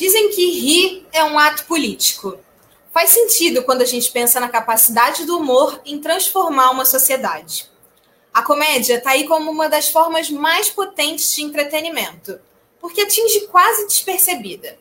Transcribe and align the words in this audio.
Dizem 0.00 0.30
que 0.30 0.50
rir 0.52 1.06
é 1.12 1.22
um 1.22 1.38
ato 1.38 1.66
político. 1.66 2.38
Faz 2.90 3.10
sentido 3.10 3.62
quando 3.64 3.82
a 3.82 3.84
gente 3.84 4.10
pensa 4.10 4.40
na 4.40 4.48
capacidade 4.48 5.26
do 5.26 5.36
humor 5.36 5.78
em 5.84 6.00
transformar 6.00 6.70
uma 6.70 6.86
sociedade. 6.86 7.70
A 8.32 8.42
comédia 8.42 8.94
está 8.94 9.10
aí 9.10 9.28
como 9.28 9.50
uma 9.50 9.68
das 9.68 9.90
formas 9.90 10.30
mais 10.30 10.70
potentes 10.70 11.30
de 11.34 11.42
entretenimento, 11.42 12.40
porque 12.80 13.02
atinge 13.02 13.40
quase 13.48 13.86
despercebida. 13.88 14.78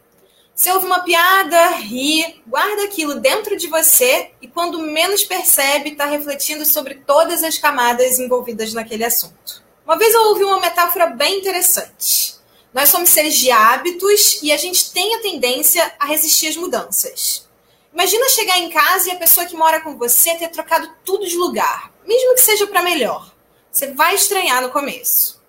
Você 0.56 0.72
ouve 0.72 0.86
uma 0.86 1.02
piada, 1.02 1.72
ri, 1.72 2.42
guarda 2.48 2.86
aquilo 2.86 3.16
dentro 3.16 3.58
de 3.58 3.68
você 3.68 4.32
e, 4.42 4.48
quando 4.48 4.80
menos 4.80 5.26
percebe, 5.26 5.90
está 5.90 6.06
refletindo 6.06 6.64
sobre 6.64 6.96
todas 6.96 7.44
as 7.44 7.58
camadas 7.58 8.20
envolvidas 8.20 8.74
naquele 8.74 9.04
assunto. 9.04 9.62
Uma 9.84 9.98
vez 9.98 10.14
eu 10.14 10.22
ouvi 10.30 10.46
uma 10.46 10.62
metáfora 10.62 11.08
bem 11.08 11.40
interessante. 11.40 12.39
Nós 12.74 12.90
somos 12.90 13.10
seres 13.10 13.36
de 13.36 13.50
hábitos 13.50 14.40
e 14.44 14.52
a 14.52 14.58
gente 14.58 14.92
tem 14.92 15.16
a 15.16 15.22
tendência 15.22 15.92
a 16.00 16.06
resistir 16.06 16.50
às 16.50 16.56
mudanças. 16.56 17.48
Imagina 17.92 18.30
chegar 18.30 18.60
em 18.60 18.70
casa 18.70 19.10
e 19.10 19.12
a 19.12 19.18
pessoa 19.18 19.48
que 19.48 19.56
mora 19.56 19.82
com 19.82 19.98
você 19.98 20.36
ter 20.36 20.50
trocado 20.50 20.90
tudo 21.04 21.28
de 21.28 21.36
lugar, 21.36 21.92
mesmo 22.06 22.36
que 22.36 22.42
seja 22.42 22.68
para 22.68 22.84
melhor. 22.84 23.34
Você 23.72 23.92
vai 23.94 24.14
estranhar 24.14 24.62
no 24.62 24.70
começo. 24.70 25.42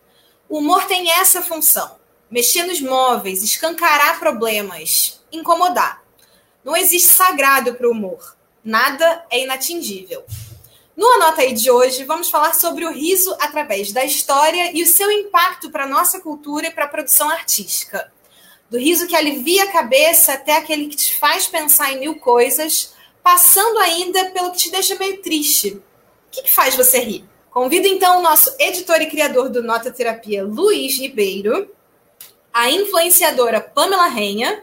O 0.48 0.58
humor 0.58 0.86
tem 0.86 1.10
essa 1.10 1.42
função: 1.42 1.96
mexer 2.30 2.62
nos 2.62 2.80
móveis, 2.80 3.42
escancarar 3.42 4.18
problemas, 4.18 5.20
incomodar. 5.30 6.02
Não 6.64 6.74
existe 6.74 7.08
sagrado 7.08 7.74
para 7.74 7.86
o 7.86 7.92
humor. 7.92 8.36
Nada 8.64 9.26
é 9.30 9.42
inatingível. 9.42 10.24
No 10.96 11.06
Anota 11.12 11.42
aí 11.42 11.52
de 11.52 11.70
hoje, 11.70 12.04
vamos 12.04 12.30
falar 12.30 12.54
sobre 12.54 12.84
o 12.84 12.92
riso 12.92 13.34
através 13.40 13.92
da 13.92 14.04
história 14.04 14.70
e 14.76 14.82
o 14.82 14.86
seu 14.86 15.10
impacto 15.10 15.70
para 15.70 15.84
a 15.84 15.88
nossa 15.88 16.20
cultura 16.20 16.66
e 16.66 16.70
para 16.70 16.84
a 16.84 16.88
produção 16.88 17.28
artística 17.30 18.12
do 18.70 18.78
riso 18.78 19.08
que 19.08 19.16
alivia 19.16 19.64
a 19.64 19.72
cabeça 19.72 20.34
até 20.34 20.56
aquele 20.56 20.86
que 20.86 20.96
te 20.96 21.18
faz 21.18 21.48
pensar 21.48 21.92
em 21.92 21.98
mil 21.98 22.14
coisas, 22.20 22.94
passando 23.20 23.78
ainda 23.80 24.30
pelo 24.30 24.52
que 24.52 24.58
te 24.58 24.70
deixa 24.70 24.94
meio 24.94 25.20
triste. 25.20 25.70
O 25.70 25.82
que, 26.30 26.42
que 26.42 26.52
faz 26.52 26.76
você 26.76 27.00
rir? 27.00 27.24
Convido 27.50 27.88
então 27.88 28.20
o 28.20 28.22
nosso 28.22 28.54
editor 28.60 29.02
e 29.02 29.10
criador 29.10 29.48
do 29.48 29.60
Nota 29.60 29.90
Terapia, 29.90 30.44
Luiz 30.44 30.96
Ribeiro, 30.96 31.68
a 32.52 32.70
influenciadora 32.70 33.60
Pamela 33.60 34.06
Renha, 34.06 34.62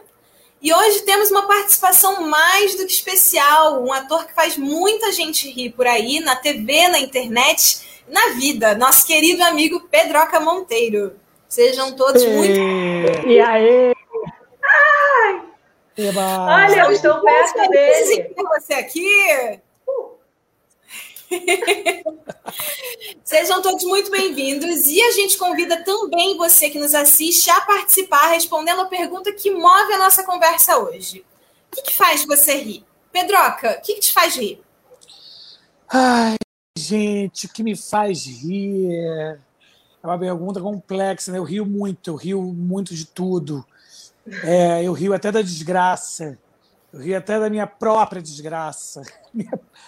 e 0.60 0.72
hoje 0.72 1.00
temos 1.02 1.30
uma 1.30 1.46
participação 1.46 2.22
mais 2.28 2.74
do 2.76 2.86
que 2.86 2.92
especial, 2.92 3.84
um 3.84 3.92
ator 3.92 4.26
que 4.26 4.34
faz 4.34 4.56
muita 4.56 5.12
gente 5.12 5.50
rir 5.50 5.70
por 5.70 5.86
aí, 5.86 6.20
na 6.20 6.34
TV, 6.34 6.88
na 6.88 6.98
internet, 6.98 8.02
na 8.08 8.30
vida, 8.30 8.74
nosso 8.74 9.06
querido 9.06 9.42
amigo 9.44 9.80
Pedroca 9.90 10.40
Monteiro. 10.40 11.12
Sejam 11.48 11.92
todos 11.92 12.22
e... 12.22 12.28
muito. 12.28 13.26
E 13.26 13.40
aí? 13.40 13.94
Eba. 15.96 16.46
Olha, 16.46 16.84
eu 16.84 16.92
estou 16.92 17.20
perto 17.20 17.68
dele. 17.70 18.34
você 18.36 18.74
aqui. 18.74 19.60
Sejam 23.24 23.60
todos 23.60 23.84
muito 23.84 24.10
bem-vindos 24.10 24.86
e 24.86 25.00
a 25.00 25.12
gente 25.12 25.36
convida 25.36 25.82
também 25.84 26.36
você 26.36 26.70
que 26.70 26.78
nos 26.78 26.94
assiste 26.94 27.50
a 27.50 27.60
participar 27.60 28.30
respondendo 28.30 28.80
a 28.80 28.86
pergunta 28.86 29.32
que 29.32 29.50
move 29.50 29.92
a 29.92 29.98
nossa 29.98 30.24
conversa 30.24 30.78
hoje. 30.78 31.24
O 31.70 31.76
que, 31.76 31.82
que 31.82 31.94
faz 31.94 32.24
você 32.24 32.54
rir? 32.54 32.84
Pedroca, 33.12 33.78
o 33.78 33.82
que, 33.82 33.94
que 33.94 34.00
te 34.00 34.12
faz 34.12 34.36
rir? 34.36 34.60
Ai, 35.88 36.36
gente, 36.76 37.46
o 37.46 37.48
que 37.52 37.62
me 37.62 37.76
faz 37.76 38.24
rir 38.26 38.90
é 38.92 39.38
uma 40.02 40.18
pergunta 40.18 40.60
complexa, 40.60 41.32
né? 41.32 41.38
Eu 41.38 41.44
rio 41.44 41.66
muito, 41.66 42.10
eu 42.10 42.14
rio 42.14 42.42
muito 42.42 42.94
de 42.94 43.06
tudo. 43.06 43.64
É, 44.44 44.82
eu 44.82 44.92
rio 44.92 45.12
até 45.12 45.32
da 45.32 45.42
desgraça. 45.42 46.38
Eu 46.92 47.00
rio 47.00 47.18
até 47.18 47.38
da 47.38 47.50
minha 47.50 47.66
própria 47.66 48.22
desgraça. 48.22 49.02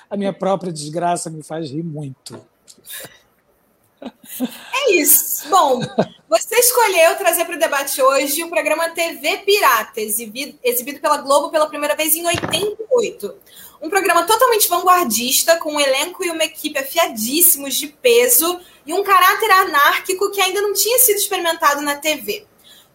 A 0.09 0.17
minha 0.17 0.33
própria 0.33 0.73
desgraça 0.73 1.31
me 1.31 1.43
faz 1.43 1.71
rir 1.71 1.83
muito. 1.83 2.45
É 4.73 4.93
isso. 4.93 5.49
Bom, 5.49 5.81
você 6.29 6.57
escolheu 6.57 7.17
trazer 7.17 7.45
para 7.45 7.57
o 7.57 7.59
debate 7.59 8.01
hoje 8.01 8.43
o 8.43 8.49
programa 8.49 8.91
TV 8.91 9.39
Pirata, 9.39 10.01
exibido, 10.01 10.59
exibido 10.63 11.01
pela 11.01 11.19
Globo 11.19 11.51
pela 11.51 11.69
primeira 11.69 11.95
vez 11.95 12.15
em 12.15 12.27
88. 12.27 13.35
Um 13.83 13.91
programa 13.91 14.25
totalmente 14.25 14.69
vanguardista, 14.69 15.57
com 15.57 15.75
um 15.75 15.81
elenco 15.81 16.25
e 16.25 16.31
uma 16.31 16.45
equipe 16.45 16.79
afiadíssimos 16.79 17.75
de 17.75 17.89
peso 17.89 18.61
e 18.87 18.93
um 18.93 19.03
caráter 19.03 19.51
anárquico 19.51 20.31
que 20.31 20.41
ainda 20.41 20.61
não 20.61 20.73
tinha 20.73 20.99
sido 20.99 21.17
experimentado 21.17 21.81
na 21.81 21.97
TV. 21.97 22.47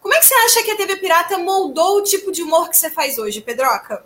Como 0.06 0.14
é 0.14 0.20
que 0.20 0.26
você 0.26 0.34
acha 0.34 0.62
que 0.62 0.70
a 0.70 0.76
TV 0.76 0.98
Pirata 0.98 1.36
moldou 1.36 1.98
o 1.98 2.02
tipo 2.04 2.30
de 2.30 2.40
humor 2.40 2.70
que 2.70 2.76
você 2.76 2.88
faz 2.88 3.18
hoje, 3.18 3.40
Pedroca? 3.40 4.04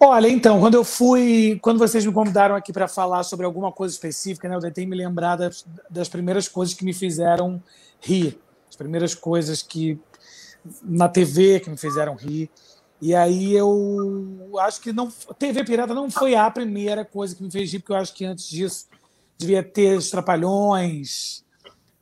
Olha, 0.00 0.26
então, 0.26 0.58
quando 0.58 0.74
eu 0.74 0.82
fui, 0.82 1.56
quando 1.62 1.78
vocês 1.78 2.04
me 2.04 2.12
convidaram 2.12 2.56
aqui 2.56 2.72
para 2.72 2.88
falar 2.88 3.22
sobre 3.22 3.46
alguma 3.46 3.70
coisa 3.70 3.94
específica, 3.94 4.48
né, 4.48 4.56
eu 4.56 4.60
tentei 4.60 4.84
me 4.84 4.96
lembrar 4.96 5.36
das, 5.36 5.64
das 5.88 6.08
primeiras 6.08 6.48
coisas 6.48 6.74
que 6.74 6.84
me 6.84 6.92
fizeram 6.92 7.62
rir, 8.00 8.40
as 8.68 8.74
primeiras 8.74 9.14
coisas 9.14 9.62
que 9.62 9.96
na 10.82 11.08
TV 11.08 11.60
que 11.60 11.70
me 11.70 11.76
fizeram 11.76 12.16
rir. 12.16 12.50
E 13.00 13.14
aí 13.14 13.54
eu 13.54 14.50
acho 14.58 14.80
que 14.80 14.92
não, 14.92 15.12
TV 15.38 15.62
Pirata 15.62 15.94
não 15.94 16.10
foi 16.10 16.34
a 16.34 16.50
primeira 16.50 17.04
coisa 17.04 17.36
que 17.36 17.42
me 17.44 17.52
fez 17.52 17.72
rir, 17.72 17.78
porque 17.78 17.92
eu 17.92 17.98
acho 17.98 18.12
que 18.12 18.24
antes 18.24 18.50
disso 18.50 18.86
devia 19.38 19.62
ter 19.62 19.96
os 19.96 20.10
Trapalhões, 20.10 21.44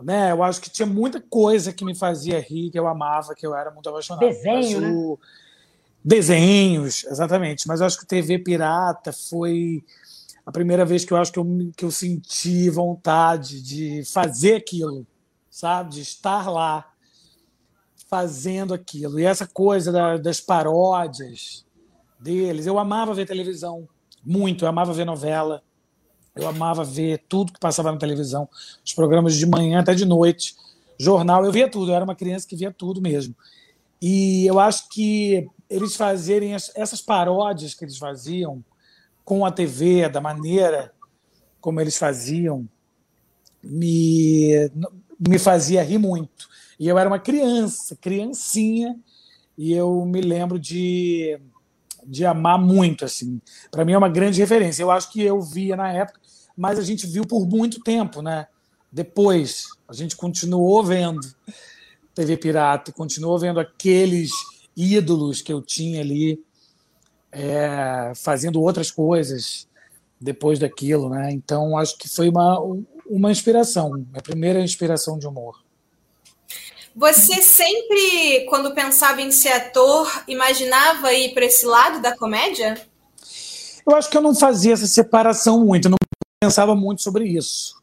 né? 0.02 0.30
Eu 0.30 0.42
acho 0.42 0.60
que 0.60 0.70
tinha 0.70 0.86
muita 0.86 1.20
coisa 1.20 1.72
que 1.72 1.84
me 1.84 1.94
fazia 1.94 2.40
rir, 2.40 2.70
que 2.70 2.78
eu 2.78 2.86
amava, 2.86 3.34
que 3.34 3.46
eu 3.46 3.54
era 3.54 3.70
muito 3.70 3.88
apaixonado. 3.88 4.20
Desenho, 4.20 4.80
né? 4.80 5.16
Desenhos, 6.04 7.04
exatamente. 7.04 7.66
Mas 7.66 7.80
eu 7.80 7.86
acho 7.86 7.98
que 7.98 8.06
TV 8.06 8.38
Pirata 8.38 9.12
foi 9.12 9.84
a 10.46 10.52
primeira 10.52 10.84
vez 10.84 11.04
que 11.04 11.12
eu 11.12 11.16
acho 11.16 11.32
que 11.32 11.38
eu, 11.38 11.46
que 11.76 11.84
eu 11.84 11.90
senti 11.90 12.70
vontade 12.70 13.60
de 13.60 14.02
fazer 14.04 14.54
aquilo, 14.56 15.06
sabe? 15.50 15.90
De 15.90 16.00
estar 16.00 16.48
lá 16.48 16.90
fazendo 18.08 18.72
aquilo. 18.72 19.20
E 19.20 19.24
essa 19.24 19.46
coisa 19.46 19.92
da, 19.92 20.16
das 20.16 20.40
paródias 20.40 21.66
deles, 22.18 22.66
eu 22.66 22.78
amava 22.78 23.12
ver 23.12 23.26
televisão, 23.26 23.86
muito, 24.24 24.64
eu 24.64 24.68
amava 24.68 24.92
ver 24.92 25.04
novela. 25.04 25.62
Eu 26.38 26.48
amava 26.48 26.84
ver 26.84 27.24
tudo 27.28 27.52
que 27.52 27.58
passava 27.58 27.90
na 27.90 27.98
televisão, 27.98 28.48
os 28.84 28.92
programas 28.92 29.34
de 29.34 29.44
manhã 29.44 29.80
até 29.80 29.92
de 29.92 30.04
noite, 30.04 30.54
jornal, 30.98 31.44
eu 31.44 31.50
via 31.50 31.68
tudo, 31.68 31.90
eu 31.90 31.96
era 31.96 32.04
uma 32.04 32.14
criança 32.14 32.46
que 32.46 32.54
via 32.54 32.70
tudo 32.70 33.02
mesmo. 33.02 33.34
E 34.00 34.46
eu 34.46 34.60
acho 34.60 34.88
que 34.88 35.48
eles 35.68 35.96
fazerem 35.96 36.54
essas 36.54 37.00
paródias 37.00 37.74
que 37.74 37.84
eles 37.84 37.98
faziam 37.98 38.64
com 39.24 39.44
a 39.44 39.50
TV, 39.50 40.08
da 40.08 40.20
maneira 40.20 40.92
como 41.60 41.80
eles 41.80 41.98
faziam, 41.98 42.68
me, 43.62 44.70
me 45.18 45.38
fazia 45.38 45.82
rir 45.82 45.98
muito. 45.98 46.48
E 46.78 46.86
eu 46.86 46.96
era 46.96 47.10
uma 47.10 47.18
criança, 47.18 47.96
criancinha, 47.96 48.96
e 49.56 49.72
eu 49.72 50.04
me 50.06 50.20
lembro 50.20 50.58
de, 50.58 51.38
de 52.06 52.24
amar 52.24 52.58
muito. 52.58 53.04
assim. 53.04 53.40
Para 53.70 53.84
mim 53.84 53.92
é 53.92 53.98
uma 53.98 54.08
grande 54.08 54.40
referência. 54.40 54.82
Eu 54.82 54.90
acho 54.90 55.10
que 55.10 55.20
eu 55.20 55.42
via 55.42 55.76
na 55.76 55.92
época, 55.92 56.20
mas 56.58 56.76
a 56.76 56.82
gente 56.82 57.06
viu 57.06 57.24
por 57.24 57.46
muito 57.46 57.80
tempo, 57.80 58.20
né? 58.20 58.48
Depois, 58.90 59.68
a 59.86 59.92
gente 59.92 60.16
continuou 60.16 60.82
vendo 60.82 61.20
TV 62.12 62.36
Pirata, 62.36 62.90
continuou 62.90 63.38
vendo 63.38 63.60
aqueles 63.60 64.32
ídolos 64.76 65.40
que 65.40 65.52
eu 65.52 65.62
tinha 65.62 66.00
ali 66.00 66.42
é, 67.30 68.12
fazendo 68.16 68.60
outras 68.60 68.90
coisas 68.90 69.68
depois 70.20 70.58
daquilo, 70.58 71.08
né? 71.08 71.30
Então, 71.30 71.78
acho 71.78 71.96
que 71.96 72.08
foi 72.08 72.28
uma, 72.28 72.58
uma 73.06 73.30
inspiração, 73.30 74.04
a 74.12 74.20
primeira 74.20 74.60
inspiração 74.60 75.16
de 75.16 75.28
humor. 75.28 75.62
Você 76.96 77.40
sempre, 77.40 78.46
quando 78.48 78.74
pensava 78.74 79.22
em 79.22 79.30
ser 79.30 79.50
ator, 79.50 80.24
imaginava 80.26 81.12
ir 81.12 81.34
para 81.34 81.44
esse 81.44 81.64
lado 81.64 82.02
da 82.02 82.16
comédia? 82.16 82.74
Eu 83.86 83.94
acho 83.94 84.10
que 84.10 84.16
eu 84.16 84.22
não 84.22 84.34
fazia 84.34 84.72
essa 84.72 84.88
separação 84.88 85.64
muito, 85.64 85.88
não 85.88 85.98
pensava 86.40 86.74
muito 86.74 87.02
sobre 87.02 87.24
isso. 87.24 87.82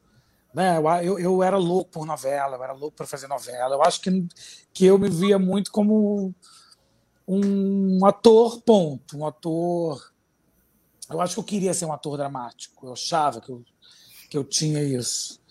Né? 0.53 0.77
Eu, 1.03 1.19
eu 1.19 1.43
era 1.43 1.57
louco 1.57 1.91
por 1.91 2.05
novela, 2.05 2.55
eu 2.55 2.63
era 2.63 2.73
louco 2.73 2.95
para 2.95 3.05
fazer 3.05 3.27
novela. 3.27 3.75
Eu 3.75 3.83
acho 3.83 4.01
que, 4.01 4.25
que 4.73 4.85
eu 4.85 4.97
me 4.97 5.09
via 5.09 5.37
muito 5.37 5.71
como 5.71 6.33
um 7.27 8.05
ator, 8.05 8.61
ponto. 8.61 9.17
Um 9.17 9.25
ator. 9.25 10.13
Eu 11.09 11.19
acho 11.19 11.33
que 11.33 11.39
eu 11.39 11.43
queria 11.43 11.73
ser 11.73 11.85
um 11.85 11.91
ator 11.91 12.17
dramático. 12.17 12.87
Eu 12.87 12.93
achava 12.93 13.41
que 13.41 13.51
eu, 13.51 13.63
que 14.29 14.37
eu 14.37 14.43
tinha 14.45 14.81
isso. 14.81 15.41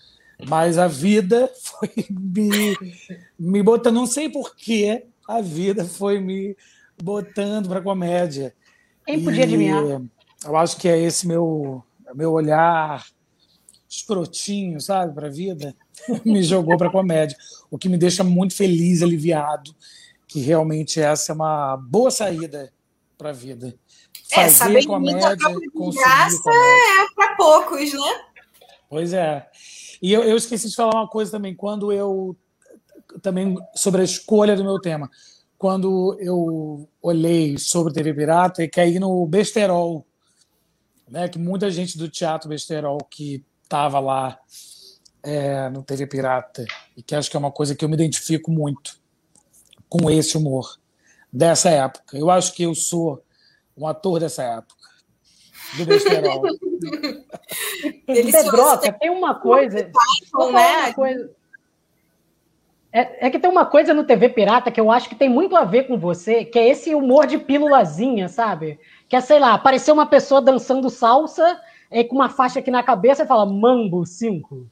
Mas 0.47 0.77
a 0.77 0.87
vida 0.87 1.51
foi 1.61 1.93
me, 2.09 2.75
me 3.37 3.61
botando, 3.61 3.95
não 3.95 4.07
sei 4.07 4.27
porquê, 4.27 5.05
a 5.27 5.39
vida 5.39 5.85
foi 5.85 6.19
me 6.19 6.57
botando 7.01 7.69
para 7.69 7.81
comédia. 7.81 8.55
Quem 9.05 9.23
podia 9.23 9.43
adivinhar? 9.43 10.01
Eu 10.43 10.57
acho 10.57 10.77
que 10.77 10.89
é 10.89 10.99
esse 10.99 11.27
meu 11.27 11.84
meu 12.15 12.31
olhar 12.31 13.05
escrotinho, 13.89 14.79
sabe, 14.81 15.13
para 15.13 15.27
a 15.27 15.31
vida, 15.31 15.75
me 16.25 16.43
jogou 16.43 16.77
para 16.77 16.91
comédia. 16.91 17.37
O 17.69 17.77
que 17.77 17.89
me 17.89 17.97
deixa 17.97 18.23
muito 18.23 18.55
feliz, 18.55 19.01
aliviado, 19.01 19.75
que 20.27 20.39
realmente 20.39 20.99
essa 20.99 21.31
é 21.31 21.35
uma 21.35 21.77
boa 21.77 22.11
saída 22.11 22.71
para 23.17 23.29
a 23.29 23.33
vida. 23.33 23.75
É, 24.31 24.49
Fazer 24.49 24.79
é, 24.79 24.85
comédia, 24.85 25.37
conseguir 25.73 26.03
graça 26.03 26.41
comédia. 26.41 27.01
é 27.01 27.15
para 27.15 27.35
poucos, 27.35 27.93
né? 27.93 28.21
Pois 28.89 29.13
é. 29.13 29.47
E 30.01 30.11
eu, 30.11 30.23
eu 30.23 30.35
esqueci 30.35 30.69
de 30.69 30.75
falar 30.75 30.95
uma 30.95 31.07
coisa 31.07 31.31
também. 31.31 31.55
Quando 31.55 31.91
eu 31.91 32.35
também 33.21 33.55
sobre 33.73 34.01
a 34.01 34.03
escolha 34.03 34.55
do 34.55 34.63
meu 34.63 34.79
tema, 34.79 35.09
quando 35.57 36.17
eu 36.19 36.87
olhei 37.01 37.57
sobre 37.57 37.93
TV 37.93 38.13
Pirata 38.13 38.63
e 38.63 38.69
caí 38.69 38.99
no 38.99 39.25
besterol, 39.25 40.05
né? 41.07 41.27
Que 41.27 41.39
muita 41.39 41.69
gente 41.71 41.97
do 41.97 42.09
teatro 42.09 42.49
besterol 42.49 42.97
que 43.09 43.43
estava 43.63 43.99
lá 43.99 44.39
é, 45.23 45.69
no 45.69 45.83
TV 45.83 46.07
Pirata 46.07 46.65
e 46.95 47.01
que 47.01 47.15
acho 47.15 47.29
que 47.29 47.35
é 47.35 47.39
uma 47.39 47.51
coisa 47.51 47.75
que 47.75 47.83
eu 47.83 47.89
me 47.89 47.95
identifico 47.95 48.51
muito 48.51 48.99
com 49.89 50.09
esse 50.09 50.37
humor 50.37 50.79
dessa 51.31 51.69
época. 51.69 52.17
Eu 52.17 52.29
acho 52.29 52.53
que 52.53 52.63
eu 52.63 52.75
sou 52.75 53.23
um 53.77 53.87
ator 53.87 54.19
dessa 54.19 54.43
época 54.43 54.89
do 55.77 55.85
besterol. 55.85 56.41
Pedroca, 58.05 58.93
tem 58.93 59.09
uma 59.09 59.35
coisa. 59.35 59.75
Né? 59.75 59.91
Uma 60.33 60.93
coisa 60.93 61.29
é, 62.95 63.27
é, 63.27 63.29
que 63.29 63.37
tem 63.37 63.51
uma 63.51 63.65
coisa 63.65 63.93
no 63.93 64.05
TV 64.05 64.29
Pirata 64.29 64.71
que 64.71 64.79
eu 64.79 64.89
acho 64.89 65.09
que 65.09 65.15
tem 65.15 65.27
muito 65.27 65.53
a 65.53 65.65
ver 65.65 65.85
com 65.85 65.97
você, 65.97 66.45
que 66.45 66.57
é 66.57 66.69
esse 66.69 66.95
humor 66.95 67.27
de 67.27 67.37
pílulazinha, 67.37 68.29
sabe? 68.29 68.79
Que 69.07 69.15
é, 69.15 69.21
sei 69.21 69.39
lá, 69.39 69.53
aparecer 69.53 69.91
uma 69.91 70.05
pessoa 70.05 70.41
dançando 70.41 70.89
salsa 70.89 71.59
e 71.91 72.03
com 72.03 72.15
uma 72.15 72.29
faixa 72.29 72.59
aqui 72.59 72.71
na 72.71 72.83
cabeça 72.83 73.23
e 73.23 73.27
fala 73.27 73.45
Mambo 73.45 74.05
5. 74.05 74.67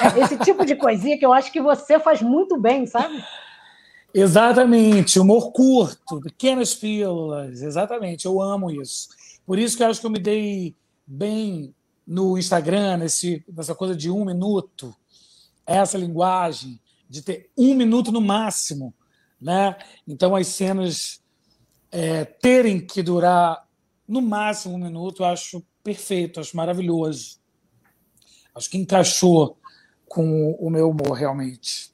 É 0.00 0.20
esse 0.20 0.36
tipo 0.44 0.64
de 0.64 0.76
coisinha 0.76 1.18
que 1.18 1.24
eu 1.24 1.32
acho 1.32 1.52
que 1.52 1.60
você 1.60 1.98
faz 1.98 2.20
muito 2.20 2.60
bem, 2.60 2.86
sabe? 2.86 3.22
Exatamente, 4.12 5.20
humor 5.20 5.52
curto, 5.52 6.20
pequenas 6.20 6.74
pílulas, 6.74 7.62
exatamente, 7.62 8.24
eu 8.24 8.40
amo 8.40 8.70
isso. 8.70 9.08
Por 9.46 9.58
isso 9.58 9.76
que 9.76 9.82
eu 9.82 9.86
acho 9.86 10.00
que 10.00 10.06
eu 10.06 10.10
me 10.10 10.18
dei 10.18 10.74
bem 11.06 11.74
no 12.06 12.38
Instagram, 12.38 12.96
nesse, 12.96 13.44
nessa 13.46 13.74
coisa 13.74 13.94
de 13.94 14.10
um 14.10 14.24
minuto, 14.24 14.94
essa 15.66 15.98
linguagem 15.98 16.80
de 17.08 17.22
ter 17.22 17.50
um 17.56 17.74
minuto 17.74 18.10
no 18.10 18.20
máximo. 18.20 18.94
Né? 19.40 19.76
Então, 20.06 20.34
as 20.34 20.46
cenas 20.48 21.22
é, 21.92 22.24
terem 22.24 22.80
que 22.80 23.02
durar 23.02 23.67
no 24.08 24.22
máximo 24.22 24.74
um 24.74 24.78
minuto, 24.78 25.22
eu 25.22 25.26
acho 25.26 25.62
perfeito, 25.84 26.40
acho 26.40 26.56
maravilhoso. 26.56 27.38
Acho 28.54 28.70
que 28.70 28.78
encaixou 28.78 29.58
com 30.08 30.52
o 30.52 30.70
meu 30.70 30.90
humor, 30.90 31.12
realmente. 31.12 31.92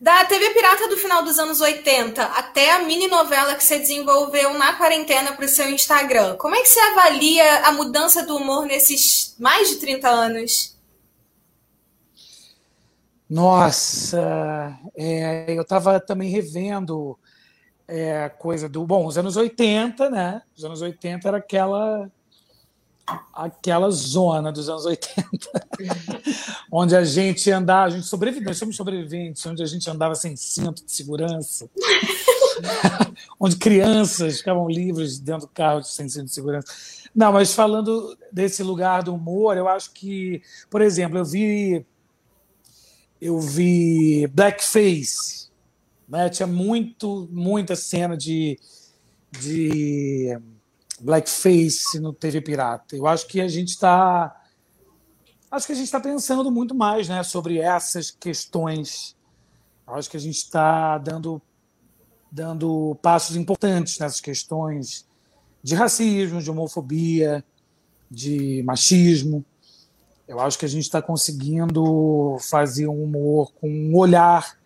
Da 0.00 0.24
TV 0.24 0.50
Pirata 0.50 0.88
do 0.88 0.96
final 0.96 1.24
dos 1.24 1.38
anos 1.38 1.60
80 1.60 2.22
até 2.22 2.72
a 2.72 2.84
mini 2.84 3.08
novela 3.08 3.56
que 3.56 3.64
você 3.64 3.78
desenvolveu 3.78 4.54
na 4.54 4.74
quarentena 4.74 5.32
para 5.32 5.44
o 5.44 5.48
seu 5.48 5.68
Instagram, 5.68 6.36
como 6.36 6.54
é 6.54 6.62
que 6.62 6.68
você 6.68 6.78
avalia 6.78 7.66
a 7.66 7.72
mudança 7.72 8.24
do 8.24 8.36
humor 8.36 8.64
nesses 8.64 9.34
mais 9.40 9.68
de 9.68 9.76
30 9.76 10.08
anos? 10.08 10.78
Nossa, 13.28 14.78
é, 14.96 15.46
eu 15.52 15.62
estava 15.62 16.00
também 16.00 16.30
revendo 16.30 17.18
é, 17.88 18.28
coisa 18.28 18.68
do. 18.68 18.86
Bom, 18.86 19.06
os 19.06 19.16
anos 19.16 19.36
80, 19.36 20.10
né? 20.10 20.42
Os 20.54 20.64
anos 20.64 20.82
80 20.82 21.26
era 21.26 21.38
aquela 21.38 22.10
aquela 23.32 23.90
zona 23.90 24.52
dos 24.52 24.68
anos 24.68 24.84
80, 24.84 25.24
onde 26.70 26.94
a 26.94 27.02
gente 27.02 27.50
andava, 27.50 27.86
a 27.86 27.90
gente 27.90 28.06
sobreviveu, 28.06 28.48
nós 28.48 28.58
somos 28.58 28.76
sobreviventes, 28.76 29.44
onde 29.46 29.62
a 29.62 29.66
gente 29.66 29.88
andava 29.88 30.14
sem 30.14 30.36
cinto 30.36 30.84
de 30.84 30.92
segurança, 30.92 31.70
onde 33.40 33.56
crianças 33.56 34.38
ficavam 34.38 34.68
livres 34.68 35.18
dentro 35.18 35.46
do 35.46 35.52
carro 35.52 35.82
sem 35.82 36.06
cinto 36.06 36.26
de 36.26 36.34
segurança. 36.34 36.70
Não, 37.14 37.32
mas 37.32 37.54
falando 37.54 38.14
desse 38.30 38.62
lugar 38.62 39.02
do 39.02 39.14
humor, 39.14 39.56
eu 39.56 39.68
acho 39.68 39.90
que, 39.92 40.42
por 40.68 40.82
exemplo, 40.82 41.16
eu 41.16 41.24
vi 41.24 41.86
eu 43.20 43.40
vi 43.40 44.26
Blackface, 44.28 45.47
né? 46.08 46.28
tinha 46.28 46.46
muito, 46.46 47.28
muita 47.30 47.76
cena 47.76 48.16
de, 48.16 48.58
de 49.30 50.38
Blackface 51.00 52.00
no 52.00 52.12
TV 52.12 52.40
Pirata. 52.40 52.96
Eu 52.96 53.06
acho 53.06 53.26
que 53.26 53.40
a 53.40 53.48
gente 53.48 53.68
está 53.68 54.34
acho 55.50 55.66
que 55.66 55.72
a 55.72 55.76
gente 55.76 55.86
está 55.86 56.00
pensando 56.00 56.50
muito 56.50 56.74
mais 56.74 57.08
né, 57.08 57.22
sobre 57.22 57.58
essas 57.58 58.10
questões. 58.10 59.16
Eu 59.86 59.94
acho 59.94 60.10
que 60.10 60.16
a 60.16 60.20
gente 60.20 60.36
está 60.36 60.98
dando, 60.98 61.40
dando 62.30 62.96
passos 63.02 63.36
importantes 63.36 63.98
nessas 63.98 64.20
questões 64.20 65.06
de 65.62 65.74
racismo, 65.74 66.42
de 66.42 66.50
homofobia, 66.50 67.44
de 68.10 68.62
machismo. 68.64 69.44
Eu 70.26 70.40
acho 70.40 70.58
que 70.58 70.66
a 70.66 70.68
gente 70.68 70.84
está 70.84 71.00
conseguindo 71.00 72.36
fazer 72.50 72.86
um 72.86 73.04
humor 73.04 73.52
com 73.54 73.68
um 73.68 73.96
olhar 73.96 74.57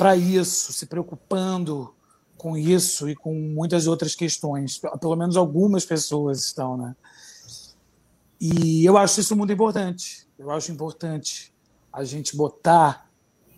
para 0.00 0.16
isso, 0.16 0.72
se 0.72 0.86
preocupando 0.86 1.94
com 2.38 2.56
isso 2.56 3.06
e 3.06 3.14
com 3.14 3.34
muitas 3.34 3.86
outras 3.86 4.14
questões. 4.14 4.80
Pelo 4.98 5.14
menos 5.14 5.36
algumas 5.36 5.84
pessoas 5.84 6.42
estão, 6.42 6.74
né? 6.74 6.96
E 8.40 8.82
eu 8.82 8.96
acho 8.96 9.20
isso 9.20 9.36
muito 9.36 9.52
importante. 9.52 10.26
Eu 10.38 10.50
acho 10.50 10.72
importante 10.72 11.52
a 11.92 12.02
gente 12.02 12.34
botar 12.34 13.10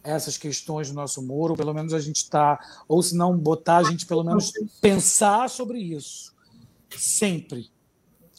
essas 0.03 0.37
questões 0.37 0.89
no 0.89 0.97
nosso 0.97 1.21
humor, 1.21 1.53
ou 1.53 1.57
pelo 1.57 1.73
menos 1.73 1.95
a 1.95 2.01
gente 2.01 2.17
está, 2.17 2.59
ou 2.89 3.01
se 3.01 3.15
não 3.15 3.39
botar, 3.39 3.77
a 3.77 3.85
gente 3.85 4.05
pelo 4.05 4.25
menos 4.25 4.53
pensar 4.81 5.49
sobre 5.49 5.79
isso. 5.79 6.35
Sempre. 6.91 7.71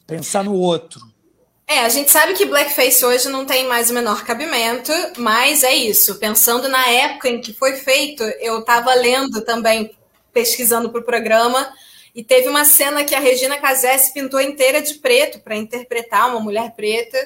Pensar 0.05 0.43
no 0.43 0.55
outro. 0.55 1.12
É, 1.67 1.79
a 1.79 1.89
gente 1.89 2.11
sabe 2.11 2.33
que 2.33 2.45
blackface 2.45 3.05
hoje 3.05 3.29
não 3.29 3.45
tem 3.45 3.67
mais 3.67 3.89
o 3.89 3.93
menor 3.93 4.23
cabimento, 4.25 4.91
mas 5.17 5.63
é 5.63 5.73
isso. 5.73 6.15
Pensando 6.19 6.67
na 6.67 6.87
época 6.87 7.29
em 7.29 7.41
que 7.41 7.53
foi 7.53 7.77
feito, 7.77 8.23
eu 8.41 8.59
estava 8.59 8.93
lendo 8.93 9.41
também, 9.41 9.95
pesquisando 10.31 10.89
para 10.89 11.01
o 11.01 11.05
programa, 11.05 11.73
e 12.13 12.23
teve 12.23 12.47
uma 12.47 12.63
cena 12.63 13.03
que 13.03 13.15
a 13.15 13.19
Regina 13.19 13.57
Casé 13.57 13.97
se 13.97 14.13
pintou 14.13 14.39
inteira 14.39 14.81
de 14.81 14.95
preto 14.95 15.39
para 15.39 15.55
interpretar 15.55 16.29
uma 16.29 16.39
mulher 16.39 16.71
preta. 16.75 17.17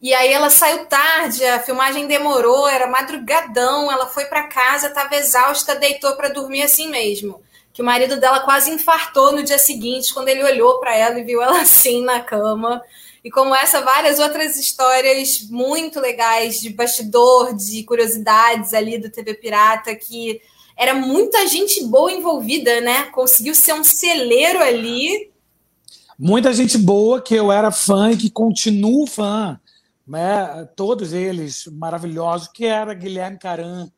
E 0.00 0.12
aí 0.12 0.32
ela 0.32 0.50
saiu 0.50 0.84
tarde, 0.86 1.44
a 1.44 1.60
filmagem 1.60 2.06
demorou, 2.06 2.68
era 2.68 2.86
madrugadão, 2.86 3.90
ela 3.90 4.06
foi 4.06 4.26
para 4.26 4.48
casa, 4.48 4.88
estava 4.88 5.16
exausta, 5.16 5.74
deitou 5.74 6.14
para 6.14 6.28
dormir 6.28 6.62
assim 6.62 6.88
mesmo. 6.88 7.42
Que 7.72 7.80
o 7.80 7.84
marido 7.84 8.16
dela 8.18 8.40
quase 8.40 8.70
infartou 8.70 9.32
no 9.32 9.42
dia 9.42 9.58
seguinte 9.58 10.12
quando 10.12 10.28
ele 10.28 10.44
olhou 10.44 10.78
para 10.78 10.94
ela 10.94 11.18
e 11.18 11.24
viu 11.24 11.42
ela 11.42 11.60
assim 11.62 12.02
na 12.04 12.20
cama. 12.20 12.82
E 13.24 13.30
como 13.30 13.54
essa, 13.54 13.80
várias 13.80 14.18
outras 14.18 14.56
histórias 14.56 15.42
muito 15.50 16.00
legais 16.00 16.60
de 16.60 16.70
bastidor, 16.70 17.54
de 17.54 17.82
curiosidades 17.84 18.72
ali 18.72 18.98
do 18.98 19.10
TV 19.10 19.34
Pirata, 19.34 19.94
que 19.94 20.40
era 20.76 20.94
muita 20.94 21.46
gente 21.48 21.84
boa 21.84 22.12
envolvida, 22.12 22.80
né? 22.80 23.04
Conseguiu 23.06 23.54
ser 23.54 23.72
um 23.72 23.82
celeiro 23.82 24.60
ali. 24.60 25.30
Muita 26.16 26.52
gente 26.52 26.78
boa 26.78 27.20
que 27.20 27.34
eu 27.34 27.50
era 27.50 27.70
fã 27.72 28.12
e 28.12 28.16
que 28.16 28.30
continuo 28.30 29.06
fã. 29.06 29.60
Né? 30.06 30.68
Todos 30.76 31.12
eles 31.12 31.66
maravilhosos, 31.66 32.48
que 32.48 32.64
era 32.64 32.94
Guilherme 32.94 33.38
Caran, 33.38 33.90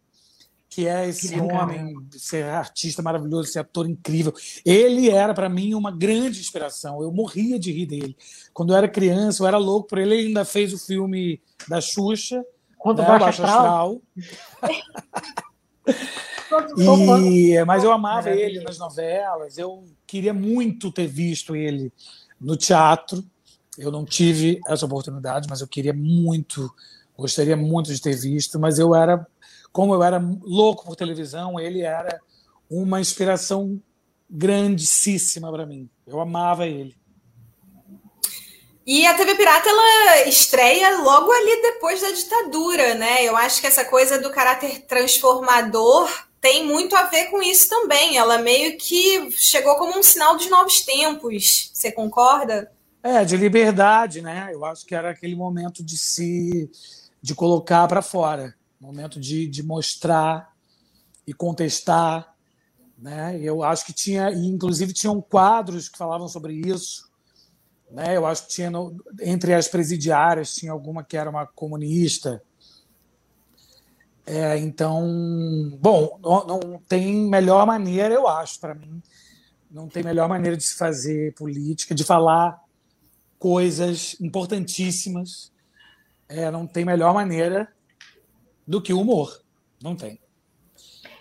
que 0.71 0.87
é 0.87 1.09
esse 1.09 1.39
homem, 1.41 1.97
esse 2.15 2.41
artista 2.41 3.03
maravilhoso, 3.03 3.49
esse 3.49 3.59
ator 3.59 3.91
incrível. 3.91 4.33
Ele 4.65 5.11
era, 5.11 5.35
para 5.35 5.49
mim, 5.49 5.75
uma 5.75 5.91
grande 5.91 6.39
inspiração. 6.39 7.03
Eu 7.03 7.11
morria 7.11 7.59
de 7.59 7.73
rir 7.73 7.87
dele. 7.87 8.17
Quando 8.55 8.73
eu 8.73 8.77
era 8.77 8.89
criança, 8.89 9.43
eu 9.43 9.49
era 9.49 9.59
louco 9.59 9.89
por 9.89 9.99
ele. 9.99 10.15
Ele 10.15 10.29
ainda 10.29 10.45
fez 10.45 10.73
o 10.73 10.79
filme 10.79 11.43
da 11.69 11.81
Xuxa, 11.81 12.45
Quando 12.79 13.03
né, 13.03 13.19
Baixo 13.19 13.43
Astral. 13.43 14.01
e, 16.79 17.65
mas 17.65 17.83
eu 17.83 17.91
amava 17.91 18.31
ele 18.31 18.61
nas 18.61 18.79
novelas. 18.79 19.59
Eu 19.59 19.83
queria 20.07 20.33
muito 20.33 20.93
ter 20.93 21.09
visto 21.09 21.57
ele 21.57 21.93
no 22.41 22.57
teatro. 22.57 23.25
Eu 23.77 23.91
não 23.91 24.05
tive 24.05 24.61
essa 24.69 24.87
oportunidade, 24.87 25.49
mas 25.51 25.63
eu 25.63 25.67
queria 25.67 25.93
muito, 25.93 26.73
gostaria 27.19 27.57
muito 27.57 27.93
de 27.93 28.01
ter 28.01 28.15
visto. 28.15 28.61
Mas 28.61 28.79
eu 28.79 28.95
era 28.95 29.27
como 29.73 29.95
eu 29.95 30.03
era 30.03 30.23
louco 30.43 30.85
por 30.85 30.97
televisão, 30.97 31.59
ele 31.59 31.83
era 31.83 32.21
uma 32.69 33.01
inspiração 33.01 33.81
grandíssima 34.29 35.51
para 35.51 35.67
mim. 35.67 35.89
Eu 36.07 36.21
amava 36.21 36.67
ele. 36.67 36.95
E 38.87 39.07
a 39.07 39.15
TV 39.15 39.35
Pirata 39.35 39.69
ela 39.69 40.29
estreia 40.29 40.99
logo 41.01 41.31
ali 41.31 41.63
depois 41.63 42.01
da 42.01 42.11
ditadura, 42.11 42.95
né? 42.95 43.25
Eu 43.25 43.37
acho 43.37 43.61
que 43.61 43.67
essa 43.67 43.85
coisa 43.85 44.19
do 44.19 44.31
caráter 44.31 44.85
transformador 44.87 46.09
tem 46.41 46.67
muito 46.67 46.97
a 46.97 47.05
ver 47.05 47.27
com 47.27 47.43
isso 47.43 47.69
também. 47.69 48.17
Ela 48.17 48.39
meio 48.39 48.77
que 48.79 49.31
chegou 49.33 49.77
como 49.77 49.99
um 49.99 50.03
sinal 50.03 50.37
dos 50.37 50.49
novos 50.49 50.81
tempos. 50.81 51.71
Você 51.73 51.93
concorda? 51.93 52.73
É, 53.03 53.25
de 53.25 53.37
liberdade, 53.37 54.23
né? 54.23 54.51
Eu 54.53 54.65
acho 54.65 54.85
que 54.85 54.95
era 54.95 55.11
aquele 55.11 55.37
momento 55.37 55.85
de 55.85 55.97
se 55.97 56.71
de 57.23 57.35
colocar 57.35 57.87
para 57.87 58.01
fora 58.01 58.55
momento 58.81 59.21
de, 59.21 59.47
de 59.47 59.63
mostrar 59.63 60.53
e 61.27 61.35
contestar 61.35 62.35
Né? 62.99 63.39
Eu 63.43 63.63
acho 63.63 63.85
que 63.87 63.93
tinha, 63.93 64.31
inclusive 64.31 64.93
tinham 64.93 65.21
quadros 65.21 65.89
que 65.89 65.99
falavam 65.99 66.29
sobre 66.29 66.55
isso. 66.55 67.11
Né? 67.91 68.17
Eu 68.17 68.27
acho 68.27 68.47
que 68.47 68.55
tinha 68.55 68.71
no, 68.71 68.97
entre 69.21 69.55
as 69.55 69.69
presidiárias 69.69 70.55
tinha 70.55 70.73
alguma 70.73 71.05
que 71.05 71.17
era 71.17 71.29
uma 71.29 71.47
comunista. 71.47 72.43
É, 74.27 74.57
então, 74.59 75.79
bom, 75.81 76.19
não, 76.23 76.47
não, 76.47 76.79
tem 76.87 77.29
melhor 77.29 77.67
maneira, 77.67 78.15
eu 78.15 78.29
acho, 78.29 78.61
para 78.61 78.75
mim, 78.75 79.03
não 79.69 79.89
tem 79.89 80.05
melhor 80.05 80.29
maneira 80.29 80.57
de 80.57 80.63
se 80.63 80.77
fazer 80.77 81.35
política, 81.35 81.95
de 81.95 82.05
falar 82.05 82.63
coisas 83.39 84.15
importantíssimas. 84.21 85.51
É, 86.29 86.51
não 86.51 86.67
tem 86.67 86.85
melhor 86.85 87.13
maneira 87.13 87.69
do 88.67 88.81
que 88.81 88.93
o 88.93 89.01
humor. 89.01 89.41
Não 89.83 89.95
tem. 89.97 90.19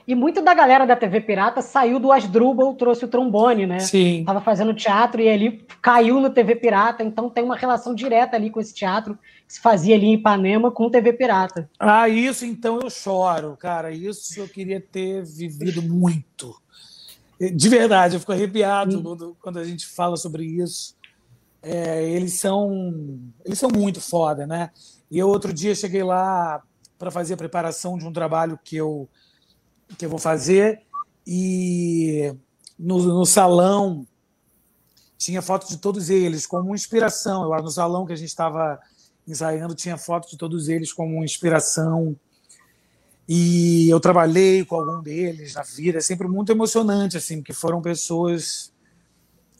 E 0.09 0.15
muito 0.15 0.41
da 0.41 0.55
galera 0.55 0.87
da 0.87 0.95
TV 0.95 1.21
Pirata 1.21 1.61
saiu 1.61 1.99
do 1.99 2.11
Asdrubal, 2.11 2.73
trouxe 2.73 3.05
o 3.05 3.07
trombone, 3.07 3.67
né? 3.67 3.77
Sim. 3.77 4.23
Tava 4.25 4.41
fazendo 4.41 4.73
teatro 4.73 5.21
e 5.21 5.27
ele 5.27 5.63
caiu 5.83 6.19
no 6.19 6.31
TV 6.31 6.55
Pirata, 6.55 7.03
então 7.03 7.29
tem 7.29 7.43
uma 7.43 7.55
relação 7.55 7.93
direta 7.93 8.35
ali 8.35 8.49
com 8.49 8.59
esse 8.59 8.73
teatro 8.73 9.19
que 9.47 9.53
se 9.53 9.61
fazia 9.61 9.93
ali 9.93 10.07
em 10.07 10.15
Ipanema 10.15 10.71
com 10.71 10.87
o 10.87 10.89
TV 10.89 11.13
Pirata. 11.13 11.69
Ah, 11.79 12.09
isso 12.09 12.43
então 12.43 12.79
eu 12.81 12.89
choro, 12.89 13.55
cara. 13.55 13.91
Isso 13.91 14.39
eu 14.39 14.47
queria 14.47 14.81
ter 14.81 15.23
vivido 15.23 15.83
muito. 15.83 16.59
De 17.39 17.69
verdade, 17.69 18.15
eu 18.15 18.19
fico 18.19 18.31
arrepiado 18.31 19.03
quando, 19.03 19.37
quando 19.39 19.59
a 19.59 19.63
gente 19.63 19.85
fala 19.85 20.17
sobre 20.17 20.43
isso. 20.43 20.95
É, 21.61 22.03
eles 22.09 22.33
são 22.33 23.19
eles 23.45 23.59
são 23.59 23.69
muito 23.69 24.01
foda, 24.01 24.47
né? 24.47 24.71
E 25.11 25.19
eu 25.19 25.27
outro 25.27 25.53
dia 25.53 25.75
cheguei 25.75 26.01
lá 26.01 26.63
para 26.99 27.09
fazer 27.09 27.33
a 27.33 27.37
preparação 27.37 27.97
de 27.97 28.05
um 28.05 28.13
trabalho 28.13 28.59
que 28.63 28.75
eu 28.75 29.09
que 29.97 30.05
eu 30.05 30.09
vou 30.09 30.19
fazer 30.19 30.83
e 31.25 32.31
no, 32.77 33.01
no 33.01 33.25
salão 33.25 34.05
tinha 35.17 35.41
foto 35.41 35.67
de 35.67 35.77
todos 35.77 36.09
eles 36.09 36.45
como 36.45 36.75
inspiração. 36.75 37.43
Eu 37.43 37.63
no 37.63 37.71
salão 37.71 38.05
que 38.05 38.13
a 38.13 38.15
gente 38.15 38.29
estava 38.29 38.79
ensaiando 39.27 39.73
tinha 39.73 39.97
foto 39.97 40.29
de 40.29 40.37
todos 40.37 40.69
eles 40.69 40.93
como 40.93 41.23
inspiração. 41.23 42.15
E 43.27 43.89
eu 43.89 43.99
trabalhei 43.99 44.63
com 44.65 44.75
algum 44.75 45.01
deles 45.01 45.53
na 45.53 45.61
vida, 45.61 45.99
é 45.99 46.01
sempre 46.01 46.27
muito 46.27 46.51
emocionante 46.51 47.15
assim, 47.15 47.43
que 47.43 47.53
foram 47.53 47.81
pessoas 47.81 48.73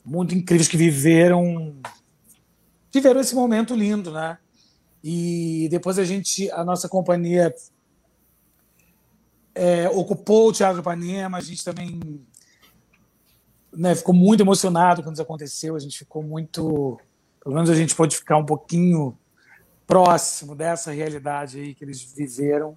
muito 0.04 0.34
incríveis 0.34 0.68
que 0.68 0.76
viveram 0.76 1.76
viveram 2.92 3.20
esse 3.20 3.34
momento 3.34 3.74
lindo, 3.74 4.10
né? 4.10 4.38
E 5.02 5.68
depois 5.70 5.98
a 5.98 6.04
gente, 6.04 6.50
a 6.50 6.64
nossa 6.64 6.88
companhia 6.88 7.54
é, 9.54 9.88
ocupou 9.88 10.48
o 10.48 10.52
Teatro 10.52 10.80
Ipanema, 10.80 11.38
a 11.38 11.40
gente 11.40 11.64
também 11.64 12.24
né, 13.72 13.94
ficou 13.94 14.14
muito 14.14 14.42
emocionado 14.42 15.02
quando 15.02 15.14
isso 15.14 15.22
aconteceu, 15.22 15.74
a 15.74 15.78
gente 15.78 15.98
ficou 15.98 16.22
muito, 16.22 17.00
pelo 17.42 17.54
menos 17.54 17.70
a 17.70 17.74
gente 17.74 17.94
pôde 17.94 18.16
ficar 18.16 18.36
um 18.36 18.44
pouquinho 18.44 19.16
próximo 19.86 20.54
dessa 20.54 20.92
realidade 20.92 21.58
aí 21.58 21.74
que 21.74 21.84
eles 21.84 22.02
viveram, 22.02 22.76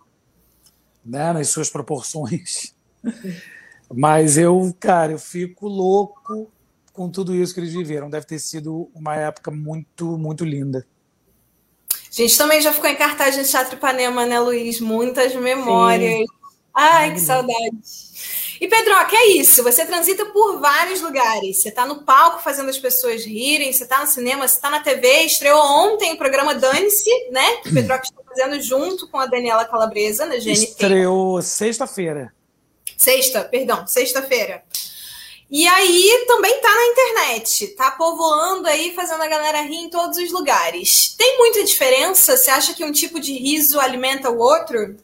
né, 1.05 1.33
nas 1.33 1.49
suas 1.49 1.69
proporções. 1.69 2.73
Mas 3.93 4.37
eu, 4.37 4.75
cara, 4.79 5.11
eu 5.11 5.19
fico 5.19 5.67
louco 5.67 6.51
com 6.91 7.09
tudo 7.09 7.35
isso 7.35 7.53
que 7.53 7.59
eles 7.59 7.73
viveram. 7.73 8.09
Deve 8.09 8.25
ter 8.25 8.39
sido 8.39 8.89
uma 8.95 9.15
época 9.15 9.51
muito, 9.51 10.17
muito 10.17 10.43
linda. 10.43 10.87
A 12.13 12.21
gente 12.21 12.37
também 12.37 12.61
já 12.61 12.71
ficou 12.71 12.87
em 12.87 12.95
cartaz 12.95 13.35
no 13.35 13.43
Teatro 13.43 13.75
Ipanema, 13.75 14.23
né, 14.23 14.39
Luiz? 14.39 14.79
Muitas 14.79 15.33
memórias. 15.33 16.19
Sim. 16.19 16.25
Ai, 16.71 17.11
que 17.13 17.19
saudade. 17.19 17.71
E 18.61 18.67
Pedro, 18.67 18.93
que 19.07 19.15
é 19.15 19.31
isso? 19.31 19.63
Você 19.63 19.83
transita 19.83 20.27
por 20.27 20.59
vários 20.59 21.01
lugares. 21.01 21.61
Você 21.61 21.69
está 21.69 21.87
no 21.87 22.03
palco 22.03 22.43
fazendo 22.43 22.69
as 22.69 22.77
pessoas 22.77 23.25
rirem, 23.25 23.73
você 23.73 23.83
está 23.83 23.99
no 23.99 24.07
cinema, 24.07 24.47
você 24.47 24.55
está 24.55 24.69
na 24.69 24.79
TV. 24.79 25.23
Estreou 25.23 25.59
ontem 25.59 26.13
o 26.13 26.17
programa 26.17 26.53
Dane-se, 26.53 27.09
né? 27.31 27.57
Que 27.57 27.69
o 27.69 27.73
Pedro 27.73 27.95
está 27.95 28.23
fazendo 28.25 28.61
junto 28.61 29.09
com 29.09 29.17
a 29.17 29.25
Daniela 29.25 29.65
Calabresa 29.65 30.25
na 30.27 30.35
GNT. 30.35 30.51
Estreou 30.51 31.41
sexta-feira. 31.41 32.31
Sexta, 32.95 33.43
perdão, 33.43 33.87
sexta-feira. 33.87 34.63
E 35.49 35.67
aí 35.67 36.25
também 36.27 36.59
tá 36.61 36.69
na 36.73 36.85
internet, 36.87 37.67
tá 37.75 37.91
povoando 37.91 38.67
aí, 38.67 38.93
fazendo 38.95 39.21
a 39.21 39.27
galera 39.27 39.61
rir 39.61 39.75
em 39.75 39.89
todos 39.89 40.17
os 40.17 40.31
lugares. 40.31 41.15
Tem 41.17 41.37
muita 41.37 41.63
diferença? 41.63 42.35
Você 42.35 42.49
acha 42.49 42.73
que 42.73 42.83
um 42.83 42.91
tipo 42.91 43.19
de 43.19 43.33
riso 43.33 43.79
alimenta 43.79 44.31
o 44.31 44.39
outro? 44.39 44.97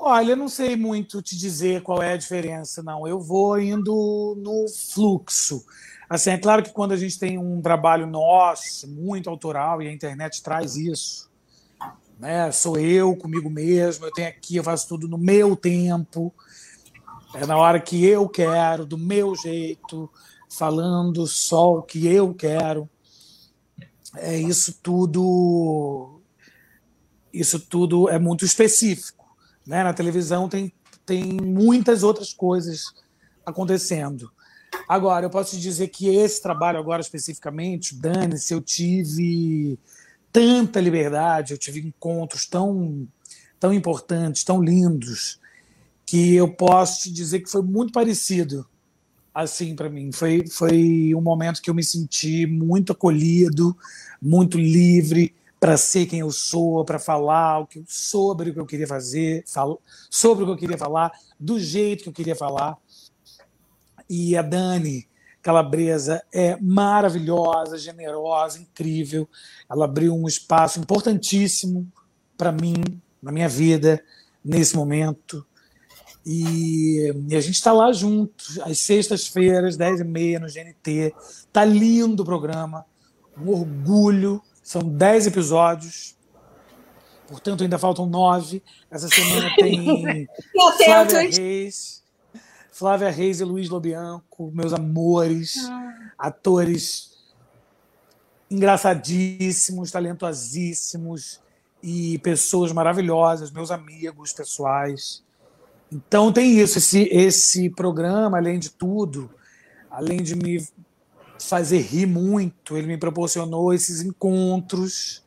Olha, 0.00 0.32
eu 0.32 0.36
não 0.36 0.48
sei 0.48 0.76
muito 0.76 1.20
te 1.20 1.36
dizer 1.36 1.82
qual 1.82 2.02
é 2.02 2.12
a 2.12 2.16
diferença, 2.16 2.82
não. 2.82 3.06
Eu 3.06 3.20
vou 3.20 3.60
indo 3.60 4.36
no 4.38 4.66
fluxo. 4.68 5.64
Assim, 6.08 6.30
é 6.30 6.38
claro 6.38 6.62
que 6.62 6.72
quando 6.72 6.92
a 6.92 6.96
gente 6.96 7.18
tem 7.18 7.36
um 7.36 7.60
trabalho 7.60 8.06
nosso, 8.06 8.88
muito 8.88 9.28
autoral, 9.28 9.82
e 9.82 9.88
a 9.88 9.92
internet 9.92 10.42
traz 10.42 10.76
isso, 10.76 11.28
né? 12.18 12.50
Sou 12.50 12.78
eu 12.78 13.14
comigo 13.14 13.50
mesmo, 13.50 14.06
eu 14.06 14.12
tenho 14.12 14.28
aqui, 14.28 14.56
eu 14.56 14.64
faço 14.64 14.88
tudo 14.88 15.06
no 15.06 15.18
meu 15.18 15.54
tempo, 15.54 16.32
é 17.34 17.46
na 17.46 17.56
hora 17.56 17.80
que 17.80 18.04
eu 18.04 18.28
quero, 18.28 18.86
do 18.86 18.96
meu 18.96 19.34
jeito, 19.36 20.10
falando 20.48 21.26
só 21.26 21.78
o 21.78 21.82
que 21.82 22.06
eu 22.06 22.34
quero. 22.34 22.88
É 24.16 24.36
isso 24.36 24.78
tudo. 24.82 26.20
Isso 27.32 27.60
tudo 27.60 28.08
é 28.08 28.18
muito 28.18 28.44
específico. 28.44 29.26
Né? 29.66 29.84
Na 29.84 29.92
televisão 29.92 30.48
tem, 30.48 30.72
tem 31.04 31.24
muitas 31.34 32.02
outras 32.02 32.32
coisas 32.32 32.94
acontecendo. 33.44 34.30
Agora, 34.88 35.26
eu 35.26 35.30
posso 35.30 35.56
te 35.56 35.60
dizer 35.60 35.88
que 35.88 36.08
esse 36.08 36.40
trabalho, 36.40 36.78
agora 36.78 37.02
especificamente, 37.02 37.94
Dane-se, 37.94 38.52
eu 38.52 38.60
tive 38.60 39.78
tanta 40.32 40.80
liberdade, 40.80 41.52
eu 41.52 41.58
tive 41.58 41.80
encontros 41.80 42.46
tão, 42.46 43.06
tão 43.58 43.72
importantes, 43.72 44.44
tão 44.44 44.62
lindos, 44.62 45.38
que 46.08 46.34
eu 46.34 46.48
posso 46.48 47.02
te 47.02 47.10
dizer 47.12 47.40
que 47.40 47.50
foi 47.50 47.60
muito 47.60 47.92
parecido 47.92 48.66
assim 49.34 49.76
para 49.76 49.90
mim. 49.90 50.10
Foi, 50.10 50.46
foi 50.46 51.14
um 51.14 51.20
momento 51.20 51.60
que 51.60 51.68
eu 51.68 51.74
me 51.74 51.84
senti 51.84 52.46
muito 52.46 52.92
acolhido, 52.92 53.76
muito 54.20 54.56
livre, 54.56 55.34
para 55.60 55.76
ser 55.76 56.06
quem 56.06 56.20
eu 56.20 56.30
sou, 56.30 56.82
para 56.82 56.98
falar 56.98 57.58
o 57.58 57.66
que, 57.66 57.84
sobre 57.86 58.48
o 58.48 58.54
que 58.54 58.58
eu 58.58 58.64
queria 58.64 58.86
fazer, 58.86 59.44
falo, 59.46 59.82
sobre 60.08 60.44
o 60.44 60.46
que 60.46 60.52
eu 60.54 60.56
queria 60.56 60.78
falar, 60.78 61.12
do 61.38 61.60
jeito 61.60 62.04
que 62.04 62.08
eu 62.08 62.14
queria 62.14 62.34
falar. 62.34 62.78
E 64.08 64.34
a 64.34 64.40
Dani 64.40 65.06
Calabresa 65.42 66.22
é 66.32 66.56
maravilhosa, 66.58 67.76
generosa, 67.76 68.58
incrível. 68.58 69.28
Ela 69.70 69.84
abriu 69.84 70.14
um 70.14 70.26
espaço 70.26 70.80
importantíssimo 70.80 71.86
para 72.34 72.50
mim, 72.50 72.82
na 73.22 73.30
minha 73.30 73.48
vida, 73.48 74.02
nesse 74.42 74.74
momento. 74.74 75.46
E, 76.24 77.12
e 77.28 77.36
a 77.36 77.40
gente 77.40 77.54
está 77.54 77.72
lá 77.72 77.92
juntos, 77.92 78.58
às 78.60 78.78
sextas-feiras, 78.80 79.76
10h30 79.76 80.38
no 80.38 80.46
GNT. 80.46 81.14
Tá 81.52 81.64
lindo 81.64 82.22
o 82.22 82.26
programa, 82.26 82.84
um 83.36 83.50
orgulho 83.50 84.42
são 84.68 84.82
dez 84.82 85.26
episódios, 85.26 86.14
portanto 87.26 87.62
ainda 87.62 87.78
faltam 87.78 88.04
nove. 88.04 88.62
Essa 88.90 89.08
semana 89.08 89.50
tem 89.56 90.28
Flávia 90.84 91.30
Reis, 91.30 92.04
Flávia 92.70 93.10
Reis 93.10 93.40
e 93.40 93.44
Luiz 93.44 93.70
Lobianco, 93.70 94.50
meus 94.52 94.74
amores, 94.74 95.56
ah. 95.70 96.12
atores 96.18 97.16
engraçadíssimos, 98.50 99.90
talentosíssimos 99.90 101.40
e 101.82 102.18
pessoas 102.18 102.70
maravilhosas, 102.70 103.50
meus 103.50 103.70
amigos 103.70 104.34
pessoais. 104.34 105.22
Então 105.90 106.32
tem 106.32 106.58
isso, 106.58 106.78
esse, 106.78 107.08
esse 107.10 107.70
programa, 107.70 108.36
além 108.36 108.58
de 108.58 108.70
tudo, 108.70 109.30
além 109.90 110.22
de 110.22 110.36
me 110.36 110.66
fazer 111.38 111.78
rir 111.78 112.06
muito. 112.06 112.76
Ele 112.76 112.86
me 112.86 112.98
proporcionou 112.98 113.72
esses 113.72 114.02
encontros 114.02 115.24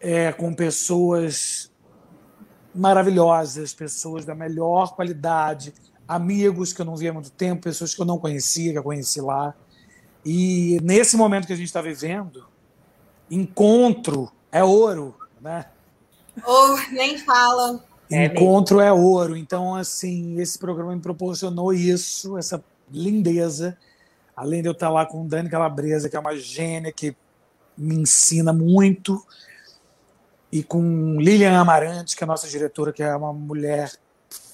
é, 0.00 0.32
com 0.32 0.52
pessoas 0.54 1.70
maravilhosas, 2.74 3.74
pessoas 3.74 4.24
da 4.24 4.34
melhor 4.34 4.94
qualidade, 4.94 5.74
amigos 6.06 6.72
que 6.72 6.80
eu 6.80 6.86
não 6.86 6.96
via 6.96 7.10
há 7.10 7.14
muito 7.14 7.30
tempo, 7.30 7.62
pessoas 7.62 7.94
que 7.94 8.00
eu 8.00 8.06
não 8.06 8.18
conhecia, 8.18 8.72
que 8.72 8.78
eu 8.78 8.82
conheci 8.82 9.20
lá. 9.20 9.54
E 10.24 10.78
nesse 10.82 11.16
momento 11.16 11.46
que 11.46 11.52
a 11.52 11.56
gente 11.56 11.66
está 11.66 11.80
vivendo, 11.80 12.46
encontro 13.30 14.30
é 14.50 14.62
ouro, 14.64 15.16
né? 15.40 15.66
Oh, 16.44 16.76
nem 16.92 17.18
fala. 17.18 17.84
Encontro 18.10 18.80
é, 18.80 18.88
é 18.88 18.92
ouro. 18.92 19.36
Então, 19.36 19.74
assim, 19.74 20.40
esse 20.40 20.58
programa 20.58 20.94
me 20.94 21.00
proporcionou 21.00 21.72
isso, 21.72 22.38
essa 22.38 22.62
lindeza 22.90 23.76
além 24.38 24.62
de 24.62 24.68
eu 24.68 24.72
estar 24.72 24.88
lá 24.88 25.04
com 25.04 25.26
Dani 25.26 25.50
Calabresa, 25.50 26.08
que 26.08 26.14
é 26.14 26.20
uma 26.20 26.36
gênia 26.36 26.92
que 26.92 27.16
me 27.76 27.96
ensina 27.96 28.52
muito, 28.52 29.20
e 30.52 30.62
com 30.62 31.20
Lilian 31.20 31.58
Amarante, 31.58 32.16
que 32.16 32.22
é 32.22 32.24
a 32.24 32.28
nossa 32.28 32.46
diretora, 32.46 32.92
que 32.92 33.02
é 33.02 33.16
uma 33.16 33.32
mulher 33.32 33.92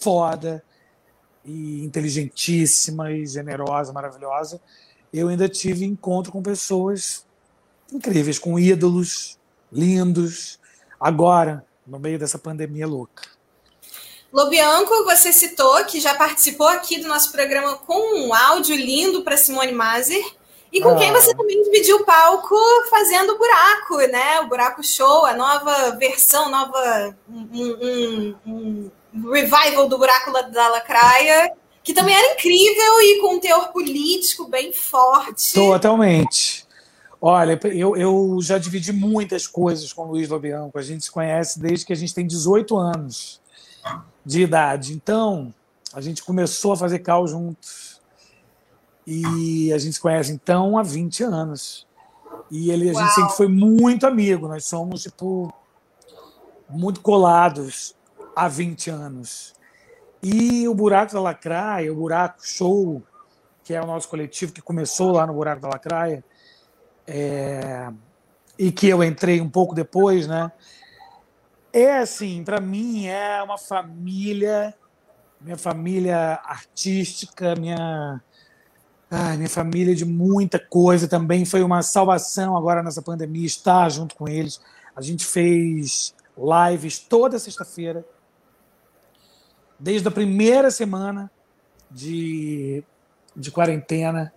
foda. 0.01 0.65
e 1.45 1.85
inteligentíssima 1.85 3.13
e 3.13 3.27
generosa, 3.27 3.93
maravilhosa, 3.93 4.59
eu 5.13 5.29
ainda 5.29 5.47
tive 5.47 5.85
encontro 5.85 6.33
com 6.33 6.43
pessoas 6.43 7.27
incríveis, 7.93 8.39
com 8.39 8.59
ídolos 8.59 9.39
lindos, 9.71 10.59
agora, 10.99 11.63
no 11.87 11.99
meio 11.99 12.19
dessa 12.19 12.39
pandemia 12.39 12.87
louca. 12.87 13.34
Lobianco, 14.35 15.05
você 15.05 15.33
citou 15.33 15.85
que 15.85 16.01
já 16.01 16.13
participou 16.13 16.67
aqui 16.67 17.01
do 17.01 17.07
nosso 17.07 17.31
programa 17.31 17.77
com 17.77 18.27
um 18.27 18.35
áudio 18.35 18.75
lindo 18.75 19.23
para 19.23 19.37
Simone 19.37 19.71
Mazer. 19.71 20.25
E 20.73 20.81
com 20.81 20.89
ah. 20.89 20.97
quem 20.97 21.13
você 21.13 21.33
também 21.37 21.63
dividiu 21.63 21.99
o 21.99 22.05
palco 22.05 22.57
fazendo 22.91 23.35
o 23.35 23.39
Buraco, 23.39 23.97
né? 24.11 24.41
O 24.41 24.49
Buraco 24.49 24.83
Show, 24.83 25.25
a 25.25 25.35
nova 25.37 25.93
versão, 25.93 26.51
nova 26.51 27.17
um, 27.31 28.35
um, 28.45 28.91
um 29.15 29.31
revival 29.31 29.89
do 29.89 29.97
Buraco 29.97 30.33
da 30.51 30.69
Lacraia, 30.69 31.53
que 31.85 31.95
também 31.95 32.17
era 32.17 32.35
incrível 32.35 33.01
e 33.03 33.21
com 33.21 33.37
um 33.37 33.39
teor 33.39 33.69
político 33.69 34.49
bem 34.49 34.73
forte. 34.73 35.55
Totalmente. 35.55 36.67
Olha, 37.23 37.57
eu, 37.67 37.97
eu 37.97 38.39
já 38.43 38.59
dividi 38.59 38.93
muitas 38.93 39.47
coisas 39.47 39.93
com 39.93 40.03
o 40.03 40.11
Luiz 40.11 40.29
Lobianco. 40.29 40.77
A 40.77 40.83
gente 40.83 41.05
se 41.05 41.11
conhece 41.13 41.61
desde 41.61 41.87
que 41.87 41.93
a 41.93 41.97
gente 41.97 42.13
tem 42.13 42.27
18 42.27 42.77
anos 42.77 43.44
de 44.25 44.43
idade. 44.43 44.93
Então, 44.93 45.53
a 45.93 46.01
gente 46.01 46.23
começou 46.23 46.73
a 46.73 46.77
fazer 46.77 47.01
cal 47.01 47.27
juntos 47.27 48.01
e 49.07 49.73
a 49.73 49.79
gente 49.79 49.95
se 49.95 50.01
conhece 50.01 50.33
então 50.33 50.79
há 50.79 50.83
20 50.83 51.23
anos. 51.25 51.87
E 52.51 52.71
ele, 52.71 52.91
a 52.91 52.93
Uau. 52.93 53.03
gente 53.03 53.15
sempre 53.15 53.37
foi 53.37 53.49
muito 53.49 54.07
amigo, 54.07 54.49
nós 54.49 54.67
somos 54.67 55.03
tipo 55.03 55.53
muito 56.69 57.01
colados 57.01 57.95
há 58.35 58.49
20 58.49 58.91
anos. 58.91 59.55
E 60.23 60.67
o 60.67 60.75
Buraco 60.75 61.13
da 61.13 61.21
Lacraia, 61.21 61.93
o 61.93 61.97
Buraco 61.97 62.39
Show, 62.41 63.03
que 63.63 63.75
é 63.75 63.81
o 63.81 63.87
nosso 63.87 64.09
coletivo 64.09 64.53
que 64.53 64.63
começou 64.63 65.13
lá 65.13 65.27
no 65.27 65.35
Buraco 65.35 65.61
da 65.61 65.69
Lacraia, 65.69 66.25
é, 67.07 67.91
e 68.59 68.73
que 68.73 68.89
eu 68.89 69.05
entrei 69.05 69.41
um 69.41 69.51
pouco 69.51 69.75
depois, 69.75 70.27
né? 70.27 70.51
É 71.77 71.99
assim, 71.99 72.45
para 72.45 72.61
mim 72.61 73.09
é 73.09 73.43
uma 73.43 73.59
família, 73.59 74.73
minha 75.41 75.59
família 75.59 76.41
artística, 76.45 77.57
minha 77.57 78.23
Ai, 79.11 79.37
minha 79.37 79.49
família 79.49 79.95
de 79.95 80.05
muita 80.05 80.59
coisa 80.59 81.09
também 81.09 81.45
foi 81.45 81.63
uma 81.65 81.83
salvação 81.83 82.57
agora 82.57 82.81
nessa 82.81 83.03
pandemia 83.03 83.45
estar 83.45 83.89
junto 83.89 84.15
com 84.15 84.29
eles. 84.29 84.61
A 84.95 85.03
gente 85.03 85.25
fez 85.25 86.15
lives 86.37 87.01
toda 87.01 87.39
sexta-feira, 87.41 88.05
desde 89.79 90.07
a 90.07 90.13
primeira 90.13 90.71
semana 90.71 91.31
de, 91.91 92.85
de 93.37 93.51
quarentena 93.51 94.33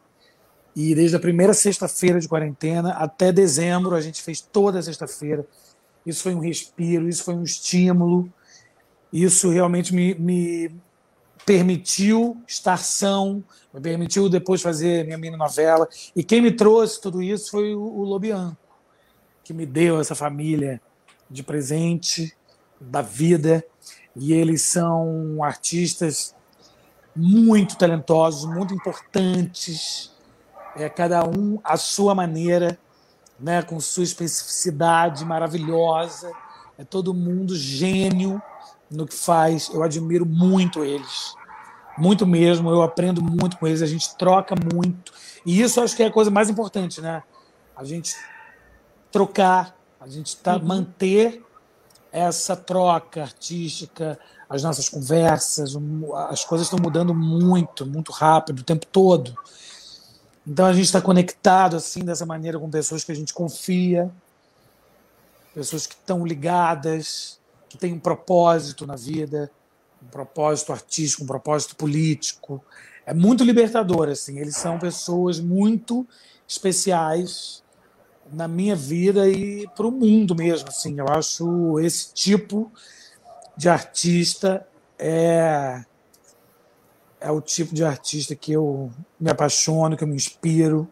e 0.76 0.94
desde 0.96 1.16
a 1.16 1.20
primeira 1.20 1.54
sexta-feira 1.54 2.20
de 2.20 2.28
quarentena 2.28 2.94
até 2.94 3.32
dezembro 3.32 3.96
a 3.96 4.02
gente 4.02 4.24
fez 4.24 4.42
toda 4.42 4.82
sexta-feira. 4.82 5.46
Isso 6.08 6.24
foi 6.24 6.34
um 6.34 6.40
respiro, 6.40 7.10
isso 7.10 7.24
foi 7.24 7.36
um 7.36 7.44
estímulo. 7.44 8.32
Isso 9.12 9.50
realmente 9.50 9.94
me, 9.94 10.16
me, 10.16 10.72
permitiu 11.46 12.42
estar 12.48 12.78
são, 12.78 13.44
me 13.74 13.82
permitiu 13.82 14.30
depois 14.30 14.62
fazer 14.62 15.06
minha 15.06 15.18
mini 15.18 15.36
novela. 15.36 15.88
E 16.16 16.24
quem 16.24 16.42
me 16.42 16.52
trouxe 16.52 17.02
tudo 17.02 17.22
isso 17.22 17.52
foi 17.52 17.76
o, 17.76 17.82
o 17.82 18.04
Lobianco, 18.06 18.58
que 19.44 19.54
me 19.54 19.66
deu 19.66 20.00
essa 20.00 20.16
família 20.16 20.82
de 21.30 21.44
presente 21.44 22.34
da 22.80 23.02
vida. 23.02 23.64
E 24.16 24.32
eles 24.32 24.62
são 24.62 25.44
artistas 25.44 26.34
muito 27.14 27.78
talentosos, 27.78 28.50
muito 28.50 28.74
importantes, 28.74 30.12
é, 30.74 30.88
cada 30.88 31.28
um 31.28 31.60
à 31.64 31.76
sua 31.76 32.16
maneira, 32.16 32.80
né, 33.40 33.62
com 33.62 33.80
sua 33.80 34.04
especificidade 34.04 35.24
maravilhosa. 35.26 36.32
É 36.78 36.84
todo 36.84 37.14
mundo 37.14 37.56
gênio 37.56 38.42
no 38.90 39.06
que 39.06 39.14
faz. 39.14 39.70
Eu 39.74 39.84
admiro 39.84 40.26
muito 40.26 40.84
eles. 40.84 41.34
Muito 41.98 42.26
mesmo. 42.26 42.70
Eu 42.70 42.82
aprendo 42.82 43.22
muito 43.22 43.58
com 43.58 43.68
eles. 43.68 43.82
A 43.82 43.88
gente 43.88 44.16
troca 44.16 44.56
muito. 44.74 45.12
E 45.46 45.62
isso 45.62 45.82
acho 45.82 45.96
que 45.96 46.04
é 46.04 46.08
a 46.08 46.12
coisa 46.12 46.30
mais 46.30 46.50
importante, 46.50 47.02
né? 47.02 47.24
A 47.76 47.84
gente 47.84 48.16
trocar, 49.12 49.76
a 50.00 50.08
gente 50.08 50.36
tá, 50.38 50.58
uhum. 50.58 50.66
manter 50.66 51.44
essa 52.12 52.56
troca 52.56 53.24
artística, 53.24 54.20
as 54.50 54.64
nossas 54.64 54.90
conversas, 54.90 55.76
as 56.30 56.44
coisas 56.44 56.68
estão 56.68 56.80
mudando 56.82 57.14
muito, 57.14 57.86
muito 57.86 58.12
rápido, 58.12 58.60
o 58.60 58.64
tempo 58.64 58.86
todo. 58.86 59.36
Então 60.48 60.66
a 60.66 60.72
gente 60.72 60.86
está 60.86 61.02
conectado 61.02 61.76
assim 61.76 62.06
dessa 62.06 62.26
maneira 62.26 62.58
com 62.58 62.70
pessoas 62.70 63.04
que 63.04 63.12
a 63.12 63.16
gente 63.16 63.34
confia, 63.34 64.10
pessoas 65.54 65.86
que 65.86 65.96
estão 65.96 66.26
ligadas, 66.26 67.38
que 67.68 67.78
tem 67.78 67.92
um 67.92 68.00
propósito 68.00 68.88
na 68.88 68.96
vida, 68.96 69.52
um 70.02 70.08
propósito 70.08 70.72
artístico, 70.72 71.26
um 71.26 71.28
propósito 71.28 71.76
político. 71.76 72.64
É 73.06 73.14
muito 73.14 73.44
libertador, 73.44 74.08
assim. 74.08 74.40
Eles 74.40 74.56
são 74.56 74.80
pessoas 74.80 75.38
muito 75.38 76.08
especiais 76.48 77.62
na 78.32 78.48
minha 78.48 78.76
vida 78.76 79.28
e 79.28 79.68
para 79.76 79.88
o 79.88 79.92
mundo 79.92 80.34
mesmo, 80.34 80.70
assim. 80.70 80.98
Eu 80.98 81.10
acho 81.10 81.78
esse 81.82 82.14
tipo 82.14 82.72
de 83.58 83.68
artista 83.68 84.66
é 84.98 85.84
é 87.20 87.32
o 87.32 87.42
tipo 87.42 87.74
de 87.74 87.84
artista 87.84 88.36
que 88.36 88.52
eu 88.52 88.92
me 89.20 89.30
apaixono, 89.30 89.98
que 89.98 90.04
eu 90.04 90.08
me 90.08 90.16
inspiro, 90.16 90.88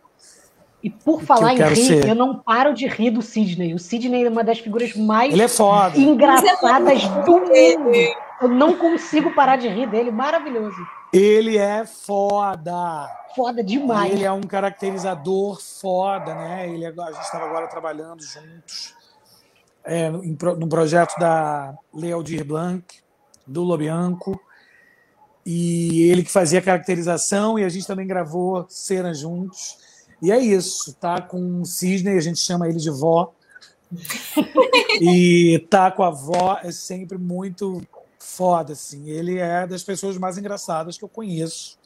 e 0.86 0.90
por 0.92 1.24
falar 1.24 1.56
em 1.56 1.58
rir, 1.58 1.76
ser. 1.76 2.08
eu 2.08 2.14
não 2.14 2.38
paro 2.38 2.72
de 2.72 2.86
rir 2.86 3.10
do 3.10 3.20
Sidney. 3.20 3.74
O 3.74 3.80
Sidney 3.80 4.24
é 4.24 4.30
uma 4.30 4.44
das 4.44 4.60
figuras 4.60 4.96
mais 4.96 5.34
é 5.34 6.00
engraçadas 6.00 7.02
do 7.26 7.32
mundo. 7.32 7.92
Eu 8.40 8.48
não 8.48 8.78
consigo 8.78 9.34
parar 9.34 9.56
de 9.56 9.68
rir 9.68 9.90
dele. 9.90 10.12
Maravilhoso. 10.12 10.78
Ele 11.12 11.58
é 11.58 11.88
foda. 11.88 13.10
Foda 13.36 13.64
demais. 13.64 14.14
Ele 14.14 14.26
é 14.26 14.32
um 14.32 14.42
caracterizador 14.42 15.60
foda, 15.60 16.36
né? 16.36 16.70
Ele, 16.70 16.86
é, 16.86 16.90
a 16.90 17.12
gente 17.12 17.24
estava 17.24 17.46
agora 17.46 17.66
trabalhando 17.66 18.22
juntos 18.22 18.94
é, 19.84 20.12
no 20.12 20.68
projeto 20.70 21.18
da 21.18 21.74
Lealdir 21.92 22.46
Blanc, 22.46 22.86
do 23.48 23.64
Lobianco. 23.64 24.40
E 25.46 26.10
ele 26.10 26.24
que 26.24 26.32
fazia 26.32 26.60
a 26.60 26.62
caracterização 26.62 27.60
e 27.60 27.64
a 27.64 27.70
gente 27.70 27.86
também 27.86 28.08
gravou 28.08 28.66
cenas 28.68 29.20
juntos. 29.20 29.78
E 30.22 30.32
é 30.32 30.40
isso, 30.40 30.94
tá 30.94 31.22
com 31.22 31.62
o 31.62 31.66
Cisne, 31.66 32.18
a 32.18 32.22
gente 32.22 32.40
chama 32.40 32.68
ele 32.68 32.80
de 32.80 32.90
vó. 32.90 33.32
e 35.00 35.60
tá 35.70 35.92
com 35.92 36.04
a 36.04 36.08
avó 36.08 36.60
é 36.64 36.72
sempre 36.72 37.18
muito 37.18 37.82
foda, 38.18 38.74
assim. 38.74 39.10
Ele 39.10 39.38
é 39.38 39.68
das 39.68 39.84
pessoas 39.84 40.18
mais 40.18 40.38
engraçadas 40.38 40.98
que 40.98 41.04
eu 41.04 41.10
conheço 41.10 41.78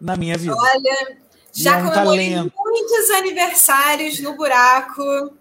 na 0.00 0.16
minha 0.16 0.36
vida. 0.36 0.56
Olha, 0.56 1.16
já 1.52 1.78
é 1.78 1.82
um 1.82 1.90
comemorei 1.90 2.34
muitos 2.36 3.10
aniversários 3.16 4.20
no 4.20 4.36
buraco. 4.36 5.32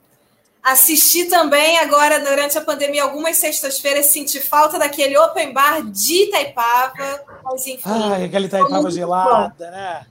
Assisti 0.68 1.24
também 1.30 1.78
agora, 1.80 2.20
durante 2.20 2.58
a 2.58 2.62
pandemia, 2.62 3.02
algumas 3.04 3.38
sextas-feiras, 3.38 4.08
senti 4.08 4.42
falta 4.42 4.78
daquele 4.78 5.18
open 5.18 5.54
bar 5.54 5.82
de 5.82 6.26
Itaipava. 6.26 7.24
Mas, 7.42 7.66
enfim. 7.68 7.84
Ai, 7.86 8.26
aquela 8.26 8.48
Itaipava 8.48 8.92
gelada, 8.92 9.56
bom. 9.58 9.72
né? 9.72 10.06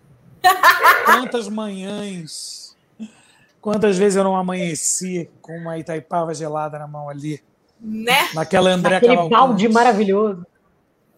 Quantas 1.05 1.47
manhãs, 1.51 2.75
quantas 3.61 3.99
vezes 3.99 4.17
eu 4.17 4.25
não 4.25 4.35
amanheci 4.35 5.29
com 5.43 5.53
uma 5.59 5.77
Itaipava 5.77 6.33
gelada 6.33 6.79
na 6.79 6.87
mão 6.87 7.11
ali. 7.11 7.45
Né? 7.79 8.31
Naquela 8.33 8.71
André 8.71 8.97
Aquele 8.97 9.15
Cavalcante. 9.15 9.39
balde 9.39 9.69
maravilhoso. 9.69 10.47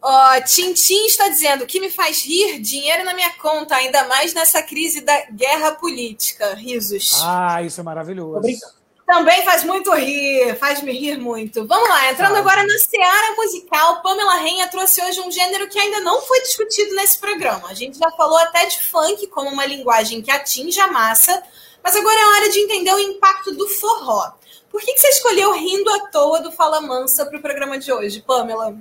Ó, 0.02 0.36
oh, 0.36 0.44
Tintim 0.44 1.06
está 1.06 1.28
dizendo 1.28 1.64
que 1.64 1.78
me 1.78 1.90
faz 1.90 2.24
rir 2.24 2.58
dinheiro 2.60 3.04
na 3.04 3.14
minha 3.14 3.30
conta, 3.34 3.76
ainda 3.76 4.08
mais 4.08 4.34
nessa 4.34 4.60
crise 4.64 5.00
da 5.00 5.30
guerra 5.30 5.76
política. 5.76 6.54
Risos. 6.54 7.20
Ah, 7.22 7.62
isso 7.62 7.80
é 7.80 7.84
maravilhoso. 7.84 8.38
Obrigado. 8.38 8.77
Também 9.08 9.42
faz 9.42 9.64
muito 9.64 9.90
rir, 9.94 10.54
faz 10.56 10.82
me 10.82 10.92
rir 10.92 11.16
muito. 11.16 11.66
Vamos 11.66 11.88
lá, 11.88 12.10
entrando 12.10 12.36
agora 12.36 12.62
na 12.62 12.78
seara 12.78 13.36
musical, 13.36 14.02
Pamela 14.02 14.34
Renha 14.34 14.68
trouxe 14.68 15.02
hoje 15.02 15.18
um 15.22 15.32
gênero 15.32 15.66
que 15.66 15.78
ainda 15.78 16.00
não 16.00 16.20
foi 16.20 16.42
discutido 16.42 16.94
nesse 16.94 17.18
programa. 17.18 17.70
A 17.70 17.74
gente 17.74 17.98
já 17.98 18.10
falou 18.10 18.36
até 18.36 18.66
de 18.66 18.82
funk 18.82 19.26
como 19.28 19.48
uma 19.48 19.64
linguagem 19.64 20.20
que 20.20 20.30
atinge 20.30 20.78
a 20.78 20.88
massa, 20.88 21.42
mas 21.82 21.96
agora 21.96 22.20
é 22.20 22.26
hora 22.26 22.50
de 22.50 22.58
entender 22.58 22.92
o 22.92 22.98
impacto 22.98 23.50
do 23.52 23.66
forró. 23.66 24.30
Por 24.70 24.82
que, 24.82 24.92
que 24.92 25.00
você 25.00 25.08
escolheu 25.08 25.54
Rindo 25.54 25.88
à 25.88 26.00
Toa 26.10 26.42
do 26.42 26.52
Fala 26.52 26.82
Mansa 26.82 27.24
para 27.24 27.38
o 27.38 27.42
programa 27.42 27.78
de 27.78 27.90
hoje, 27.90 28.20
Pamela? 28.20 28.76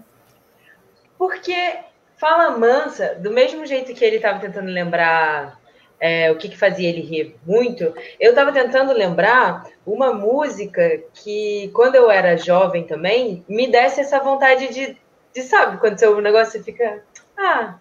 Porque 1.18 1.80
Fala 2.18 2.50
Mansa, 2.50 3.16
do 3.16 3.32
mesmo 3.32 3.66
jeito 3.66 3.94
que 3.94 4.04
ele 4.04 4.18
estava 4.18 4.40
tentando 4.40 4.70
lembrar 4.70 5.57
é, 6.00 6.32
o 6.32 6.36
que, 6.36 6.50
que, 6.50 6.58
fazia 6.58 6.90
ele 6.90 7.02
rir 7.02 7.36
muito, 7.46 7.94
eu 8.20 8.30
estava 8.30 8.52
tentando 8.52 8.94
lembrar 8.94 9.66
uma 9.86 10.14
música 10.14 11.02
que, 11.14 11.72
quando 11.74 11.96
eu 11.96 12.12
era 12.12 12.38
jovem 12.38 12.84
também, 12.84 13.44
me 13.48 13.68
desse 13.68 14.02
essa 14.02 14.20
vontade 14.20 14.68
de, 14.74 14.98
de 15.34 15.42
sabe, 15.42 15.78
quando 15.78 16.00
seu 16.00 16.20
negócio 16.22 16.64
fica. 16.64 17.04
Ah. 17.36 17.76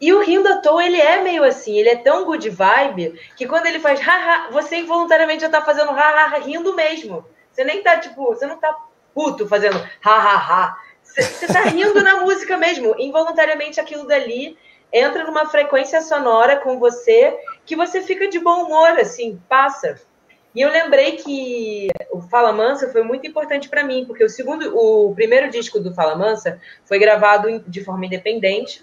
E 0.00 0.12
o 0.12 0.22
rindo 0.22 0.48
à 0.48 0.56
toa, 0.60 0.84
ele 0.84 1.00
é 1.00 1.20
meio 1.20 1.42
assim, 1.42 1.76
ele 1.76 1.88
é 1.88 1.96
tão 1.96 2.24
good 2.24 2.48
vibe 2.48 3.20
que 3.36 3.46
quando 3.46 3.66
ele 3.66 3.80
faz 3.80 4.00
haha, 4.00 4.50
você 4.50 4.76
involuntariamente 4.76 5.42
já 5.42 5.48
tá 5.48 5.60
fazendo 5.60 5.90
haha 5.90 6.38
rindo 6.38 6.74
mesmo. 6.74 7.24
Você 7.50 7.64
nem 7.64 7.82
tá, 7.82 7.98
tipo, 7.98 8.26
você 8.26 8.46
não 8.46 8.58
tá 8.58 8.76
puto 9.12 9.48
fazendo 9.48 9.76
hahaha. 10.00 10.76
Você 11.02 11.46
tá 11.48 11.62
rindo 11.62 12.00
na 12.02 12.20
música 12.22 12.56
mesmo. 12.56 12.94
Involuntariamente 12.98 13.80
aquilo 13.80 14.06
dali 14.06 14.56
entra 14.92 15.24
numa 15.24 15.46
frequência 15.46 16.00
sonora 16.00 16.58
com 16.58 16.78
você 16.78 17.36
que 17.68 17.76
você 17.76 18.00
fica 18.00 18.26
de 18.28 18.38
bom 18.38 18.64
humor, 18.64 18.98
assim, 18.98 19.38
passa. 19.46 20.00
E 20.54 20.62
eu 20.62 20.70
lembrei 20.70 21.16
que 21.16 21.88
o 22.10 22.22
Fala 22.22 22.50
Mansa 22.50 22.90
foi 22.90 23.02
muito 23.02 23.26
importante 23.26 23.68
para 23.68 23.84
mim, 23.84 24.06
porque 24.06 24.24
o 24.24 24.28
segundo, 24.28 24.74
o 24.74 25.14
primeiro 25.14 25.50
disco 25.50 25.78
do 25.78 25.94
Fala 25.94 26.16
Mansa 26.16 26.58
foi 26.86 26.98
gravado 26.98 27.62
de 27.68 27.84
forma 27.84 28.06
independente. 28.06 28.82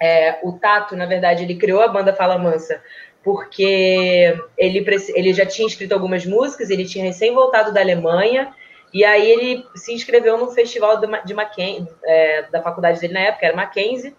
É, 0.00 0.40
o 0.42 0.54
Tato, 0.54 0.96
na 0.96 1.06
verdade, 1.06 1.44
ele 1.44 1.54
criou 1.54 1.80
a 1.82 1.88
banda 1.88 2.12
Fala 2.12 2.36
Mansa 2.36 2.82
porque 3.22 4.36
ele, 4.58 4.84
ele 5.14 5.32
já 5.32 5.46
tinha 5.46 5.66
escrito 5.66 5.92
algumas 5.92 6.26
músicas, 6.26 6.70
ele 6.70 6.84
tinha 6.84 7.04
recém 7.04 7.32
voltado 7.32 7.72
da 7.72 7.80
Alemanha, 7.80 8.52
e 8.92 9.02
aí 9.02 9.30
ele 9.30 9.64
se 9.76 9.94
inscreveu 9.94 10.36
no 10.36 10.50
festival 10.50 11.00
de 11.24 11.32
Mackenzie, 11.32 11.88
é, 12.04 12.42
da 12.50 12.60
faculdade 12.60 13.00
dele 13.00 13.14
na 13.14 13.20
época, 13.20 13.46
era 13.46 13.56
Mackenzie, 13.56 14.14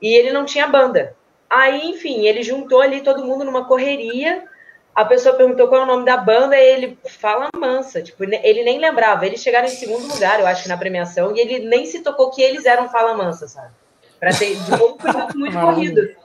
e 0.00 0.14
ele 0.14 0.32
não 0.32 0.44
tinha 0.44 0.68
banda. 0.68 1.16
Aí, 1.48 1.90
enfim, 1.90 2.26
ele 2.26 2.42
juntou 2.42 2.80
ali 2.80 3.00
todo 3.02 3.24
mundo 3.24 3.44
numa 3.44 3.66
correria, 3.66 4.44
a 4.94 5.04
pessoa 5.04 5.36
perguntou 5.36 5.68
qual 5.68 5.82
é 5.82 5.84
o 5.84 5.86
nome 5.86 6.04
da 6.04 6.16
banda, 6.16 6.56
e 6.56 6.74
ele 6.74 6.98
fala 7.20 7.48
mansa. 7.56 8.02
Tipo, 8.02 8.24
ele 8.24 8.64
nem 8.64 8.78
lembrava. 8.78 9.26
Eles 9.26 9.40
chegaram 9.40 9.66
em 9.66 9.70
segundo 9.70 10.06
lugar, 10.12 10.40
eu 10.40 10.46
acho 10.46 10.68
na 10.68 10.76
premiação, 10.76 11.36
e 11.36 11.40
ele 11.40 11.58
nem 11.66 11.84
se 11.84 12.00
tocou 12.00 12.30
que 12.30 12.42
eles 12.42 12.64
eram 12.64 12.88
fala 12.88 13.14
mansa, 13.14 13.46
sabe? 13.46 13.70
Pra 14.18 14.30
ter, 14.32 14.56
de 14.56 14.70
novo, 14.70 14.96
foi 14.98 15.12
muito, 15.12 15.38
muito 15.38 15.60
corrido. 15.60 16.16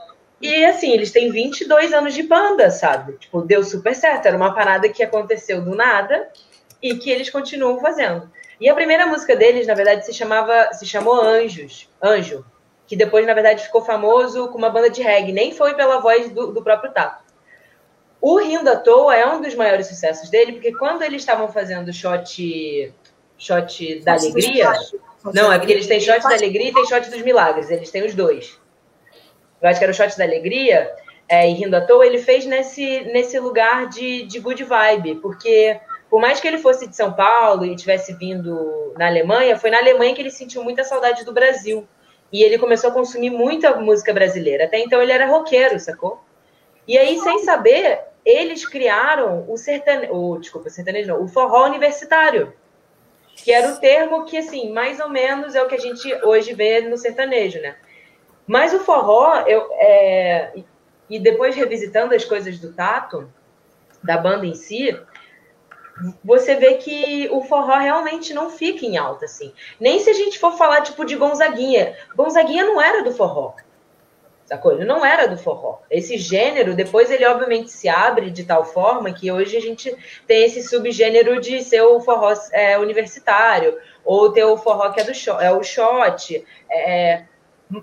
E 0.42 0.66
assim, 0.66 0.92
eles 0.92 1.12
têm 1.12 1.30
22 1.30 1.94
anos 1.94 2.14
de 2.14 2.24
banda, 2.24 2.72
sabe? 2.72 3.14
Tipo, 3.18 3.42
deu 3.42 3.64
super 3.64 3.94
certo. 3.94 4.26
Era 4.26 4.38
uma 4.38 4.56
parada 4.56 4.90
que 4.90 5.04
aconteceu 5.04 5.62
do 5.62 5.76
nada 5.76 6.30
e 6.82 6.96
que 6.96 7.12
eles 7.12 7.30
continuam 7.30 7.80
fazendo. 7.80 8.32
E 8.60 8.70
a 8.70 8.74
primeira 8.74 9.06
música 9.06 9.36
deles, 9.36 9.68
na 9.68 9.74
verdade, 9.74 10.06
se 10.06 10.14
chamava, 10.14 10.72
se 10.74 10.86
chamou 10.86 11.22
Anjos, 11.22 11.90
Anjo, 12.02 12.46
que 12.92 12.96
depois, 12.98 13.26
na 13.26 13.34
verdade, 13.34 13.64
ficou 13.64 13.82
famoso 13.82 14.50
com 14.50 14.58
uma 14.58 14.70
banda 14.70 14.90
de 14.90 15.02
reggae. 15.02 15.32
Nem 15.32 15.54
foi 15.54 15.76
pela 15.76 16.02
voz 16.02 16.30
do, 16.30 16.52
do 16.52 16.62
próprio 16.62 16.92
Tato. 16.92 17.24
O 18.20 18.38
Rindo 18.38 18.70
à 18.70 18.76
Toa 18.76 19.16
é 19.16 19.26
um 19.26 19.42
dos 19.42 19.56
maiores 19.56 19.88
sucessos 19.88 20.30
dele, 20.30 20.52
porque 20.52 20.74
quando 20.74 21.02
eles 21.02 21.22
estavam 21.22 21.48
fazendo 21.48 21.94
shot, 21.94 22.94
shot 23.38 24.00
da 24.02 24.16
alegria. 24.16 24.74
Não, 25.34 25.54
é 25.54 25.58
porque 25.58 25.72
eles 25.72 25.88
têm 25.88 26.02
shot 26.02 26.22
da 26.22 26.36
alegria 26.36 26.68
e 26.68 26.74
tem 26.74 26.86
shot 26.86 27.10
dos 27.10 27.22
milagres. 27.22 27.72
Eles 27.72 27.90
têm 27.90 28.06
os 28.06 28.14
dois. 28.14 28.60
Eu 29.62 29.70
acho 29.70 29.80
que 29.80 29.86
era 29.86 29.94
o 29.94 29.96
shot 29.96 30.18
da 30.18 30.26
alegria. 30.26 30.94
É, 31.30 31.50
e 31.50 31.54
rindo 31.54 31.78
à 31.78 31.80
toa, 31.80 32.06
ele 32.06 32.18
fez 32.18 32.46
nesse, 32.46 33.06
nesse 33.06 33.40
lugar 33.40 33.88
de, 33.88 34.24
de 34.24 34.38
good 34.42 34.66
vibe, 34.66 35.16
porque 35.22 35.80
por 36.10 36.20
mais 36.20 36.42
que 36.42 36.48
ele 36.50 36.58
fosse 36.58 36.88
de 36.88 36.96
São 36.98 37.14
Paulo 37.14 37.66
e 37.66 37.74
tivesse 37.74 38.12
vindo 38.16 38.94
na 38.98 39.08
Alemanha, 39.08 39.58
foi 39.58 39.70
na 39.70 39.78
Alemanha 39.78 40.14
que 40.14 40.22
ele 40.22 40.30
sentiu 40.30 40.62
muita 40.62 40.84
saudade 40.84 41.24
do 41.24 41.32
Brasil. 41.32 41.88
E 42.32 42.44
ele 42.44 42.58
começou 42.58 42.90
a 42.90 42.94
consumir 42.94 43.30
muita 43.30 43.76
música 43.76 44.14
brasileira. 44.14 44.66
Até 44.66 44.80
então 44.80 45.02
ele 45.02 45.12
era 45.12 45.28
roqueiro, 45.28 45.80
sacou? 45.80 46.24
E 46.88 46.98
aí, 46.98 47.20
sem 47.20 47.40
saber, 47.40 48.00
eles 48.26 48.66
criaram 48.66 49.46
o 49.48 49.58
sertanejo, 49.58 50.14
o, 50.14 50.38
desculpa, 50.40 50.70
sertanejo 50.70 51.10
não, 51.10 51.24
o 51.24 51.28
forró 51.28 51.66
universitário, 51.66 52.54
que 53.36 53.52
era 53.52 53.72
o 53.72 53.80
termo 53.80 54.26
que, 54.26 54.38
assim, 54.38 54.72
mais 54.72 55.00
ou 55.00 55.10
menos 55.10 55.56
é 55.56 55.64
o 55.64 55.68
que 55.68 55.76
a 55.76 55.80
gente 55.80 56.14
hoje 56.24 56.54
vê 56.54 56.82
no 56.82 56.98
sertanejo, 56.98 57.60
né? 57.60 57.76
Mas 58.48 58.74
o 58.74 58.80
forró, 58.80 59.44
eu, 59.48 59.68
é, 59.74 60.54
e 61.10 61.20
depois 61.20 61.56
revisitando 61.56 62.14
as 62.14 62.26
coisas 62.26 62.60
do 62.60 62.74
Tato, 62.74 63.32
da 64.04 64.18
banda 64.18 64.46
em 64.46 64.56
si, 64.56 64.98
você 66.24 66.56
vê 66.56 66.76
que 66.76 67.30
o 67.32 67.44
forró 67.44 67.78
realmente 67.78 68.34
não 68.34 68.50
fica 68.50 68.86
em 68.86 68.98
alta, 68.98 69.26
assim. 69.26 69.54
Nem 69.80 70.00
se 70.00 70.10
a 70.10 70.14
gente 70.14 70.40
for 70.40 70.58
falar, 70.58 70.82
tipo, 70.82 71.06
de 71.06 71.16
Gonzaguinha. 71.16 71.96
Gonzaguinha 72.16 72.64
não 72.64 72.82
era 72.82 73.04
do 73.04 73.12
forró 73.12 73.56
sacou? 74.52 74.74
Ele 74.74 74.84
não 74.84 75.06
era 75.06 75.28
do 75.28 75.38
forró. 75.38 75.80
Esse 75.90 76.18
gênero, 76.18 76.76
depois 76.76 77.10
ele 77.10 77.26
obviamente 77.26 77.72
se 77.72 77.88
abre 77.88 78.30
de 78.30 78.44
tal 78.44 78.66
forma 78.66 79.14
que 79.14 79.32
hoje 79.32 79.56
a 79.56 79.62
gente 79.62 79.96
tem 80.28 80.44
esse 80.44 80.62
subgênero 80.62 81.40
de 81.40 81.64
ser 81.64 81.82
o 81.82 82.02
forró 82.02 82.34
é, 82.52 82.78
universitário, 82.78 83.78
ou 84.04 84.32
ter 84.32 84.44
o 84.44 84.58
forró 84.58 84.92
que 84.92 85.00
é, 85.00 85.04
do 85.06 85.14
shot, 85.14 85.42
é 85.42 85.52
o 85.54 85.64
shot. 85.64 86.46
É, 86.70 87.24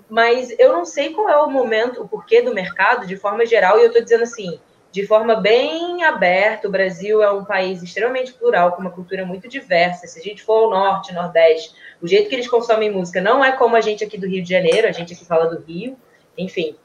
mas 0.07 0.53
eu 0.59 0.71
não 0.71 0.85
sei 0.85 1.11
qual 1.11 1.27
é 1.27 1.37
o 1.37 1.49
momento, 1.49 2.03
o 2.03 2.07
porquê 2.07 2.39
do 2.43 2.53
mercado, 2.53 3.07
de 3.07 3.17
forma 3.17 3.47
geral, 3.47 3.79
e 3.79 3.81
eu 3.81 3.87
estou 3.87 4.03
dizendo 4.03 4.23
assim, 4.23 4.59
de 4.91 5.05
forma 5.05 5.35
bem 5.35 6.03
aberta, 6.03 6.67
o 6.67 6.71
Brasil 6.71 7.21
é 7.21 7.31
um 7.31 7.45
país 7.45 7.83
extremamente 7.83 8.33
plural, 8.33 8.71
com 8.71 8.81
uma 8.81 8.89
cultura 8.89 9.23
muito 9.25 9.47
diversa. 9.47 10.07
Se 10.07 10.19
a 10.19 10.23
gente 10.23 10.41
for 10.41 10.63
ao 10.63 10.69
norte, 10.69 11.13
nordeste, 11.13 11.73
o 12.01 12.07
jeito 12.07 12.27
que 12.27 12.35
eles 12.35 12.47
consomem 12.47 12.89
música 12.89 13.21
não 13.21 13.43
é 13.43 13.51
como 13.51 13.75
a 13.75 13.81
gente 13.81 14.03
aqui 14.03 14.17
do 14.17 14.27
Rio 14.27 14.43
de 14.43 14.49
Janeiro, 14.49 14.87
a 14.87 14.91
gente 14.91 15.13
aqui 15.13 15.25
fala 15.25 15.45
do 15.45 15.61
Rio, 15.61 15.95
enfim. 16.37 16.75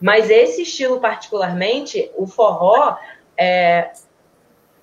Mas 0.00 0.28
esse 0.28 0.62
estilo, 0.62 1.00
particularmente, 1.00 2.10
o 2.14 2.26
forró, 2.26 2.98
é, 3.38 3.90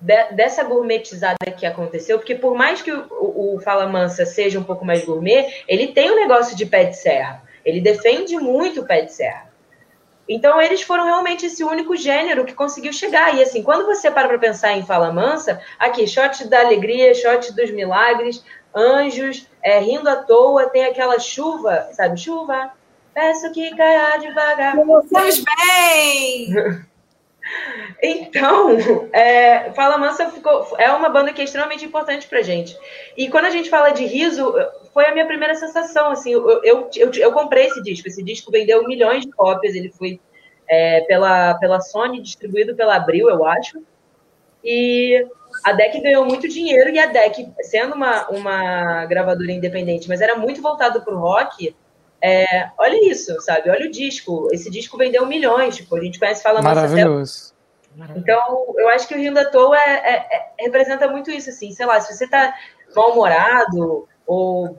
de, 0.00 0.32
dessa 0.32 0.64
gourmetizada 0.64 1.50
que 1.56 1.64
aconteceu, 1.64 2.18
porque 2.18 2.34
por 2.34 2.56
mais 2.56 2.82
que 2.82 2.92
o, 2.92 3.06
o, 3.10 3.54
o, 3.54 3.60
Fala 3.60 3.86
Mansa 3.86 4.26
seja 4.26 4.58
um 4.58 4.64
pouco 4.64 4.84
mais 4.84 5.04
gourmet, 5.04 5.62
ele 5.68 5.88
tem 5.88 6.10
um 6.10 6.16
negócio 6.16 6.56
de 6.56 6.66
pé 6.66 6.84
de 6.84 6.96
serra. 6.96 7.42
Ele 7.64 7.80
defende 7.80 8.36
muito 8.36 8.82
o 8.82 8.86
pé 8.86 9.02
de 9.02 9.12
serra. 9.12 9.53
Então, 10.28 10.60
eles 10.60 10.82
foram 10.82 11.04
realmente 11.04 11.46
esse 11.46 11.62
único 11.62 11.96
gênero 11.96 12.44
que 12.44 12.54
conseguiu 12.54 12.92
chegar. 12.92 13.34
E 13.34 13.42
assim, 13.42 13.62
quando 13.62 13.86
você 13.86 14.10
para 14.10 14.28
para 14.28 14.38
pensar 14.38 14.72
em 14.72 14.84
Fala 14.84 15.12
Mansa, 15.12 15.60
aqui, 15.78 16.06
shot 16.06 16.46
da 16.48 16.60
alegria, 16.60 17.14
shot 17.14 17.52
dos 17.52 17.70
milagres, 17.70 18.44
anjos, 18.74 19.46
é, 19.62 19.78
rindo 19.78 20.08
à 20.08 20.16
toa, 20.16 20.68
tem 20.70 20.84
aquela 20.84 21.18
chuva, 21.18 21.88
sabe? 21.92 22.18
Chuva, 22.18 22.72
Peço 23.14 23.52
que 23.52 23.70
caia 23.76 24.18
devagar. 24.18 24.76
Estamos 24.76 25.44
bem! 25.44 26.84
Então, 28.02 28.76
é, 29.12 29.72
Fala 29.72 29.98
Mansa 29.98 30.30
ficou, 30.30 30.76
é 30.78 30.90
uma 30.92 31.08
banda 31.08 31.32
que 31.32 31.40
é 31.40 31.44
extremamente 31.44 31.84
importante 31.84 32.26
pra 32.26 32.42
gente. 32.42 32.76
E 33.16 33.28
quando 33.28 33.46
a 33.46 33.50
gente 33.50 33.70
fala 33.70 33.90
de 33.90 34.04
riso, 34.04 34.54
foi 34.92 35.06
a 35.06 35.12
minha 35.12 35.26
primeira 35.26 35.54
sensação. 35.54 36.10
Assim, 36.10 36.32
eu, 36.32 36.62
eu, 36.62 36.90
eu, 36.96 37.10
eu 37.12 37.32
comprei 37.32 37.66
esse 37.66 37.82
disco. 37.82 38.08
Esse 38.08 38.22
disco 38.22 38.50
vendeu 38.50 38.86
milhões 38.86 39.24
de 39.24 39.32
cópias. 39.32 39.74
Ele 39.74 39.90
foi 39.90 40.20
é, 40.68 41.02
pela, 41.02 41.54
pela 41.54 41.80
Sony, 41.80 42.22
distribuído 42.22 42.74
pela 42.74 42.96
Abril, 42.96 43.28
eu 43.28 43.44
acho. 43.44 43.82
E 44.62 45.26
a 45.62 45.72
DEC 45.72 46.00
ganhou 46.00 46.24
muito 46.24 46.48
dinheiro. 46.48 46.90
E 46.90 46.98
a 46.98 47.06
DEC, 47.06 47.48
sendo 47.62 47.94
uma, 47.94 48.28
uma 48.28 49.04
gravadora 49.06 49.52
independente, 49.52 50.08
mas 50.08 50.20
era 50.20 50.36
muito 50.36 50.62
voltado 50.62 51.02
pro 51.02 51.18
rock, 51.18 51.74
é, 52.26 52.70
olha 52.78 53.10
isso, 53.10 53.38
sabe? 53.42 53.68
Olha 53.68 53.84
o 53.84 53.90
disco. 53.90 54.48
Esse 54.50 54.70
disco 54.70 54.96
vendeu 54.96 55.26
milhões. 55.26 55.76
Tipo, 55.76 55.96
a 55.96 56.00
gente 56.00 56.18
conhece 56.18 56.42
Fala 56.42 56.62
Maravilhoso. 56.62 57.52
Até... 58.00 58.18
Então, 58.18 58.74
eu 58.78 58.88
acho 58.88 59.06
que 59.06 59.14
o 59.14 59.18
Rio 59.18 59.34
da 59.34 59.44
Toa 59.44 59.76
é, 59.76 59.90
é, 59.90 60.26
é, 60.30 60.46
representa 60.60 61.06
muito 61.06 61.30
isso, 61.30 61.50
assim. 61.50 61.70
Sei 61.72 61.84
lá, 61.84 62.00
se 62.00 62.16
você 62.16 62.26
tá 62.26 62.54
mal-humorado 62.96 64.08
ou 64.26 64.78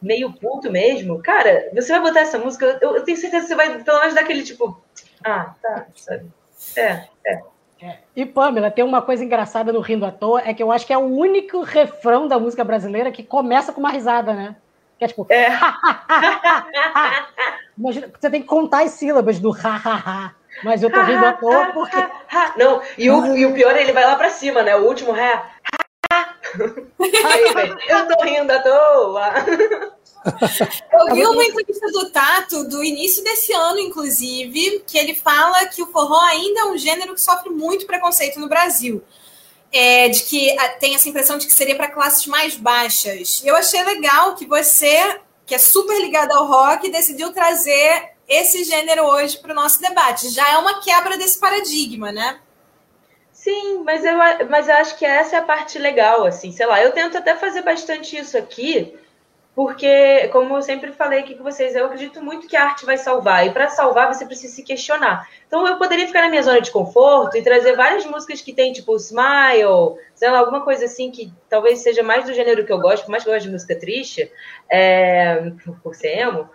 meio 0.00 0.32
puto 0.32 0.70
mesmo, 0.70 1.20
cara, 1.20 1.68
você 1.74 1.90
vai 1.90 2.02
botar 2.02 2.20
essa 2.20 2.38
música, 2.38 2.78
eu, 2.80 2.94
eu, 2.94 3.02
tenho 3.02 3.18
certeza 3.18 3.42
que 3.42 3.48
você 3.48 3.56
vai 3.56 3.82
pelo 3.82 3.98
menos 3.98 4.14
dar 4.14 4.20
aquele 4.20 4.44
tipo, 4.44 4.80
ah, 5.24 5.54
tá, 5.60 5.86
sabe? 5.96 6.30
É, 6.76 7.08
é. 7.26 7.42
É. 7.82 7.98
E 8.14 8.24
Pamela, 8.24 8.70
tem 8.70 8.84
uma 8.84 9.02
coisa 9.02 9.24
engraçada 9.24 9.72
no 9.72 9.80
Rindo 9.80 10.06
à 10.06 10.12
Toa, 10.12 10.40
é 10.42 10.54
que 10.54 10.62
eu 10.62 10.70
acho 10.70 10.86
que 10.86 10.92
é 10.92 10.98
o 10.98 11.04
único 11.04 11.62
refrão 11.62 12.28
da 12.28 12.38
música 12.38 12.62
brasileira 12.62 13.10
que 13.10 13.24
começa 13.24 13.72
com 13.72 13.80
uma 13.80 13.90
risada, 13.90 14.32
né? 14.32 14.56
Que 14.98 15.04
é 15.04 15.08
tipo. 15.08 15.26
É. 15.30 15.48
Imagina, 17.76 18.10
você 18.18 18.30
tem 18.30 18.40
que 18.40 18.46
contar 18.46 18.84
as 18.84 18.92
sílabas 18.92 19.38
do 19.38 19.52
ha, 19.52 19.76
ha, 19.76 19.94
ha. 19.94 20.34
Mas 20.64 20.82
eu 20.82 20.90
tô 20.90 21.02
rindo 21.02 21.24
à 21.24 21.32
toa 21.34 21.66
porque. 21.66 21.96
Não, 22.56 22.80
e 22.96 23.10
o, 23.10 23.36
e 23.36 23.44
o 23.44 23.52
pior 23.52 23.76
é 23.76 23.82
ele 23.82 23.92
vai 23.92 24.04
lá 24.04 24.16
pra 24.16 24.30
cima, 24.30 24.62
né? 24.62 24.74
O 24.76 24.86
último 24.86 25.12
ré. 25.12 25.44
Aí, 26.10 27.74
eu 27.88 28.08
tô 28.08 28.24
rindo 28.24 28.50
à 28.50 28.60
toa. 28.60 29.32
Eu 30.92 31.14
vi 31.14 31.26
uma 31.26 31.44
entrevista 31.44 31.86
do 31.92 32.10
Tato 32.10 32.64
do 32.68 32.82
início 32.82 33.22
desse 33.22 33.52
ano, 33.52 33.78
inclusive, 33.78 34.82
que 34.86 34.96
ele 34.96 35.14
fala 35.14 35.66
que 35.66 35.82
o 35.82 35.86
forró 35.86 36.20
ainda 36.22 36.60
é 36.60 36.64
um 36.64 36.78
gênero 36.78 37.14
que 37.14 37.20
sofre 37.20 37.50
muito 37.50 37.86
preconceito 37.86 38.40
no 38.40 38.48
Brasil 38.48 39.04
é, 39.76 40.08
de 40.08 40.22
que 40.24 40.56
tem 40.80 40.94
essa 40.94 41.08
impressão 41.08 41.38
de 41.38 41.46
que 41.46 41.52
seria 41.52 41.76
para 41.76 41.90
classes 41.90 42.26
mais 42.26 42.54
baixas. 42.56 43.42
Eu 43.44 43.54
achei 43.56 43.82
legal 43.82 44.34
que 44.34 44.46
você, 44.46 45.20
que 45.44 45.54
é 45.54 45.58
super 45.58 46.00
ligado 46.00 46.32
ao 46.32 46.46
rock, 46.46 46.90
decidiu 46.90 47.32
trazer 47.32 48.12
esse 48.28 48.64
gênero 48.64 49.04
hoje 49.04 49.38
para 49.38 49.52
o 49.52 49.54
nosso 49.54 49.80
debate. 49.80 50.30
Já 50.30 50.48
é 50.50 50.56
uma 50.58 50.80
quebra 50.80 51.16
desse 51.16 51.38
paradigma, 51.38 52.10
né? 52.10 52.40
Sim, 53.32 53.82
mas 53.84 54.04
eu, 54.04 54.16
mas 54.48 54.68
eu 54.68 54.74
acho 54.74 54.98
que 54.98 55.04
essa 55.04 55.36
é 55.36 55.38
a 55.38 55.42
parte 55.42 55.78
legal, 55.78 56.24
assim, 56.24 56.50
sei 56.50 56.66
lá, 56.66 56.82
eu 56.82 56.90
tento 56.90 57.16
até 57.16 57.36
fazer 57.36 57.62
bastante 57.62 58.16
isso 58.16 58.36
aqui, 58.36 58.92
porque, 59.56 60.28
como 60.32 60.54
eu 60.54 60.60
sempre 60.60 60.92
falei 60.92 61.20
aqui 61.20 61.34
com 61.34 61.42
vocês, 61.42 61.74
eu 61.74 61.86
acredito 61.86 62.22
muito 62.22 62.46
que 62.46 62.54
a 62.54 62.64
arte 62.64 62.84
vai 62.84 62.98
salvar. 62.98 63.46
E 63.46 63.50
para 63.52 63.70
salvar, 63.70 64.12
você 64.12 64.26
precisa 64.26 64.54
se 64.54 64.62
questionar. 64.62 65.26
Então, 65.46 65.66
eu 65.66 65.78
poderia 65.78 66.06
ficar 66.06 66.20
na 66.20 66.28
minha 66.28 66.42
zona 66.42 66.60
de 66.60 66.70
conforto 66.70 67.38
e 67.38 67.42
trazer 67.42 67.74
várias 67.74 68.04
músicas 68.04 68.42
que 68.42 68.52
tem, 68.52 68.74
tipo, 68.74 68.94
Smile, 68.96 69.96
sei 70.14 70.30
lá, 70.30 70.40
alguma 70.40 70.60
coisa 70.60 70.84
assim 70.84 71.10
que 71.10 71.32
talvez 71.48 71.78
seja 71.78 72.02
mais 72.02 72.26
do 72.26 72.34
gênero 72.34 72.66
que 72.66 72.72
eu 72.72 72.78
gosto, 72.78 73.10
mais 73.10 73.22
que 73.22 73.30
eu 73.30 73.32
gosto 73.32 73.46
de 73.46 73.52
música 73.52 73.74
triste, 73.74 74.30
é, 74.68 75.50
por 75.82 75.94
ser 75.94 76.18
emo. 76.18 76.50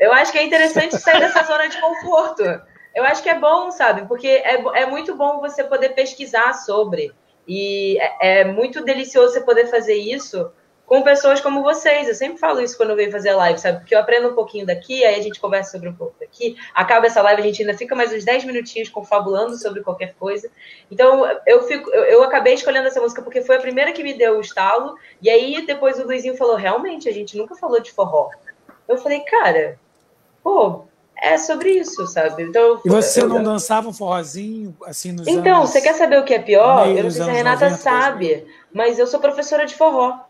Eu 0.00 0.12
acho 0.12 0.32
que 0.32 0.38
é 0.38 0.42
interessante 0.42 0.98
sair 0.98 1.20
dessa 1.20 1.44
zona 1.44 1.68
de 1.68 1.80
conforto. 1.80 2.42
Eu 2.92 3.04
acho 3.04 3.22
que 3.22 3.28
é 3.28 3.38
bom, 3.38 3.70
sabe? 3.70 4.08
Porque 4.08 4.26
é, 4.26 4.60
é 4.74 4.86
muito 4.86 5.14
bom 5.14 5.38
você 5.38 5.62
poder 5.62 5.90
pesquisar 5.90 6.52
sobre. 6.54 7.12
E 7.46 7.96
é, 8.00 8.40
é 8.40 8.44
muito 8.44 8.84
delicioso 8.84 9.34
você 9.34 9.40
poder 9.40 9.68
fazer 9.68 9.94
isso 9.94 10.50
com 10.90 11.02
pessoas 11.02 11.40
como 11.40 11.62
vocês. 11.62 12.08
Eu 12.08 12.16
sempre 12.16 12.36
falo 12.36 12.60
isso 12.60 12.76
quando 12.76 12.90
eu 12.90 12.96
venho 12.96 13.12
fazer 13.12 13.32
live, 13.32 13.60
sabe? 13.60 13.78
Porque 13.78 13.94
eu 13.94 14.00
aprendo 14.00 14.30
um 14.30 14.34
pouquinho 14.34 14.66
daqui, 14.66 15.04
aí 15.04 15.20
a 15.20 15.22
gente 15.22 15.38
conversa 15.38 15.70
sobre 15.70 15.88
um 15.88 15.94
pouco 15.94 16.16
daqui. 16.18 16.56
Acaba 16.74 17.06
essa 17.06 17.22
live, 17.22 17.40
a 17.40 17.44
gente 17.44 17.62
ainda 17.62 17.78
fica 17.78 17.94
mais 17.94 18.12
uns 18.12 18.24
10 18.24 18.42
minutinhos 18.44 18.88
confabulando 18.88 19.56
sobre 19.56 19.82
qualquer 19.82 20.14
coisa. 20.14 20.50
Então, 20.90 21.24
eu 21.46 21.62
fico, 21.62 21.88
eu, 21.90 22.02
eu 22.06 22.22
acabei 22.24 22.54
escolhendo 22.54 22.88
essa 22.88 23.00
música 23.00 23.22
porque 23.22 23.40
foi 23.40 23.54
a 23.54 23.60
primeira 23.60 23.92
que 23.92 24.02
me 24.02 24.14
deu 24.14 24.38
o 24.38 24.40
estalo. 24.40 24.96
E 25.22 25.30
aí, 25.30 25.64
depois 25.64 25.96
o 26.00 26.04
Luizinho 26.04 26.36
falou: 26.36 26.56
realmente, 26.56 27.08
a 27.08 27.12
gente 27.12 27.38
nunca 27.38 27.54
falou 27.54 27.80
de 27.80 27.92
forró. 27.92 28.30
Eu 28.88 28.98
falei, 28.98 29.20
cara, 29.20 29.78
pô, 30.42 30.86
é 31.16 31.38
sobre 31.38 31.70
isso, 31.70 32.04
sabe? 32.08 32.42
Então, 32.42 32.80
e 32.84 32.88
você 32.88 33.22
eu, 33.22 33.28
não 33.28 33.44
dançava 33.44 33.88
um 33.88 33.92
forrozinho 33.92 34.76
assim 34.84 35.12
nos 35.12 35.28
Então, 35.28 35.58
anos... 35.58 35.70
você 35.70 35.80
quer 35.80 35.94
saber 35.94 36.18
o 36.18 36.24
que 36.24 36.34
é 36.34 36.40
pior? 36.40 36.88
Eu 36.88 37.04
não 37.04 37.10
sei 37.12 37.22
se 37.22 37.30
a 37.30 37.32
Renata 37.32 37.66
90, 37.66 37.80
sabe, 37.80 38.44
mas 38.72 38.98
eu 38.98 39.06
sou 39.06 39.20
professora 39.20 39.64
de 39.64 39.76
forró. 39.76 40.28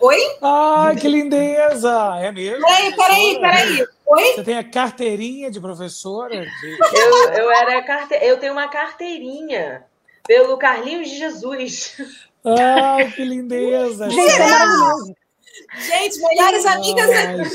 Oi? 0.00 0.16
Ai, 0.40 0.96
que 0.96 1.06
lindeza! 1.06 2.16
É 2.20 2.32
mesmo? 2.32 2.66
Peraí, 2.66 2.96
peraí, 2.96 3.40
peraí. 3.40 3.86
Oi? 4.06 4.32
Você 4.34 4.44
tem 4.44 4.56
a 4.56 4.64
carteirinha 4.64 5.50
de 5.50 5.60
professora? 5.60 6.40
De... 6.40 6.78
Eu, 6.94 7.32
eu, 7.34 7.50
era 7.50 7.82
carte... 7.82 8.14
eu 8.22 8.38
tenho 8.38 8.52
uma 8.52 8.68
carteirinha 8.68 9.84
pelo 10.26 10.56
Carlinhos 10.56 11.08
de 11.08 11.18
Jesus. 11.18 11.96
Ai, 12.44 13.12
que 13.12 13.22
lindeza! 13.22 14.08
Gente, 14.08 14.30
é 14.30 14.38
maravilhoso. 14.38 15.14
Gente, 15.76 16.20
melhores 16.20 16.64
amigas 16.64 17.10
há 17.10 17.20
anos 17.30 17.54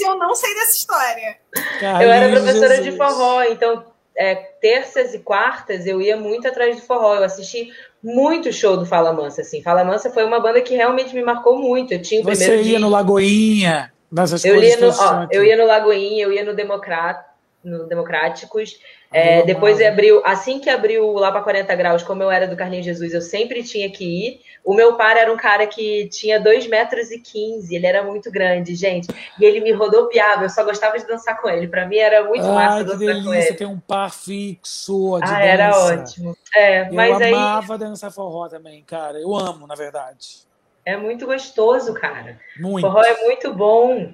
e 0.00 0.02
eu 0.06 0.16
não 0.16 0.34
sei 0.36 0.54
dessa 0.54 0.76
história. 0.76 1.36
Carlinhos 1.80 2.02
eu 2.02 2.12
era 2.12 2.30
professora 2.30 2.76
Jesus. 2.76 2.92
de 2.92 2.96
forró, 2.96 3.42
então 3.42 3.84
é, 4.16 4.34
terças 4.36 5.14
e 5.14 5.18
quartas 5.18 5.84
eu 5.86 6.00
ia 6.00 6.16
muito 6.16 6.46
atrás 6.46 6.76
do 6.76 6.82
forró. 6.82 7.16
Eu 7.16 7.24
assisti 7.24 7.72
muito 8.06 8.52
show 8.52 8.76
do 8.76 8.86
Fala 8.86 9.12
Mansa, 9.12 9.40
assim. 9.40 9.60
Fala 9.60 9.82
Mansa 9.82 10.10
foi 10.10 10.24
uma 10.24 10.38
banda 10.38 10.60
que 10.60 10.76
realmente 10.76 11.12
me 11.12 11.24
marcou 11.24 11.58
muito. 11.58 11.92
Eu 11.92 12.00
tinha 12.00 12.20
o 12.20 12.24
Você 12.24 12.44
primeiro 12.44 12.62
ia 12.62 12.70
dia... 12.70 12.78
no 12.78 12.88
Lagoinha, 12.88 13.92
nessas 14.10 14.44
eu 14.44 14.54
coisas. 14.54 14.80
Ia 14.80 14.86
no, 14.86 14.94
ó, 14.96 15.26
eu 15.32 15.44
ia 15.44 15.56
no 15.56 15.66
Lagoinha, 15.66 16.24
eu 16.24 16.32
ia 16.32 16.44
no, 16.44 16.54
Democrat, 16.54 17.20
no 17.66 17.86
Democráticos. 17.86 18.78
É, 19.12 19.42
depois 19.44 19.80
abriu, 19.80 20.20
assim 20.24 20.58
que 20.58 20.68
abriu 20.68 21.12
lá 21.12 21.30
para 21.30 21.40
40 21.40 21.74
graus, 21.74 22.02
como 22.02 22.22
eu 22.22 22.30
era 22.30 22.46
do 22.46 22.56
Carlinhos 22.56 22.84
Jesus, 22.84 23.14
eu 23.14 23.22
sempre 23.22 23.62
tinha 23.62 23.90
que 23.90 24.04
ir. 24.04 24.40
O 24.64 24.74
meu 24.74 24.96
pai 24.96 25.18
era 25.18 25.32
um 25.32 25.36
cara 25.36 25.66
que 25.66 26.08
tinha 26.08 26.40
2 26.40 26.66
metros 26.66 27.10
e 27.10 27.20
15, 27.20 27.74
ele 27.74 27.86
era 27.86 28.02
muito 28.02 28.30
grande, 28.30 28.74
gente. 28.74 29.08
E 29.40 29.44
ele 29.44 29.60
me 29.60 29.72
rodopiava, 29.72 30.44
eu 30.44 30.50
só 30.50 30.64
gostava 30.64 30.98
de 30.98 31.06
dançar 31.06 31.40
com 31.40 31.48
ele. 31.48 31.68
Para 31.68 31.86
mim 31.86 31.96
era 31.96 32.24
muito 32.24 32.44
Ai, 32.44 32.52
massa 32.52 32.84
dançar 32.84 32.98
delícia, 32.98 33.24
com 33.24 33.34
ele. 33.34 33.54
tem 33.54 33.66
um 33.66 33.78
par 33.78 34.12
fixo 34.12 35.18
de 35.18 35.24
ah, 35.24 35.34
dança. 35.34 35.42
era 35.42 35.78
ótimo. 35.78 36.36
É, 36.54 36.88
eu 36.88 36.94
mas 36.94 37.20
aí 37.20 37.32
amava 37.32 37.78
dançar 37.78 38.10
forró 38.10 38.48
também, 38.48 38.82
cara. 38.82 39.18
Eu 39.18 39.34
amo, 39.34 39.66
na 39.66 39.74
verdade. 39.74 40.46
é 40.84 40.96
muito 40.96 41.26
gostoso, 41.26 41.94
cara. 41.94 42.38
Muito. 42.58 42.86
Forró 42.86 43.02
é 43.02 43.22
muito 43.22 43.54
bom. 43.54 44.12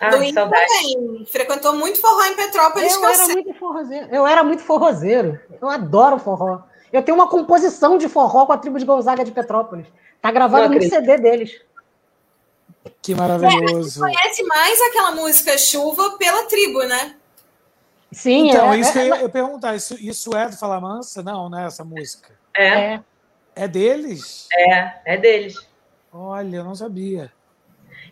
Ah, 0.00 0.16
Luiz 0.16 0.34
saudade. 0.34 0.66
também 0.66 1.26
frequentou 1.26 1.74
muito 1.74 2.00
forró 2.00 2.24
em 2.24 2.34
Petrópolis, 2.34 2.96
que 2.96 3.02
Eu 3.02 3.08
eu 3.08 3.14
era 3.14 3.24
sei. 3.24 3.34
muito 3.34 3.54
forrozeiro. 3.54 4.08
Eu 4.10 4.26
era 4.26 4.44
muito 4.44 4.62
forrozeiro. 4.62 5.40
Eu 5.60 5.68
adoro 5.68 6.18
forró. 6.18 6.62
Eu 6.92 7.02
tenho 7.02 7.16
uma 7.16 7.28
composição 7.28 7.96
de 7.98 8.08
forró 8.08 8.46
com 8.46 8.52
a 8.52 8.58
tribo 8.58 8.78
de 8.78 8.84
Gonzaga 8.84 9.24
de 9.24 9.32
Petrópolis. 9.32 9.86
Tá 10.20 10.30
gravado 10.30 10.72
no. 10.74 10.82
CD 10.82 11.18
deles. 11.18 11.60
Que 13.02 13.12
É, 13.12 13.16
maravilhoso. 13.16 14.00
Conhece 14.00 14.42
mais 14.44 14.80
aquela 14.82 15.12
música 15.12 15.56
Chuva 15.58 16.16
pela 16.18 16.44
tribo, 16.46 16.82
né? 16.84 17.16
Sim, 18.12 18.50
Então, 18.50 18.72
é, 18.72 18.78
isso 18.78 18.92
que 18.92 18.98
é, 18.98 19.02
eu 19.02 19.06
ia 19.06 19.14
eu 19.16 19.22
ia 19.22 19.28
perguntar, 19.28 19.74
isso, 19.74 19.94
isso 20.00 20.36
é 20.36 20.48
do 20.48 20.56
Fala 20.56 20.80
Mansa? 20.80 21.22
Não, 21.22 21.50
né, 21.50 21.66
essa 21.66 21.84
música. 21.84 22.30
É, 22.56 22.94
é. 22.94 23.00
É 23.56 23.68
deles? 23.68 24.48
é, 24.52 24.94
é 25.04 25.16
deles. 25.16 25.56
Olha, 26.12 26.56
eu 26.58 26.64
não 26.64 26.74
sabia. 26.74 27.32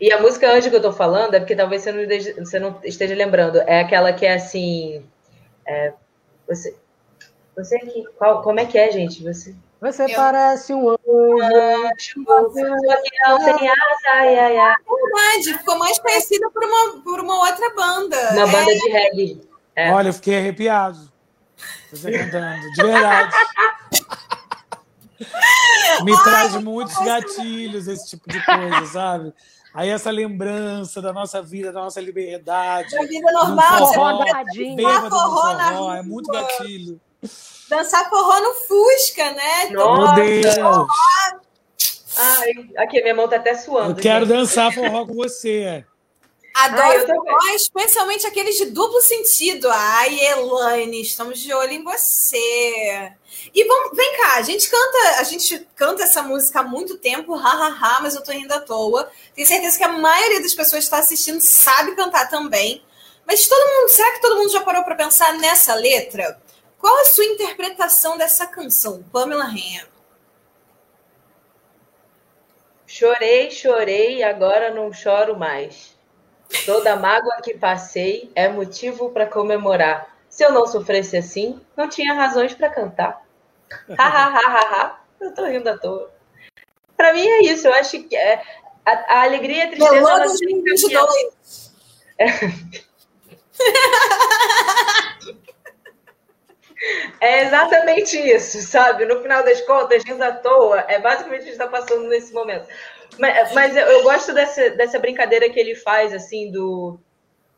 E 0.02 0.12
a 0.12 0.20
música 0.20 0.52
Anjo 0.52 0.68
que 0.68 0.74
eu 0.74 0.82
tô 0.82 0.92
falando 0.92 1.34
é 1.34 1.38
porque 1.38 1.54
talvez 1.54 1.82
você 1.82 1.92
não, 1.92 2.02
esteja- 2.02 2.34
você 2.44 2.58
não 2.58 2.80
esteja 2.82 3.14
lembrando. 3.14 3.58
É 3.60 3.82
aquela 3.82 4.12
que 4.12 4.26
é 4.26 4.34
assim. 4.34 5.06
é, 5.64 5.92
você. 6.48 6.74
Você 7.56 7.78
que. 7.78 8.02
Qual, 8.18 8.42
como 8.42 8.58
é 8.58 8.66
que 8.66 8.76
é, 8.76 8.90
gente? 8.90 9.22
Você. 9.22 9.54
Você 9.80 10.04
Eu- 10.06 10.16
parece 10.16 10.74
um 10.74 10.88
anjo. 10.90 12.24
Você 12.26 12.62
que 12.62 13.28
não 13.28 13.38
tem 13.44 13.70
asa, 13.70 14.10
ai, 14.14 14.38
ai, 14.40 14.56
ai. 14.58 14.74
Verdade, 14.84 15.58
ficou 15.58 15.78
mais 15.78 16.00
conhecida 16.00 16.50
por 16.50 16.64
uma, 16.64 17.02
por 17.04 17.20
uma 17.20 17.48
outra 17.48 17.70
banda. 17.72 18.16
Uma 18.32 18.42
É, 18.42 18.46
banda 18.50 18.74
de 18.74 18.88
reggae. 18.90 19.40
É. 19.76 19.92
Olha, 19.92 20.08
eu 20.08 20.14
fiquei 20.14 20.36
arrepiado. 20.36 20.98
Você 21.92 22.10
cantando, 22.10 22.72
de 22.72 22.82
verdade. 22.82 23.36
Me 26.04 26.20
traz 26.24 26.56
muitos 26.56 26.96
gatilhos 27.04 27.86
esse 27.86 28.08
tipo 28.10 28.28
de 28.28 28.44
coisa, 28.44 28.86
sabe? 28.86 29.32
Aí 29.74 29.88
essa 29.88 30.10
lembrança 30.10 31.00
da 31.00 31.12
nossa 31.12 31.40
vida, 31.40 31.72
da 31.72 31.80
nossa 31.80 32.00
liberdade. 32.00 32.90
Da 32.90 33.02
vida 33.02 33.32
normal, 33.32 33.80
no 33.80 33.86
você 33.86 33.94
forró, 33.94 34.18
pode 34.18 34.32
dançar 34.32 34.76
bêbado 34.76 35.04
no 35.04 35.10
forró 35.10 35.54
na 35.54 35.72
forró, 35.72 35.94
é 35.94 36.02
muito 36.02 36.30
gatilho. 36.30 37.00
dançar 37.70 38.10
forró 38.10 38.40
no 38.40 38.54
Fusca, 38.54 39.32
né? 39.32 39.70
Nossa. 39.70 40.14
Meu 40.14 40.40
Deus! 40.42 40.86
Ai, 42.18 42.50
aqui, 42.76 43.00
minha 43.00 43.14
mão 43.14 43.26
tá 43.26 43.36
até 43.36 43.54
suando. 43.54 43.92
Eu 43.92 43.96
quero 43.96 44.26
gente. 44.26 44.36
dançar 44.36 44.72
forró 44.72 45.06
com 45.06 45.14
você. 45.14 45.84
Adoro 46.54 47.06
forró, 47.06 47.38
especialmente 47.54 48.26
aqueles 48.26 48.56
de 48.56 48.66
duplo 48.66 49.00
sentido. 49.00 49.68
Ai, 49.70 50.18
Elaine, 50.20 51.00
estamos 51.00 51.38
de 51.38 51.52
olho 51.52 51.72
em 51.72 51.82
você. 51.82 53.12
E 53.54 53.64
vamos, 53.64 53.96
vem 53.96 54.16
cá, 54.18 54.36
a 54.36 54.42
gente 54.42 54.68
canta, 54.68 55.20
a 55.20 55.22
gente 55.24 55.68
canta 55.74 56.02
essa 56.02 56.22
música 56.22 56.60
há 56.60 56.62
muito 56.62 56.98
tempo, 56.98 57.34
hahaha, 57.34 58.00
mas 58.02 58.14
eu 58.14 58.22
tô 58.22 58.32
rindo 58.32 58.52
à 58.52 58.60
toa. 58.60 59.10
Tenho 59.34 59.48
certeza 59.48 59.78
que 59.78 59.84
a 59.84 59.88
maioria 59.88 60.42
das 60.42 60.54
pessoas 60.54 60.80
que 60.80 60.84
está 60.84 60.98
assistindo 60.98 61.40
sabe 61.40 61.96
cantar 61.96 62.28
também. 62.28 62.84
Mas 63.26 63.46
todo 63.46 63.74
mundo, 63.74 63.88
será 63.88 64.12
que 64.12 64.20
todo 64.20 64.36
mundo 64.36 64.52
já 64.52 64.60
parou 64.60 64.84
para 64.84 64.94
pensar 64.94 65.32
nessa 65.34 65.74
letra? 65.74 66.40
Qual 66.78 66.94
a 66.98 67.04
sua 67.04 67.24
interpretação 67.24 68.18
dessa 68.18 68.46
canção, 68.46 69.02
Pamela 69.12 69.44
Renha? 69.44 69.86
Chorei, 72.86 73.50
chorei, 73.50 74.22
agora 74.22 74.74
não 74.74 74.92
choro 74.92 75.38
mais. 75.38 75.96
Toda 76.66 76.96
mágoa 76.96 77.40
que 77.42 77.54
passei 77.54 78.30
é 78.34 78.48
motivo 78.48 79.10
para 79.10 79.26
comemorar. 79.26 80.16
Se 80.28 80.44
eu 80.44 80.52
não 80.52 80.66
sofresse 80.66 81.16
assim, 81.16 81.60
não 81.76 81.88
tinha 81.88 82.14
razões 82.14 82.54
para 82.54 82.70
cantar. 82.70 83.22
Ha, 83.98 84.04
ha, 84.04 84.26
ha, 84.26 84.38
ha, 84.38 84.60
ha. 84.60 85.00
Eu 85.20 85.34
tô 85.34 85.44
rindo 85.44 85.68
à 85.68 85.76
toa. 85.76 86.10
Para 86.96 87.12
mim 87.12 87.26
é 87.26 87.42
isso. 87.42 87.66
Eu 87.66 87.74
acho 87.74 88.02
que 88.02 88.16
é, 88.16 88.42
a, 88.84 88.92
a 89.18 89.22
alegria 89.24 89.56
e 89.56 89.62
a 89.62 89.68
tristeza. 89.68 89.94
Melô 89.94 90.08
elas 90.08 90.38
2022. 90.38 91.72
É 97.20 97.44
exatamente 97.44 98.18
isso, 98.18 98.60
sabe? 98.62 99.04
No 99.04 99.22
final 99.22 99.44
das 99.44 99.60
contas, 99.60 100.02
rindo 100.04 100.22
à 100.24 100.32
toa, 100.32 100.84
é 100.88 100.98
basicamente 100.98 101.42
o 101.42 101.44
que 101.44 101.50
a 101.50 101.52
gente 101.52 101.52
está 101.52 101.68
passando 101.68 102.08
nesse 102.08 102.32
momento. 102.32 102.66
Mas, 103.18 103.52
mas 103.52 103.76
eu, 103.76 103.86
eu 103.86 104.02
gosto 104.02 104.32
dessa, 104.32 104.70
dessa 104.70 104.98
brincadeira 104.98 105.48
que 105.50 105.58
ele 105.58 105.74
faz, 105.74 106.12
assim, 106.12 106.50
do. 106.50 106.98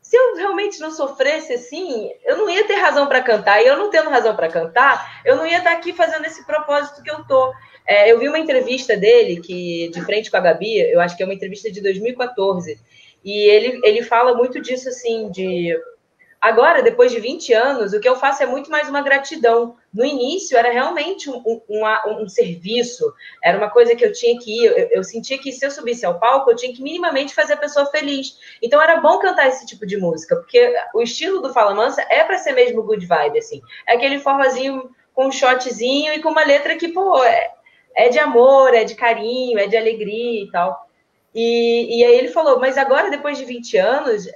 Se 0.02 0.16
eu 0.16 0.36
realmente 0.36 0.80
não 0.80 0.90
sofresse 0.90 1.54
assim, 1.54 2.10
eu 2.26 2.36
não 2.36 2.50
ia 2.50 2.64
ter 2.64 2.74
razão 2.74 3.06
para 3.06 3.22
cantar. 3.22 3.62
E 3.62 3.66
eu 3.66 3.76
não 3.76 3.90
tendo 3.90 4.10
razão 4.10 4.36
para 4.36 4.50
cantar, 4.50 5.22
eu 5.24 5.34
não 5.36 5.46
ia 5.46 5.58
estar 5.58 5.72
aqui 5.72 5.94
fazendo 5.94 6.26
esse 6.26 6.44
propósito 6.44 7.02
que 7.02 7.10
eu 7.10 7.24
tô. 7.26 7.52
É, 7.86 8.10
eu 8.12 8.18
vi 8.18 8.28
uma 8.28 8.38
entrevista 8.38 8.96
dele, 8.96 9.40
que 9.40 9.90
de 9.92 10.00
frente 10.02 10.30
com 10.30 10.36
a 10.36 10.40
Gabi, 10.40 10.78
eu 10.78 11.00
acho 11.00 11.16
que 11.16 11.22
é 11.22 11.26
uma 11.26 11.34
entrevista 11.34 11.70
de 11.70 11.80
2014. 11.80 12.78
E 13.24 13.48
ele, 13.48 13.80
ele 13.82 14.02
fala 14.02 14.34
muito 14.34 14.60
disso, 14.60 14.88
assim, 14.88 15.30
de 15.30 15.74
Agora, 16.44 16.82
depois 16.82 17.10
de 17.10 17.18
20 17.18 17.54
anos, 17.54 17.94
o 17.94 18.00
que 18.00 18.06
eu 18.06 18.16
faço 18.16 18.42
é 18.42 18.46
muito 18.46 18.70
mais 18.70 18.86
uma 18.86 19.00
gratidão. 19.00 19.76
No 19.90 20.04
início, 20.04 20.58
era 20.58 20.70
realmente 20.70 21.30
um, 21.30 21.36
um, 21.36 21.62
um, 21.70 22.22
um 22.22 22.28
serviço, 22.28 23.14
era 23.42 23.56
uma 23.56 23.70
coisa 23.70 23.96
que 23.96 24.04
eu 24.04 24.12
tinha 24.12 24.38
que 24.38 24.60
ir. 24.60 24.66
Eu, 24.66 24.88
eu, 24.90 25.02
sentia 25.02 25.38
que 25.38 25.50
se 25.50 25.64
eu 25.64 25.70
subisse 25.70 26.04
ao 26.04 26.20
palco, 26.20 26.50
eu 26.50 26.54
tinha 26.54 26.70
que 26.74 26.82
minimamente 26.82 27.34
fazer 27.34 27.54
a 27.54 27.56
pessoa 27.56 27.86
feliz. 27.86 28.38
Então, 28.60 28.78
era 28.82 29.00
bom 29.00 29.18
cantar 29.20 29.48
esse 29.48 29.64
tipo 29.64 29.86
de 29.86 29.96
música, 29.96 30.36
porque 30.36 30.76
o 30.92 31.00
estilo 31.00 31.40
do 31.40 31.50
Fala 31.50 31.74
Mansa 31.74 32.04
é 32.10 32.22
para 32.24 32.36
ser 32.36 32.52
mesmo 32.52 32.82
good 32.82 33.06
vibe, 33.06 33.38
assim. 33.38 33.62
É 33.88 33.94
aquele 33.94 34.18
forrozinho 34.18 34.90
com 35.14 35.28
um 35.28 35.32
shotzinho 35.32 36.12
e 36.12 36.20
com 36.20 36.28
uma 36.28 36.44
letra 36.44 36.76
que, 36.76 36.88
pô, 36.88 37.24
é, 37.24 37.52
é 37.96 38.10
de 38.10 38.18
amor, 38.18 38.74
é 38.74 38.84
de 38.84 38.94
carinho, 38.94 39.58
é 39.58 39.66
de 39.66 39.78
alegria 39.78 40.44
e 40.44 40.50
tal. 40.50 40.90
E, 41.34 42.00
e 42.00 42.04
aí 42.04 42.18
ele 42.18 42.28
falou, 42.28 42.60
mas 42.60 42.76
agora, 42.76 43.10
depois 43.10 43.38
de 43.38 43.46
20 43.46 43.78
anos, 43.78 44.26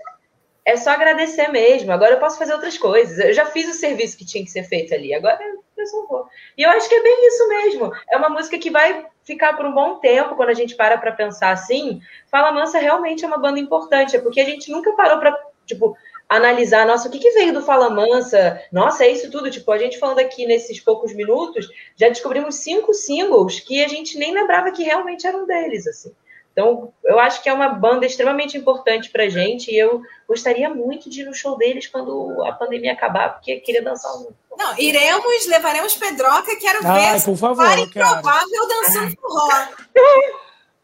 é 0.68 0.76
só 0.76 0.90
agradecer 0.90 1.48
mesmo. 1.48 1.90
Agora 1.90 2.12
eu 2.12 2.20
posso 2.20 2.38
fazer 2.38 2.52
outras 2.52 2.76
coisas. 2.76 3.18
Eu 3.18 3.32
já 3.32 3.46
fiz 3.46 3.66
o 3.70 3.72
serviço 3.72 4.18
que 4.18 4.26
tinha 4.26 4.44
que 4.44 4.50
ser 4.50 4.64
feito 4.64 4.92
ali. 4.92 5.14
Agora 5.14 5.38
eu 5.76 5.86
só 5.86 6.06
vou. 6.06 6.26
E 6.58 6.62
eu 6.62 6.68
acho 6.70 6.86
que 6.86 6.94
é 6.94 7.02
bem 7.02 7.26
isso 7.26 7.48
mesmo. 7.48 7.92
É 8.10 8.18
uma 8.18 8.28
música 8.28 8.58
que 8.58 8.70
vai 8.70 9.06
ficar 9.24 9.56
por 9.56 9.64
um 9.64 9.72
bom 9.72 9.96
tempo 9.96 10.36
quando 10.36 10.50
a 10.50 10.54
gente 10.54 10.76
para 10.76 10.98
para 10.98 11.12
pensar 11.12 11.52
assim. 11.52 12.02
Fala 12.30 12.52
Mansa 12.52 12.78
realmente 12.78 13.24
é 13.24 13.28
uma 13.28 13.38
banda 13.38 13.58
importante, 13.58 14.14
é 14.14 14.20
porque 14.20 14.42
a 14.42 14.44
gente 14.44 14.70
nunca 14.70 14.92
parou 14.92 15.18
para 15.18 15.34
tipo 15.64 15.96
analisar, 16.28 16.86
nossa, 16.86 17.08
o 17.08 17.10
que, 17.10 17.18
que 17.18 17.30
veio 17.30 17.54
do 17.54 17.62
Fala 17.62 17.88
Mansa? 17.88 18.62
Nossa, 18.70 19.06
é 19.06 19.10
isso 19.10 19.30
tudo. 19.30 19.50
Tipo, 19.50 19.72
a 19.72 19.78
gente 19.78 19.98
falando 19.98 20.18
aqui 20.18 20.44
nesses 20.44 20.78
poucos 20.78 21.14
minutos, 21.14 21.66
já 21.96 22.10
descobrimos 22.10 22.56
cinco 22.56 22.92
singles 22.92 23.60
que 23.60 23.82
a 23.82 23.88
gente 23.88 24.18
nem 24.18 24.34
lembrava 24.34 24.70
que 24.70 24.82
realmente 24.82 25.26
eram 25.26 25.46
deles, 25.46 25.86
assim. 25.86 26.12
Então, 26.58 26.92
eu 27.04 27.20
acho 27.20 27.40
que 27.40 27.48
é 27.48 27.52
uma 27.52 27.68
banda 27.68 28.04
extremamente 28.04 28.58
importante 28.58 29.10
pra 29.10 29.28
gente 29.28 29.70
e 29.70 29.78
eu 29.78 30.02
gostaria 30.26 30.68
muito 30.68 31.08
de 31.08 31.22
ir 31.22 31.24
no 31.24 31.32
show 31.32 31.56
deles 31.56 31.86
quando 31.86 32.44
a 32.44 32.52
pandemia 32.52 32.94
acabar, 32.94 33.34
porque 33.34 33.60
queria 33.60 33.80
dançar 33.80 34.12
um. 34.16 34.30
Não, 34.58 34.76
iremos, 34.76 35.46
levaremos 35.46 35.94
Pedroca, 35.94 36.58
quero 36.58 36.80
Ai, 36.84 37.16
ver 37.16 37.24
por 37.24 37.36
favor, 37.36 37.64
para 37.64 37.80
eu 37.80 37.88
quero. 37.88 38.08
improvável 38.08 38.68
dançando 38.68 39.14
forró. 39.20 39.68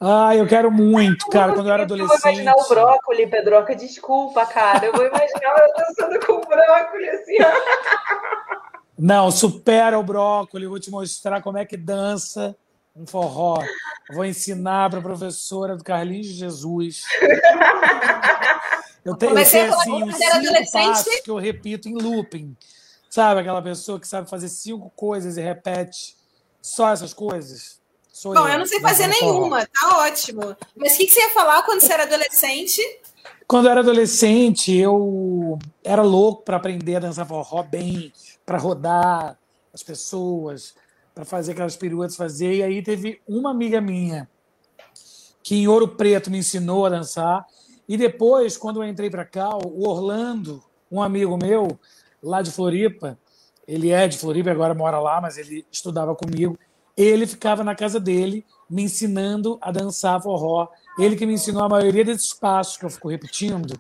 Ah, 0.01 0.37
eu 0.37 0.47
quero 0.47 0.71
muito, 0.71 1.27
cara. 1.27 1.53
Quando 1.55 1.67
eu 1.67 1.75
era 1.75 1.83
Eu 1.83 1.89
vou 1.89 1.97
adolescente. 1.97 2.23
imaginar 2.23 2.55
o 2.55 2.69
brócoli, 2.69 3.27
Pedroca, 3.27 3.75
desculpa, 3.75 4.47
cara. 4.47 4.87
Eu 4.87 4.93
vou 4.93 5.05
imaginar 5.05 5.59
eu 5.59 5.75
dançando 5.77 6.25
com 6.25 6.35
o 6.35 6.41
brócoli, 6.41 7.09
assim, 7.09 7.37
ó. 7.43 8.55
Não, 8.97 9.29
supera 9.33 9.99
o 9.99 10.05
brócolis. 10.05 10.65
Eu 10.67 10.71
vou 10.71 10.79
te 10.79 10.91
mostrar 10.91 11.43
como 11.43 11.59
é 11.59 11.65
que 11.65 11.77
dança 11.77 12.57
um 12.95 13.07
forró. 13.07 13.63
Eu 14.09 14.15
vou 14.15 14.25
ensinar 14.25 14.91
para 14.91 14.99
a 15.01 15.03
professora 15.03 15.77
do 15.77 15.83
Carlinhos 15.83 16.27
de 16.27 16.35
Jesus. 16.35 17.03
Eu 19.05 19.15
tenho 19.17 19.39
eu 19.39 19.45
sei, 19.45 19.69
falar 19.69 19.83
assim, 19.83 20.25
era 20.25 20.41
cinco 20.41 20.73
passos 20.73 21.21
que 21.21 21.31
eu 21.31 21.37
repito 21.37 21.89
em 21.89 21.95
looping. 21.95 22.57
Sabe 23.11 23.41
aquela 23.41 23.61
pessoa 23.61 24.01
que 24.01 24.09
sabe 24.09 24.29
fazer 24.29 24.49
cinco 24.49 24.91
coisas 24.97 25.37
e 25.37 25.43
repete 25.43 26.17
só 26.63 26.91
essas 26.91 27.13
coisas? 27.13 27.79
Sou 28.13 28.33
Bom, 28.33 28.49
eu 28.49 28.59
não 28.59 28.67
sei 28.67 28.81
fazer 28.81 29.13
forró. 29.13 29.33
nenhuma, 29.33 29.67
tá 29.67 29.99
ótimo. 29.99 30.57
Mas 30.75 30.95
o 30.95 30.97
que, 30.97 31.07
que 31.07 31.13
você 31.13 31.21
ia 31.21 31.31
falar 31.31 31.63
quando 31.65 31.81
você 31.81 31.93
era 31.93 32.05
adolescente? 32.05 32.81
Quando 33.47 33.67
eu 33.67 33.73
era 33.73 33.81
adolescente, 33.81 34.75
eu 34.75 35.59
era 35.83 36.03
louco 36.03 36.43
para 36.43 36.57
aprender 36.57 36.97
a 36.97 37.01
dançar 37.01 37.27
forró 37.27 37.63
bem, 37.63 38.13
para 38.47 38.57
rodar 38.57 39.37
as 39.73 39.83
pessoas, 39.83 40.75
para 41.15 41.25
fazer 41.25 41.53
aquelas 41.53 41.77
peruetas 41.77 42.17
fazer. 42.17 42.55
E 42.55 42.63
aí 42.63 42.83
teve 42.83 43.21
uma 43.27 43.51
amiga 43.51 43.81
minha 43.81 44.29
que 45.43 45.55
em 45.57 45.69
Ouro 45.69 45.87
Preto 45.87 46.31
me 46.31 46.39
ensinou 46.39 46.87
a 46.87 46.89
dançar. 46.89 47.47
E 47.87 47.97
depois, 47.97 48.57
quando 48.57 48.83
eu 48.83 48.89
entrei 48.89 49.11
para 49.11 49.27
cá, 49.27 49.51
o 49.57 49.87
Orlando, 49.87 50.63
um 50.91 51.03
amigo 51.03 51.37
meu 51.37 51.79
lá 52.23 52.41
de 52.41 52.51
Floripa, 52.51 53.19
ele 53.69 53.91
é 53.91 54.09
de 54.09 54.17
Floripa, 54.17 54.51
agora 54.51 54.75
mora 54.75 54.99
lá, 54.99 55.21
mas 55.21 55.37
ele 55.37 55.67
estudava 55.71 56.15
comigo. 56.15 56.59
Ele 56.97 57.27
ficava 57.27 57.63
na 57.63 57.75
casa 57.75 58.01
dele 58.01 58.45
me 58.71 58.83
ensinando 58.85 59.59
a 59.61 59.71
dançar 59.71 60.23
forró. 60.23 60.69
Ele 60.99 61.17
que 61.17 61.27
me 61.27 61.35
ensinou 61.35 61.63
a 61.65 61.69
maioria 61.69 62.05
desses 62.05 62.33
passos 62.33 62.77
que 62.77 62.85
eu 62.85 62.91
fico 62.91 63.09
repetindo. 63.09 63.79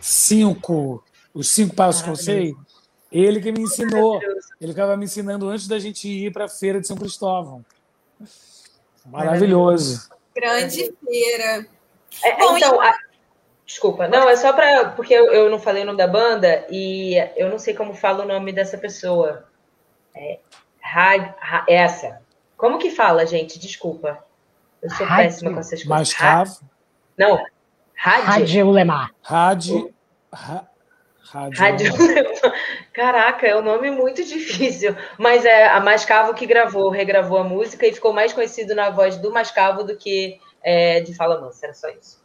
Cinco, 0.00 1.02
os 1.32 1.48
cinco 1.50 1.74
passos 1.74 2.02
que 2.02 2.10
eu 2.10 2.16
sei. 2.16 2.54
Ele 3.10 3.40
que 3.40 3.52
me 3.52 3.62
ensinou. 3.62 4.20
Ele 4.60 4.72
ficava 4.72 4.96
me 4.96 5.04
ensinando 5.04 5.48
antes 5.48 5.68
da 5.68 5.78
gente 5.78 6.08
ir 6.08 6.32
para 6.32 6.46
a 6.46 6.48
feira 6.48 6.80
de 6.80 6.86
São 6.86 6.96
Cristóvão. 6.96 7.64
Maravilhoso. 9.04 10.08
Grande 10.34 10.92
feira. 11.04 11.66
É, 12.22 12.36
Bom, 12.38 12.56
então, 12.56 12.80
a- 12.80 12.96
desculpa. 13.64 14.08
Não, 14.08 14.28
é 14.28 14.36
só 14.36 14.52
para 14.52 14.90
porque 14.90 15.12
eu, 15.14 15.26
eu 15.32 15.50
não 15.50 15.58
falei 15.58 15.82
o 15.82 15.86
nome 15.86 15.98
da 15.98 16.06
banda 16.08 16.66
e 16.70 17.14
eu 17.36 17.48
não 17.50 17.58
sei 17.58 17.74
como 17.74 17.94
fala 17.94 18.24
o 18.24 18.28
nome 18.28 18.52
dessa 18.52 18.78
pessoa. 18.78 19.44
É, 20.14 20.38
Ra- 20.80 21.34
Ra- 21.38 21.66
essa. 21.68 22.20
Como 22.56 22.78
que 22.78 22.90
fala, 22.90 23.26
gente? 23.26 23.58
Desculpa. 23.58 24.24
Eu 24.82 24.90
sou 24.90 25.06
Rádio. 25.06 25.24
péssima 25.30 25.52
com 25.52 25.60
essas 25.60 25.82
coisas. 25.82 26.14
Cavo. 26.14 26.60
Não. 27.18 27.44
Rádio. 27.94 28.26
Rádio 28.26 28.66
Ulemar. 28.66 29.10
Rádio. 29.22 29.94
Rádio. 31.36 31.58
Rádio. 31.58 31.92
Caraca, 32.92 33.46
é 33.46 33.56
um 33.56 33.62
nome 33.62 33.90
muito 33.90 34.24
difícil. 34.24 34.96
Mas 35.18 35.44
é 35.44 35.66
a 35.68 35.80
Mascavo 35.80 36.34
que 36.34 36.46
gravou, 36.46 36.88
regravou 36.88 37.38
a 37.38 37.44
música 37.44 37.86
e 37.86 37.92
ficou 37.92 38.12
mais 38.12 38.32
conhecido 38.32 38.74
na 38.74 38.90
voz 38.90 39.16
do 39.18 39.30
Mascavo 39.30 39.84
do 39.84 39.96
que 39.96 40.40
é, 40.62 41.00
de 41.00 41.14
Fala 41.14 41.40
Mansa. 41.40 41.66
Era 41.66 41.74
só 41.74 41.88
isso. 41.90 42.24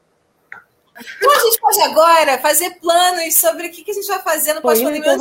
Então 1.17 1.31
a 1.31 1.39
gente 1.39 1.59
pode 1.59 1.81
agora 1.81 2.37
fazer 2.37 2.69
planos 2.79 3.35
sobre 3.35 3.67
o 3.67 3.71
que, 3.71 3.83
que 3.83 3.91
a 3.91 3.93
gente 3.93 4.07
vai 4.07 4.21
fazer 4.21 4.53
no 4.53 4.61
pós-pandemia. 4.61 5.17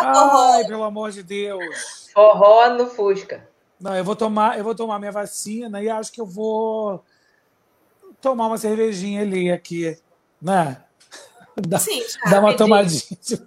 Ai, 0.00 0.64
pelo 0.64 0.82
amor 0.82 1.10
de 1.10 1.22
Deus. 1.22 2.10
Forró 2.12 2.70
no 2.70 2.88
Fusca. 2.88 3.48
Não, 3.80 3.96
eu 3.96 4.04
vou 4.04 4.16
tomar, 4.16 4.58
eu 4.58 4.64
vou 4.64 4.74
tomar 4.74 4.98
minha 4.98 5.12
vacina 5.12 5.82
e 5.82 5.90
acho 5.90 6.12
que 6.12 6.20
eu 6.20 6.26
vou 6.26 7.04
tomar 8.20 8.46
uma 8.46 8.58
cervejinha 8.58 9.20
ali 9.20 9.50
aqui, 9.50 9.96
né? 10.40 10.82
Dá, 11.68 11.78
Sim, 11.78 12.02
já, 12.08 12.30
dá 12.30 12.40
uma 12.40 12.56
tomadinha. 12.56 13.00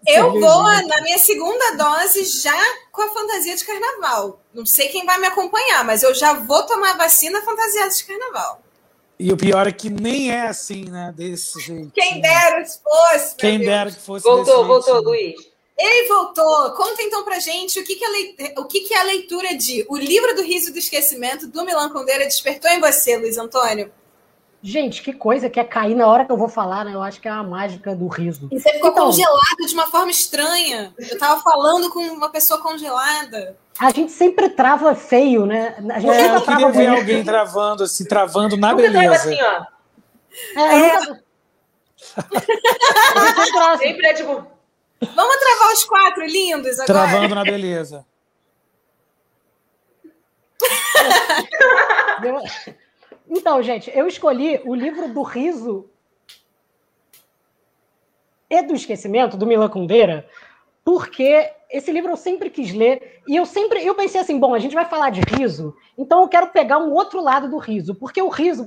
Eu 0.08 0.32
vou 0.32 0.64
na 0.64 1.02
minha 1.02 1.18
segunda 1.18 1.72
dose 1.76 2.24
já 2.42 2.58
com 2.92 3.02
a 3.02 3.10
fantasia 3.14 3.56
de 3.56 3.66
carnaval. 3.66 4.40
Não 4.54 4.66
sei 4.66 4.88
quem 4.88 5.06
vai 5.06 5.20
me 5.20 5.28
acompanhar, 5.28 5.84
mas 5.84 6.04
eu 6.04 6.16
já 6.16 6.34
vou 6.34 6.64
tomar 6.64 6.92
a 6.92 6.98
vacina 6.98 7.42
fantasiada 7.42 7.90
de 7.90 8.04
carnaval. 8.06 8.62
E 9.20 9.32
o 9.34 9.36
pior 9.38 9.68
é 9.68 9.72
que 9.72 9.90
nem 9.90 10.32
é 10.32 10.48
assim, 10.48 10.86
né? 10.86 11.12
Desse 11.16 11.60
jeito. 11.60 11.92
Quem 11.94 12.22
dera 12.22 12.64
se 12.66 12.80
fosse. 12.82 13.28
meu 13.30 13.36
Quem 13.38 13.58
Deus. 13.58 13.70
dera 13.70 13.92
que 13.92 14.00
fosse 14.00 14.24
Voltou, 14.24 14.56
desse 14.58 14.68
voltou, 14.68 14.94
jeitinho. 15.12 15.34
Luiz. 15.36 15.58
Ei, 15.80 16.08
voltou! 16.08 16.72
Conta 16.72 17.04
então 17.04 17.24
pra 17.24 17.40
gente 17.40 17.80
o 17.80 17.84
que, 17.84 17.96
que, 17.96 18.06
a, 18.06 18.10
lei- 18.10 18.36
o 18.58 18.66
que, 18.66 18.80
que 18.82 18.94
a 18.96 19.04
leitura 19.04 19.54
de 19.56 19.86
O 19.90 19.96
Livro 19.98 20.34
do 20.36 20.42
Riso 20.42 20.70
e 20.70 20.74
do 20.74 20.80
Esquecimento, 20.80 21.46
do 21.48 21.64
Milan 21.66 21.90
Condeira, 21.90 22.24
despertou 22.24 22.72
em 22.72 22.80
você, 22.80 23.16
Luiz 23.18 23.38
Antônio. 23.38 23.92
Gente, 24.62 25.04
que 25.04 25.14
coisa 25.14 25.50
que 25.50 25.60
é 25.60 25.64
cair 25.64 25.96
na 25.96 26.08
hora 26.08 26.26
que 26.26 26.32
eu 26.32 26.38
vou 26.38 26.50
falar, 26.50 26.84
né? 26.84 26.94
Eu 26.94 27.02
acho 27.02 27.22
que 27.22 27.28
é 27.28 27.32
a 27.32 27.44
mágica 27.44 27.96
do 27.96 28.08
riso. 28.08 28.50
E 28.52 28.60
você 28.60 28.74
ficou 28.74 28.90
Então. 28.90 29.06
congelado 29.06 29.66
de 29.68 29.74
uma 29.74 29.86
forma 29.88 30.10
estranha. 30.12 30.94
Eu 30.98 31.18
tava 31.20 31.42
falando 31.42 31.90
com 31.92 32.00
uma 32.00 32.30
pessoa 32.30 32.60
congelada. 32.62 33.56
A 33.80 33.92
gente 33.92 34.12
sempre 34.12 34.50
trava 34.50 34.96
feio, 34.96 35.46
né? 35.46 35.76
A 35.92 36.00
gente 36.00 36.12
É, 36.12 36.24
nunca 36.24 36.36
eu 36.38 36.42
queria 36.42 36.42
trava 36.58 36.72
ver 36.72 36.86
bonito. 36.88 37.00
alguém 37.00 37.24
travando, 37.24 37.84
assim, 37.84 38.06
travando 38.06 38.58
na 38.58 38.72
Nunca 38.74 38.82
beleza. 38.90 39.14
assim, 39.14 39.38
ó. 39.42 39.66
É, 40.60 41.00
nunca- 41.00 41.24
A 42.18 43.20
gente 43.20 43.36
sempre 43.36 43.52
trava 43.52 43.74
assim. 43.76 43.84
Sempre 43.88 44.08
é 44.08 44.14
tipo. 44.14 44.48
Vamos 45.16 45.36
travar 45.38 45.74
os 45.74 45.84
quatro 45.86 46.26
lindos 46.26 46.80
agora? 46.80 46.86
Travando 46.88 47.36
na 47.36 47.44
beleza. 47.44 48.04
Eu- 52.24 52.42
Então, 53.30 53.62
gente, 53.62 53.92
eu 53.94 54.08
escolhi 54.08 54.62
o 54.66 54.74
livro 54.74 55.14
do 55.14 55.22
riso 55.22 55.90
e 58.50 58.62
do 58.62 58.74
esquecimento, 58.74 59.36
do 59.36 59.46
Milan 59.46 59.70
Kundera, 59.70 60.28
porque 60.84 61.52
esse 61.70 61.92
livro 61.92 62.12
eu 62.12 62.18
sempre 62.18 62.50
quis 62.50 62.74
ler 62.74 63.22
e 63.28 63.36
eu 63.36 63.46
sempre 63.46 63.86
eu 63.86 63.94
pensei 63.94 64.22
assim, 64.22 64.40
bom, 64.40 64.54
a 64.54 64.60
gente 64.60 64.74
vai 64.74 64.86
falar 64.86 65.10
de 65.10 65.20
riso, 65.36 65.76
então 65.98 66.22
eu 66.22 66.30
quero 66.30 66.48
pegar 66.48 66.78
um 66.78 66.94
outro 66.94 67.22
lado 67.22 67.50
do 67.50 67.58
riso, 67.58 67.94
porque 67.96 68.22
o 68.22 68.30
riso, 68.30 68.66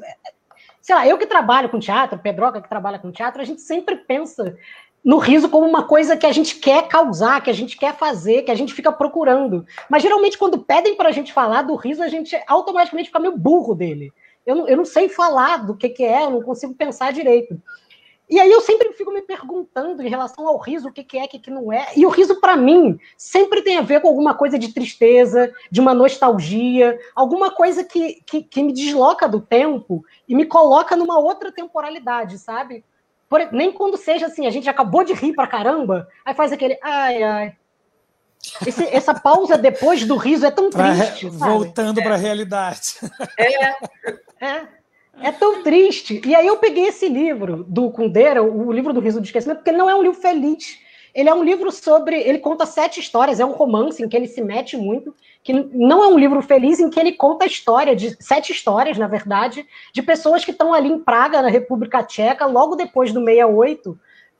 sei 0.82 0.94
lá, 0.94 1.06
eu 1.06 1.16
que 1.16 1.26
trabalho 1.26 1.70
com 1.70 1.78
teatro, 1.78 2.18
Pedroca 2.18 2.60
que 2.60 2.68
trabalha 2.68 2.98
com 2.98 3.10
teatro, 3.10 3.40
a 3.40 3.44
gente 3.44 3.62
sempre 3.62 3.96
pensa 3.96 4.54
no 5.02 5.16
riso 5.16 5.48
como 5.48 5.66
uma 5.66 5.84
coisa 5.84 6.14
que 6.14 6.26
a 6.26 6.32
gente 6.32 6.56
quer 6.56 6.86
causar, 6.86 7.40
que 7.42 7.48
a 7.48 7.54
gente 7.54 7.78
quer 7.78 7.96
fazer, 7.96 8.42
que 8.42 8.50
a 8.50 8.54
gente 8.54 8.74
fica 8.74 8.92
procurando. 8.92 9.64
Mas 9.88 10.02
geralmente 10.02 10.36
quando 10.36 10.58
pedem 10.58 10.94
para 10.94 11.08
a 11.08 11.12
gente 11.12 11.32
falar 11.32 11.62
do 11.62 11.74
riso, 11.74 12.02
a 12.02 12.08
gente 12.08 12.38
automaticamente 12.46 13.08
fica 13.08 13.18
meio 13.18 13.34
burro 13.34 13.74
dele. 13.74 14.12
Eu 14.46 14.54
não, 14.54 14.68
eu 14.68 14.76
não 14.76 14.84
sei 14.84 15.08
falar 15.08 15.58
do 15.66 15.76
que, 15.76 15.88
que 15.88 16.04
é, 16.04 16.24
eu 16.24 16.30
não 16.30 16.42
consigo 16.42 16.74
pensar 16.74 17.12
direito. 17.12 17.60
E 18.28 18.38
aí 18.38 18.50
eu 18.50 18.60
sempre 18.60 18.92
fico 18.92 19.10
me 19.10 19.22
perguntando 19.22 20.00
em 20.02 20.08
relação 20.08 20.46
ao 20.46 20.56
riso, 20.56 20.88
o 20.88 20.92
que, 20.92 21.02
que 21.02 21.18
é, 21.18 21.24
o 21.24 21.28
que, 21.28 21.38
que 21.40 21.50
não 21.50 21.72
é. 21.72 21.88
E 21.96 22.06
o 22.06 22.08
riso, 22.08 22.40
para 22.40 22.56
mim, 22.56 22.96
sempre 23.16 23.60
tem 23.60 23.76
a 23.76 23.82
ver 23.82 24.00
com 24.00 24.06
alguma 24.06 24.34
coisa 24.34 24.56
de 24.56 24.72
tristeza, 24.72 25.52
de 25.68 25.80
uma 25.80 25.92
nostalgia, 25.92 26.96
alguma 27.14 27.50
coisa 27.50 27.82
que, 27.82 28.22
que, 28.24 28.42
que 28.44 28.62
me 28.62 28.72
desloca 28.72 29.28
do 29.28 29.40
tempo 29.40 30.04
e 30.28 30.34
me 30.36 30.46
coloca 30.46 30.94
numa 30.94 31.18
outra 31.18 31.50
temporalidade, 31.50 32.38
sabe? 32.38 32.84
Por- 33.28 33.50
nem 33.50 33.72
quando 33.72 33.96
seja 33.96 34.26
assim, 34.26 34.46
a 34.46 34.50
gente 34.50 34.70
acabou 34.70 35.02
de 35.02 35.12
rir 35.12 35.32
pra 35.34 35.48
caramba, 35.48 36.08
aí 36.24 36.32
faz 36.32 36.52
aquele 36.52 36.78
ai, 36.82 37.22
ai. 37.24 37.56
Esse- 38.66 38.88
essa 38.88 39.12
pausa 39.14 39.58
depois 39.58 40.04
do 40.06 40.16
riso 40.16 40.46
é 40.46 40.50
tão 40.50 40.70
Pra 40.70 40.92
re- 40.92 41.06
triste, 41.06 41.30
sabe? 41.38 41.52
voltando 41.52 42.02
para 42.02 42.14
a 42.14 42.18
realidade. 42.18 42.94
É. 44.40 44.62
É 45.22 45.30
tão 45.32 45.62
triste. 45.62 46.22
E 46.24 46.34
aí 46.34 46.46
eu 46.46 46.56
peguei 46.56 46.86
esse 46.86 47.06
livro 47.06 47.64
do 47.68 47.90
Kundera, 47.90 48.42
o 48.42 48.72
livro 48.72 48.92
do 48.92 49.00
Riso 49.00 49.20
do 49.20 49.24
Esquecimento, 49.26 49.58
porque 49.58 49.70
ele 49.70 49.76
não 49.78 49.90
é 49.90 49.94
um 49.94 50.02
livro 50.02 50.18
feliz. 50.18 50.78
Ele 51.14 51.28
é 51.28 51.34
um 51.34 51.42
livro 51.44 51.70
sobre. 51.70 52.16
Ele 52.20 52.38
conta 52.38 52.64
sete 52.64 53.00
histórias, 53.00 53.38
é 53.40 53.44
um 53.44 53.52
romance 53.52 54.02
em 54.02 54.08
que 54.08 54.16
ele 54.16 54.28
se 54.28 54.40
mete 54.40 54.76
muito, 54.76 55.14
que 55.42 55.52
não 55.52 56.02
é 56.02 56.06
um 56.06 56.18
livro 56.18 56.40
feliz, 56.40 56.78
em 56.80 56.88
que 56.88 56.98
ele 56.98 57.12
conta 57.12 57.44
a 57.44 57.48
história 57.48 57.94
de 57.94 58.16
sete 58.22 58.52
histórias, 58.52 58.96
na 58.96 59.08
verdade, 59.08 59.66
de 59.92 60.02
pessoas 60.02 60.44
que 60.44 60.52
estão 60.52 60.72
ali 60.72 60.88
em 60.88 60.98
Praga, 61.00 61.42
na 61.42 61.48
República 61.50 62.02
Tcheca, 62.02 62.46
logo 62.46 62.76
depois 62.76 63.12
do 63.12 63.20
68. 63.22 63.98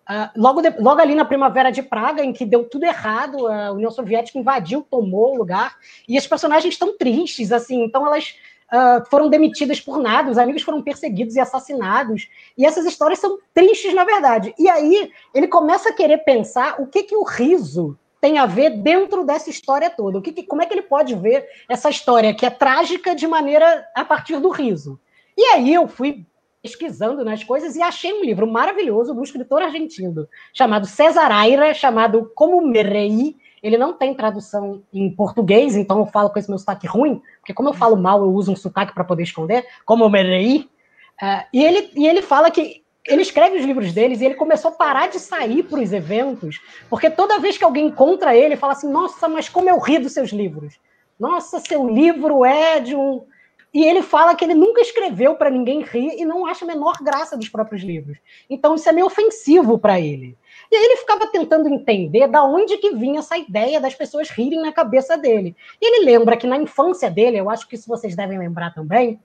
Uh, 0.08 0.28
logo, 0.36 0.60
de, 0.60 0.70
logo 0.80 1.00
ali 1.00 1.14
na 1.14 1.24
primavera 1.24 1.70
de 1.70 1.82
Praga, 1.82 2.24
em 2.24 2.32
que 2.32 2.44
deu 2.44 2.64
tudo 2.64 2.84
errado, 2.84 3.46
a 3.46 3.72
União 3.72 3.90
Soviética 3.90 4.38
invadiu, 4.38 4.84
tomou 4.90 5.34
o 5.34 5.38
lugar, 5.38 5.76
e 6.08 6.18
as 6.18 6.26
personagens 6.26 6.74
estão 6.74 6.96
tristes, 6.96 7.52
assim, 7.52 7.84
então 7.84 8.04
elas 8.06 8.34
uh, 8.72 9.08
foram 9.08 9.28
demitidas 9.28 9.80
por 9.80 9.98
nada, 9.98 10.30
os 10.30 10.38
amigos 10.38 10.62
foram 10.62 10.82
perseguidos 10.82 11.36
e 11.36 11.40
assassinados. 11.40 12.28
E 12.56 12.64
essas 12.64 12.86
histórias 12.86 13.18
são 13.18 13.38
tristes, 13.52 13.94
na 13.94 14.04
verdade. 14.04 14.54
E 14.58 14.68
aí 14.68 15.12
ele 15.34 15.48
começa 15.48 15.90
a 15.90 15.92
querer 15.92 16.18
pensar 16.18 16.80
o 16.80 16.86
que, 16.86 17.02
que 17.02 17.16
o 17.16 17.24
riso 17.24 17.98
tem 18.20 18.38
a 18.38 18.46
ver 18.46 18.70
dentro 18.70 19.24
dessa 19.24 19.48
história 19.48 19.88
toda. 19.88 20.18
O 20.18 20.22
que, 20.22 20.32
que, 20.32 20.42
como 20.42 20.62
é 20.62 20.66
que 20.66 20.74
ele 20.74 20.82
pode 20.82 21.14
ver 21.14 21.46
essa 21.68 21.88
história 21.88 22.34
que 22.34 22.44
é 22.44 22.50
trágica 22.50 23.14
de 23.14 23.26
maneira 23.26 23.86
a 23.94 24.04
partir 24.04 24.38
do 24.38 24.50
riso? 24.50 25.00
E 25.36 25.42
aí 25.54 25.72
eu 25.72 25.88
fui 25.88 26.26
pesquisando 26.62 27.24
nas 27.24 27.42
coisas 27.42 27.76
e 27.76 27.82
achei 27.82 28.12
um 28.12 28.22
livro 28.22 28.46
maravilhoso 28.46 29.14
do 29.14 29.22
escritor 29.22 29.62
argentino 29.62 30.28
chamado 30.52 30.86
César 30.86 31.30
Aira, 31.30 31.72
chamado 31.72 32.30
Como 32.34 32.60
Me 32.66 32.82
Reí, 32.82 33.36
ele 33.62 33.76
não 33.76 33.92
tem 33.92 34.14
tradução 34.14 34.82
em 34.92 35.10
português, 35.10 35.76
então 35.76 35.98
eu 35.98 36.06
falo 36.06 36.30
com 36.30 36.38
esse 36.38 36.48
meu 36.48 36.58
sotaque 36.58 36.86
ruim, 36.86 37.20
porque 37.40 37.52
como 37.52 37.68
eu 37.68 37.74
falo 37.74 37.96
mal, 37.96 38.20
eu 38.22 38.32
uso 38.32 38.52
um 38.52 38.56
sotaque 38.56 38.94
para 38.94 39.04
poder 39.04 39.22
esconder, 39.22 39.66
como 39.84 40.08
Merei. 40.08 40.68
Uh, 41.22 41.44
e, 41.52 41.62
ele, 41.62 41.90
e 41.94 42.06
ele 42.06 42.22
fala 42.22 42.50
que 42.50 42.82
ele 43.06 43.22
escreve 43.22 43.58
os 43.58 43.64
livros 43.64 43.92
deles 43.92 44.20
e 44.20 44.24
ele 44.24 44.34
começou 44.34 44.70
a 44.70 44.74
parar 44.74 45.08
de 45.08 45.18
sair 45.18 45.62
para 45.62 45.80
os 45.80 45.92
eventos, 45.92 46.60
porque 46.88 47.10
toda 47.10 47.38
vez 47.38 47.58
que 47.58 47.64
alguém 47.64 47.86
encontra 47.86 48.34
ele, 48.34 48.56
fala 48.56 48.72
assim: 48.72 48.90
Nossa, 48.90 49.28
mas 49.28 49.48
como 49.48 49.68
eu 49.68 49.78
ri 49.78 49.98
dos 49.98 50.12
seus 50.12 50.30
livros. 50.30 50.78
Nossa, 51.18 51.60
seu 51.60 51.86
livro 51.86 52.44
é 52.44 52.80
de 52.80 52.96
um. 52.96 53.24
E 53.72 53.84
ele 53.84 54.02
fala 54.02 54.34
que 54.34 54.44
ele 54.44 54.54
nunca 54.54 54.80
escreveu 54.80 55.36
para 55.36 55.50
ninguém 55.50 55.82
rir 55.82 56.18
e 56.18 56.24
não 56.24 56.44
acha 56.44 56.64
a 56.64 56.68
menor 56.68 56.96
graça 57.00 57.36
dos 57.36 57.48
próprios 57.48 57.82
livros. 57.82 58.18
Então 58.48 58.74
isso 58.74 58.88
é 58.88 58.92
meio 58.92 59.06
ofensivo 59.06 59.78
para 59.78 60.00
ele. 60.00 60.36
E 60.70 60.76
aí 60.76 60.84
ele 60.84 60.96
ficava 60.96 61.26
tentando 61.28 61.68
entender 61.68 62.26
da 62.26 62.42
onde 62.44 62.76
que 62.78 62.94
vinha 62.94 63.20
essa 63.20 63.36
ideia 63.36 63.80
das 63.80 63.94
pessoas 63.94 64.28
rirem 64.30 64.60
na 64.60 64.72
cabeça 64.72 65.16
dele. 65.16 65.56
E 65.80 65.86
ele 65.86 66.04
lembra 66.04 66.36
que 66.36 66.46
na 66.46 66.56
infância 66.56 67.10
dele, 67.10 67.38
eu 67.38 67.48
acho 67.48 67.68
que 67.68 67.76
isso 67.76 67.88
vocês 67.88 68.16
devem 68.16 68.38
lembrar 68.38 68.74
também, 68.74 69.20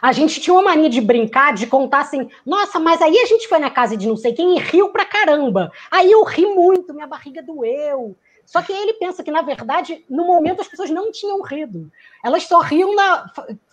a 0.00 0.12
gente 0.12 0.40
tinha 0.40 0.54
uma 0.54 0.62
mania 0.62 0.88
de 0.88 1.00
brincar, 1.00 1.54
de 1.54 1.66
contar 1.66 2.00
assim, 2.00 2.28
nossa, 2.44 2.78
mas 2.78 3.00
aí 3.02 3.18
a 3.18 3.26
gente 3.26 3.48
foi 3.48 3.58
na 3.58 3.70
casa 3.70 3.96
de 3.96 4.08
não 4.08 4.16
sei 4.16 4.32
quem 4.32 4.56
e 4.56 4.60
riu 4.60 4.90
pra 4.90 5.04
caramba. 5.04 5.70
Aí 5.90 6.10
eu 6.10 6.22
ri 6.24 6.46
muito, 6.46 6.94
minha 6.94 7.06
barriga 7.06 7.42
doeu. 7.42 8.16
Só 8.48 8.62
que 8.62 8.72
ele 8.72 8.94
pensa 8.94 9.22
que, 9.22 9.30
na 9.30 9.42
verdade, 9.42 10.02
no 10.08 10.26
momento 10.26 10.62
as 10.62 10.68
pessoas 10.68 10.88
não 10.88 11.12
tinham 11.12 11.42
rido. 11.42 11.92
Elas 12.24 12.44
só 12.44 12.60
riam 12.60 12.94
na, 12.94 13.30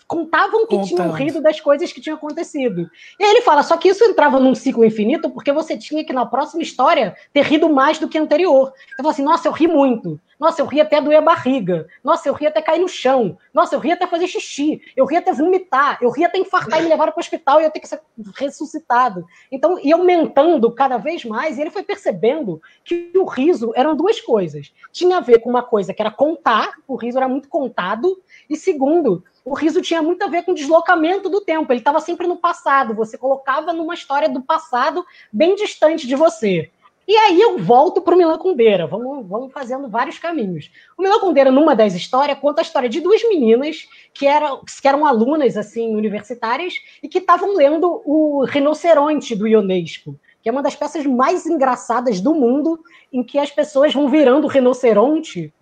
contavam 0.07 0.67
que 0.67 0.75
Contando. 0.75 0.87
tinham 0.87 1.11
rido 1.11 1.41
das 1.41 1.59
coisas 1.59 1.91
que 1.91 1.99
tinham 1.99 2.15
acontecido. 2.15 2.89
E 3.19 3.23
aí 3.23 3.31
ele 3.31 3.41
fala, 3.41 3.63
só 3.63 3.75
que 3.75 3.89
isso 3.89 4.03
entrava 4.03 4.39
num 4.39 4.53
ciclo 4.53 4.85
infinito 4.85 5.29
porque 5.29 5.51
você 5.51 5.77
tinha 5.77 6.03
que, 6.03 6.13
na 6.13 6.25
próxima 6.25 6.61
história, 6.61 7.15
ter 7.33 7.43
rido 7.43 7.69
mais 7.69 7.97
do 7.97 8.07
que 8.07 8.17
a 8.17 8.21
anterior. 8.21 8.71
Eu 8.91 8.97
falo 8.97 9.09
assim, 9.09 9.23
nossa, 9.23 9.47
eu 9.47 9.51
ri 9.51 9.67
muito. 9.67 10.19
Nossa, 10.39 10.61
eu 10.61 10.65
ri 10.65 10.81
até 10.81 10.99
doer 10.99 11.19
a 11.19 11.21
barriga. 11.21 11.87
Nossa, 12.03 12.27
eu 12.27 12.33
ri 12.33 12.45
até 12.45 12.61
cair 12.61 12.79
no 12.79 12.89
chão. 12.89 13.37
Nossa, 13.53 13.75
eu 13.75 13.79
ri 13.79 13.93
até 13.93 14.05
fazer 14.05 14.27
xixi. 14.27 14.81
Eu 14.95 15.05
ri 15.05 15.15
até 15.15 15.31
vomitar. 15.31 15.97
Eu 16.01 16.11
ri 16.11 16.25
até 16.25 16.37
infartar 16.37 16.79
e 16.79 16.83
me 16.83 16.89
levar 16.89 17.11
para 17.11 17.17
o 17.17 17.19
hospital 17.19 17.61
e 17.61 17.63
eu 17.63 17.71
ter 17.71 17.79
que 17.79 17.87
ser 17.87 18.01
ressuscitado. 18.35 19.25
Então, 19.51 19.79
ia 19.79 19.95
aumentando 19.95 20.69
cada 20.71 20.97
vez 20.97 21.23
mais, 21.23 21.57
e 21.57 21.61
ele 21.61 21.71
foi 21.71 21.83
percebendo 21.83 22.61
que 22.83 23.11
o 23.15 23.23
riso 23.23 23.71
eram 23.75 23.95
duas 23.95 24.19
coisas. 24.19 24.73
Tinha 24.91 25.17
a 25.17 25.21
ver 25.21 25.39
com 25.39 25.49
uma 25.49 25.63
coisa 25.63 25.93
que 25.93 26.01
era 26.01 26.11
contar, 26.11 26.73
o 26.87 26.95
riso 26.95 27.17
era 27.17 27.29
muito 27.29 27.47
contado, 27.47 28.21
e 28.49 28.57
segundo, 28.57 29.23
o 29.45 29.53
riso 29.53 29.79
tinha 29.79 30.01
muito 30.01 30.23
a 30.23 30.27
ver 30.27 30.43
com 30.43 30.51
o 30.51 30.55
deslocamento 30.55 31.29
do 31.29 31.39
tempo. 31.39 31.71
Ele 31.71 31.79
estava 31.79 31.99
sempre 31.99 32.25
no 32.25 32.35
passado. 32.35 32.95
Você 32.95 33.15
colocava 33.15 33.71
numa 33.71 33.93
história 33.93 34.27
do 34.27 34.41
passado 34.41 35.05
bem 35.31 35.55
distante 35.55 36.07
de 36.07 36.15
você. 36.15 36.71
E 37.07 37.15
aí 37.15 37.39
eu 37.39 37.59
volto 37.59 38.01
para 38.01 38.15
o 38.15 38.17
Milan 38.17 38.39
Kundera. 38.39 38.87
Vamos, 38.87 39.27
vamos 39.27 39.53
fazendo 39.53 39.87
vários 39.87 40.17
caminhos. 40.17 40.71
O 40.97 41.03
Milan 41.03 41.19
Kundera, 41.19 41.51
numa 41.51 41.75
das 41.75 41.93
histórias, 41.93 42.39
conta 42.39 42.61
a 42.61 42.63
história 42.63 42.89
de 42.89 42.99
duas 42.99 43.21
meninas 43.29 43.87
que 44.11 44.25
eram, 44.25 44.63
que 44.65 44.87
eram 44.87 45.05
alunas 45.05 45.55
assim 45.55 45.95
universitárias 45.95 46.73
e 47.03 47.07
que 47.07 47.19
estavam 47.19 47.55
lendo 47.55 48.01
o 48.03 48.43
Rinoceronte 48.45 49.35
do 49.35 49.45
Ionesco, 49.45 50.19
que 50.41 50.49
é 50.49 50.51
uma 50.51 50.63
das 50.63 50.75
peças 50.75 51.05
mais 51.05 51.45
engraçadas 51.45 52.19
do 52.19 52.33
mundo, 52.33 52.79
em 53.13 53.23
que 53.23 53.37
as 53.37 53.51
pessoas 53.51 53.93
vão 53.93 54.09
virando 54.09 54.47
rinoceronte 54.47 55.53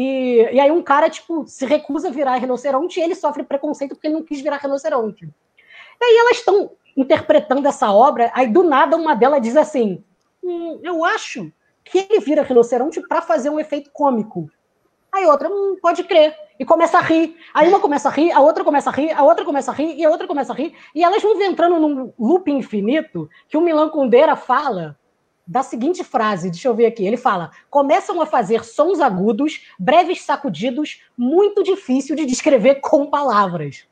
e, 0.00 0.48
e 0.52 0.60
aí 0.60 0.70
um 0.70 0.80
cara, 0.80 1.10
tipo, 1.10 1.44
se 1.48 1.66
recusa 1.66 2.06
a 2.06 2.12
virar 2.12 2.36
rinoceronte 2.36 3.00
e 3.00 3.02
ele 3.02 3.16
sofre 3.16 3.42
preconceito 3.42 3.96
porque 3.96 4.06
ele 4.06 4.14
não 4.14 4.22
quis 4.22 4.40
virar 4.40 4.58
rinoceronte. 4.58 5.24
E 6.00 6.04
aí 6.04 6.16
elas 6.18 6.36
estão 6.36 6.70
interpretando 6.96 7.66
essa 7.66 7.90
obra, 7.90 8.30
aí 8.32 8.46
do 8.46 8.62
nada 8.62 8.96
uma 8.96 9.16
delas 9.16 9.42
diz 9.42 9.56
assim: 9.56 10.04
hum, 10.40 10.78
eu 10.84 11.04
acho 11.04 11.50
que 11.84 11.98
ele 11.98 12.20
vira 12.20 12.42
rinoceronte 12.42 13.00
para 13.08 13.20
fazer 13.20 13.50
um 13.50 13.58
efeito 13.58 13.90
cômico. 13.92 14.48
Aí 15.12 15.26
outra, 15.26 15.48
hum, 15.48 15.76
pode 15.82 16.04
crer. 16.04 16.32
E 16.60 16.64
começa 16.64 16.98
a 16.98 17.00
rir. 17.00 17.36
Aí 17.52 17.68
uma 17.68 17.80
começa 17.80 18.08
a 18.08 18.12
rir, 18.12 18.30
a 18.30 18.40
outra 18.40 18.62
começa 18.62 18.90
a 18.90 18.92
rir, 18.92 19.10
a 19.10 19.24
outra 19.24 19.44
começa 19.44 19.72
a 19.72 19.74
rir, 19.74 19.96
e 19.96 20.04
a 20.04 20.10
outra 20.10 20.28
começa 20.28 20.52
a 20.52 20.56
rir. 20.56 20.76
E 20.94 21.02
elas 21.02 21.20
vão 21.20 21.42
entrando 21.42 21.80
num 21.80 22.12
loop 22.16 22.48
infinito 22.52 23.28
que 23.48 23.56
o 23.56 23.60
Milan 23.60 23.88
Kundera 23.88 24.36
fala 24.36 24.96
da 25.48 25.62
seguinte 25.62 26.04
frase, 26.04 26.50
deixa 26.50 26.68
eu 26.68 26.74
ver 26.74 26.84
aqui. 26.84 27.06
Ele 27.06 27.16
fala: 27.16 27.50
começam 27.70 28.20
a 28.20 28.26
fazer 28.26 28.62
sons 28.62 29.00
agudos, 29.00 29.62
breves 29.78 30.20
sacudidos, 30.20 31.00
muito 31.16 31.62
difícil 31.62 32.14
de 32.14 32.26
descrever 32.26 32.76
com 32.82 33.06
palavras. 33.06 33.86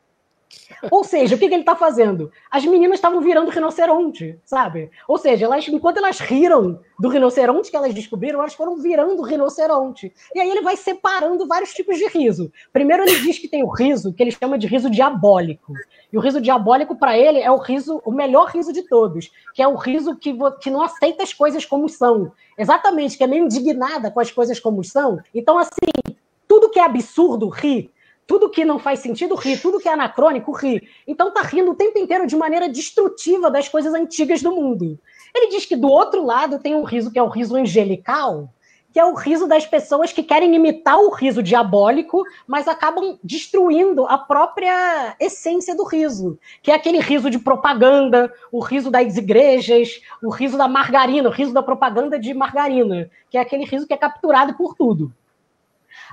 Ou 0.91 1.03
seja, 1.03 1.35
o 1.35 1.39
que, 1.39 1.47
que 1.47 1.53
ele 1.53 1.61
está 1.61 1.75
fazendo? 1.75 2.31
As 2.51 2.65
meninas 2.65 2.97
estavam 2.97 3.21
virando 3.21 3.49
rinoceronte, 3.49 4.39
sabe? 4.45 4.89
Ou 5.07 5.17
seja, 5.17 5.45
elas, 5.45 5.67
enquanto 5.67 5.97
elas 5.97 6.19
riram 6.19 6.79
do 6.99 7.09
rinoceronte 7.09 7.69
que 7.69 7.77
elas 7.77 7.93
descobriram, 7.93 8.39
elas 8.39 8.53
foram 8.53 8.77
virando 8.77 9.21
rinoceronte. 9.21 10.13
E 10.33 10.39
aí 10.39 10.49
ele 10.49 10.61
vai 10.61 10.75
separando 10.75 11.47
vários 11.47 11.73
tipos 11.73 11.97
de 11.97 12.07
riso. 12.07 12.51
Primeiro 12.71 13.03
ele 13.03 13.19
diz 13.21 13.39
que 13.39 13.47
tem 13.47 13.63
o 13.63 13.69
riso 13.69 14.13
que 14.13 14.21
ele 14.21 14.31
chama 14.31 14.57
de 14.57 14.67
riso 14.67 14.89
diabólico. 14.89 15.73
E 16.11 16.17
o 16.17 16.21
riso 16.21 16.41
diabólico 16.41 16.95
para 16.95 17.17
ele 17.17 17.39
é 17.39 17.51
o 17.51 17.57
riso, 17.57 18.01
o 18.05 18.11
melhor 18.11 18.49
riso 18.49 18.71
de 18.71 18.83
todos, 18.83 19.29
que 19.53 19.61
é 19.61 19.67
o 19.67 19.75
riso 19.75 20.15
que, 20.15 20.35
que 20.61 20.69
não 20.69 20.81
aceita 20.81 21.23
as 21.23 21.33
coisas 21.33 21.65
como 21.65 21.89
são. 21.89 22.31
Exatamente, 22.57 23.17
que 23.17 23.23
é 23.23 23.27
meio 23.27 23.45
indignada 23.45 24.09
com 24.09 24.19
as 24.19 24.31
coisas 24.31 24.59
como 24.59 24.83
são. 24.83 25.19
Então 25.33 25.57
assim, 25.57 26.15
tudo 26.47 26.69
que 26.69 26.79
é 26.79 26.83
absurdo 26.83 27.49
ri, 27.49 27.91
tudo 28.27 28.49
que 28.49 28.65
não 28.65 28.77
faz 28.77 28.99
sentido 28.99 29.33
ri, 29.35 29.57
tudo 29.57 29.79
que 29.79 29.87
é 29.87 29.93
anacrônico 29.93 30.51
ri. 30.51 30.87
Então 31.07 31.33
tá 31.33 31.41
rindo 31.41 31.71
o 31.71 31.75
tempo 31.75 31.97
inteiro 31.97 32.27
de 32.27 32.35
maneira 32.35 32.67
destrutiva 32.67 33.49
das 33.49 33.69
coisas 33.69 33.93
antigas 33.93 34.41
do 34.41 34.51
mundo. 34.51 34.99
Ele 35.33 35.47
diz 35.47 35.65
que 35.65 35.77
do 35.77 35.87
outro 35.87 36.25
lado 36.25 36.59
tem 36.59 36.75
um 36.75 36.83
riso 36.83 37.09
que 37.09 37.17
é 37.17 37.23
o 37.23 37.29
riso 37.29 37.55
angelical, 37.55 38.49
que 38.91 38.99
é 38.99 39.05
o 39.05 39.13
riso 39.13 39.47
das 39.47 39.65
pessoas 39.65 40.11
que 40.11 40.23
querem 40.23 40.55
imitar 40.55 40.97
o 40.99 41.09
riso 41.09 41.43
diabólico, 41.43 42.23
mas 42.47 42.67
acabam 42.67 43.17
destruindo 43.23 44.05
a 44.07 44.17
própria 44.17 45.15
essência 45.19 45.75
do 45.75 45.83
riso, 45.83 46.37
que 46.61 46.71
é 46.71 46.75
aquele 46.75 46.99
riso 46.99 47.29
de 47.29 47.39
propaganda, 47.39 48.33
o 48.51 48.59
riso 48.59 48.89
das 48.89 49.15
igrejas, 49.15 50.01
o 50.21 50.29
riso 50.29 50.57
da 50.57 50.67
margarina, 50.67 51.29
o 51.29 51.31
riso 51.31 51.53
da 51.53 51.61
propaganda 51.61 52.19
de 52.19 52.33
margarina, 52.33 53.09
que 53.29 53.37
é 53.37 53.41
aquele 53.41 53.65
riso 53.65 53.87
que 53.87 53.93
é 53.93 53.97
capturado 53.97 54.55
por 54.55 54.75
tudo. 54.75 55.13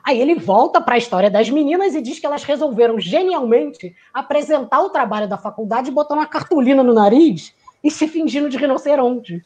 Aí 0.05 0.21
ele 0.21 0.35
volta 0.35 0.83
para 0.83 0.97
a 0.97 0.99
história 0.99 1.31
das 1.31 1.49
meninas 1.49 1.95
e 1.95 2.03
diz 2.03 2.19
que 2.19 2.27
elas 2.27 2.45
resolveram 2.45 3.01
genialmente 3.01 3.97
apresentar 4.13 4.83
o 4.83 4.91
trabalho 4.91 5.27
da 5.27 5.39
faculdade 5.39 5.91
botando 5.91 6.19
uma 6.19 6.27
cartolina 6.27 6.83
no 6.83 6.93
nariz 6.93 7.55
e 7.83 7.91
se 7.91 8.07
fingindo 8.07 8.51
de 8.51 8.59
rinoceronte. 8.59 9.43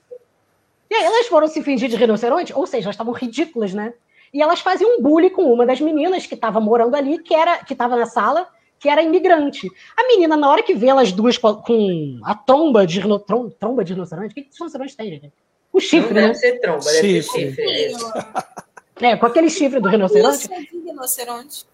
E 0.90 0.94
aí 0.94 1.04
elas 1.04 1.28
foram 1.28 1.46
se 1.46 1.62
fingir 1.62 1.88
de 1.88 1.94
rinoceronte, 1.94 2.52
ou 2.52 2.66
seja, 2.66 2.86
elas 2.86 2.94
estavam 2.94 3.12
ridículas, 3.12 3.72
né? 3.72 3.94
E 4.34 4.42
elas 4.42 4.60
faziam 4.60 4.98
um 4.98 5.02
bullying 5.02 5.30
com 5.30 5.42
uma 5.42 5.64
das 5.64 5.80
meninas 5.80 6.26
que 6.26 6.34
estava 6.34 6.58
morando 6.60 6.96
ali, 6.96 7.18
que 7.18 7.34
era 7.34 7.58
que 7.58 7.72
estava 7.72 7.96
na 7.96 8.06
sala, 8.06 8.48
que 8.80 8.88
era 8.88 9.00
imigrante. 9.00 9.70
A 9.96 10.08
menina, 10.08 10.36
na 10.36 10.50
hora 10.50 10.62
que 10.62 10.74
vê 10.74 10.88
elas 10.88 11.12
duas 11.12 11.38
com 11.38 12.20
a 12.24 12.34
tromba 12.34 12.84
de, 12.84 13.00
rino, 13.00 13.18
tromba 13.20 13.84
de 13.84 13.92
rinoceronte, 13.92 14.32
o 14.32 14.34
que, 14.34 14.42
que 14.42 14.50
os 14.50 14.58
rinocerontes 14.58 14.96
têm, 14.96 15.10
gente? 15.10 15.32
O 15.72 15.78
chifre, 15.78 16.14
Não 16.14 16.20
né? 16.22 16.26
deve 16.28 16.34
ser 16.34 16.60
tromba, 16.60 16.84
deve 16.84 17.22
ser 17.22 17.22
chifre. 17.22 17.92
É, 19.00 19.16
com 19.16 19.26
aquele 19.26 19.50
chifre 19.50 19.80
do 19.80 19.88
rinoceronte. 19.88 20.48
Rinoceronte. 20.72 21.66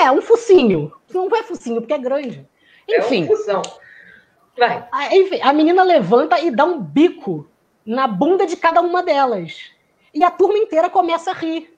É, 0.00 0.10
um 0.10 0.22
focinho. 0.22 0.92
Não 1.12 1.28
é 1.34 1.42
focinho, 1.42 1.80
porque 1.80 1.94
é 1.94 1.98
grande. 1.98 2.46
Enfim. 2.88 3.28
É 3.48 3.56
um. 3.56 3.62
Vai. 4.56 4.88
A, 4.92 5.14
enfim, 5.14 5.40
a 5.42 5.52
menina 5.52 5.82
levanta 5.82 6.40
e 6.40 6.50
dá 6.50 6.64
um 6.64 6.80
bico 6.80 7.48
na 7.84 8.06
bunda 8.06 8.46
de 8.46 8.56
cada 8.56 8.80
uma 8.80 9.02
delas. 9.02 9.70
E 10.12 10.22
a 10.22 10.30
turma 10.30 10.58
inteira 10.58 10.88
começa 10.88 11.30
a 11.30 11.34
rir. 11.34 11.76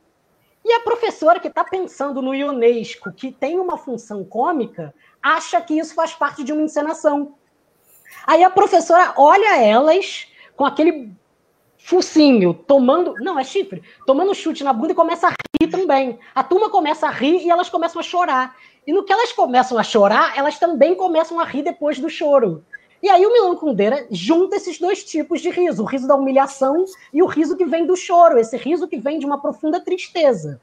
E 0.64 0.72
a 0.72 0.80
professora 0.80 1.38
que 1.38 1.48
está 1.48 1.64
pensando 1.64 2.20
no 2.20 2.34
Ionesco, 2.34 3.12
que 3.12 3.30
tem 3.30 3.58
uma 3.58 3.78
função 3.78 4.24
cômica, 4.24 4.92
acha 5.22 5.60
que 5.60 5.78
isso 5.78 5.94
faz 5.94 6.12
parte 6.12 6.42
de 6.42 6.52
uma 6.52 6.62
encenação. 6.62 7.34
Aí 8.26 8.42
a 8.42 8.50
professora 8.50 9.14
olha 9.16 9.62
elas 9.62 10.26
com 10.56 10.64
aquele 10.64 11.12
focinho, 11.86 12.52
tomando. 12.52 13.14
Não, 13.20 13.38
é 13.38 13.44
chifre. 13.44 13.80
Tomando 14.04 14.34
chute 14.34 14.64
na 14.64 14.72
bunda 14.72 14.92
e 14.92 14.94
começa 14.94 15.28
a 15.28 15.30
rir 15.30 15.70
também. 15.70 16.18
A 16.34 16.42
turma 16.42 16.68
começa 16.68 17.06
a 17.06 17.10
rir 17.10 17.46
e 17.46 17.48
elas 17.48 17.68
começam 17.68 18.00
a 18.00 18.02
chorar. 18.02 18.56
E 18.84 18.92
no 18.92 19.04
que 19.04 19.12
elas 19.12 19.32
começam 19.32 19.78
a 19.78 19.84
chorar, 19.84 20.36
elas 20.36 20.58
também 20.58 20.96
começam 20.96 21.38
a 21.38 21.44
rir 21.44 21.62
depois 21.62 22.00
do 22.00 22.10
choro. 22.10 22.64
E 23.00 23.08
aí 23.08 23.24
o 23.24 23.32
Milan 23.32 23.54
Kundera 23.54 24.04
junta 24.10 24.56
esses 24.56 24.80
dois 24.80 25.04
tipos 25.04 25.40
de 25.40 25.48
riso, 25.48 25.84
o 25.84 25.86
riso 25.86 26.08
da 26.08 26.16
humilhação 26.16 26.84
e 27.12 27.22
o 27.22 27.26
riso 27.26 27.56
que 27.56 27.64
vem 27.64 27.86
do 27.86 27.94
choro, 27.94 28.36
esse 28.36 28.56
riso 28.56 28.88
que 28.88 28.98
vem 28.98 29.20
de 29.20 29.26
uma 29.26 29.40
profunda 29.40 29.78
tristeza. 29.78 30.60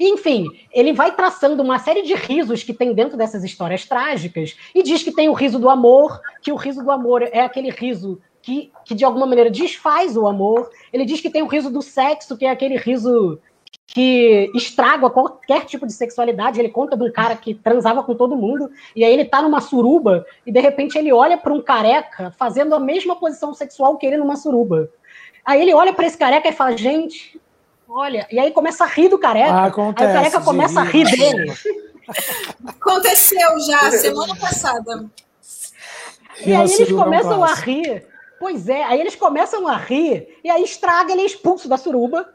Enfim, 0.00 0.46
ele 0.72 0.94
vai 0.94 1.14
traçando 1.14 1.62
uma 1.62 1.78
série 1.78 2.02
de 2.02 2.14
risos 2.14 2.62
que 2.62 2.72
tem 2.72 2.94
dentro 2.94 3.18
dessas 3.18 3.44
histórias 3.44 3.84
trágicas 3.84 4.56
e 4.74 4.82
diz 4.82 5.02
que 5.02 5.12
tem 5.12 5.28
o 5.28 5.34
riso 5.34 5.58
do 5.58 5.68
amor, 5.68 6.20
que 6.40 6.52
o 6.52 6.56
riso 6.56 6.82
do 6.82 6.90
amor 6.90 7.22
é 7.22 7.40
aquele 7.40 7.70
riso 7.70 8.18
que, 8.46 8.70
que 8.84 8.94
de 8.94 9.04
alguma 9.04 9.26
maneira 9.26 9.50
desfaz 9.50 10.16
o 10.16 10.28
amor. 10.28 10.70
Ele 10.92 11.04
diz 11.04 11.20
que 11.20 11.28
tem 11.28 11.42
o 11.42 11.48
riso 11.48 11.68
do 11.68 11.82
sexo, 11.82 12.36
que 12.36 12.46
é 12.46 12.50
aquele 12.50 12.76
riso 12.76 13.40
que 13.88 14.52
estraga 14.54 15.10
qualquer 15.10 15.64
tipo 15.64 15.84
de 15.84 15.92
sexualidade. 15.92 16.60
Ele 16.60 16.68
conta 16.68 16.96
de 16.96 17.02
um 17.02 17.10
cara 17.10 17.34
que 17.34 17.54
transava 17.54 18.04
com 18.04 18.14
todo 18.14 18.36
mundo, 18.36 18.70
e 18.94 19.04
aí 19.04 19.12
ele 19.12 19.24
tá 19.24 19.42
numa 19.42 19.60
suruba, 19.60 20.24
e 20.46 20.52
de 20.52 20.60
repente 20.60 20.96
ele 20.96 21.12
olha 21.12 21.36
para 21.36 21.52
um 21.52 21.60
careca 21.60 22.32
fazendo 22.38 22.72
a 22.72 22.78
mesma 22.78 23.16
posição 23.16 23.52
sexual 23.52 23.96
que 23.96 24.06
ele 24.06 24.16
numa 24.16 24.36
suruba. 24.36 24.88
Aí 25.44 25.60
ele 25.60 25.74
olha 25.74 25.92
para 25.92 26.06
esse 26.06 26.16
careca 26.16 26.48
e 26.48 26.52
fala: 26.52 26.76
gente, 26.76 27.40
olha. 27.88 28.28
E 28.30 28.38
aí 28.38 28.52
começa 28.52 28.84
a 28.84 28.86
rir 28.86 29.08
do 29.08 29.18
careca. 29.18 29.52
Ah, 29.52 29.66
acontece, 29.66 30.04
aí 30.04 30.10
o 30.10 30.14
careca 30.18 30.40
começa 30.40 30.80
a 30.80 30.84
rir 30.84 31.10
dele. 31.10 31.52
Aconteceu 32.64 33.58
já, 33.66 33.90
semana 33.90 34.36
passada. 34.36 35.10
E 36.44 36.54
aí 36.54 36.72
eles 36.72 36.92
começam 36.92 37.42
a 37.42 37.52
rir. 37.52 38.06
Pois 38.38 38.68
é, 38.68 38.82
aí 38.84 39.00
eles 39.00 39.14
começam 39.14 39.66
a 39.66 39.76
rir, 39.76 40.38
e 40.44 40.50
aí 40.50 40.62
estraga, 40.62 41.12
ele 41.12 41.22
é 41.22 41.26
expulso 41.26 41.68
da 41.68 41.76
suruba. 41.76 42.28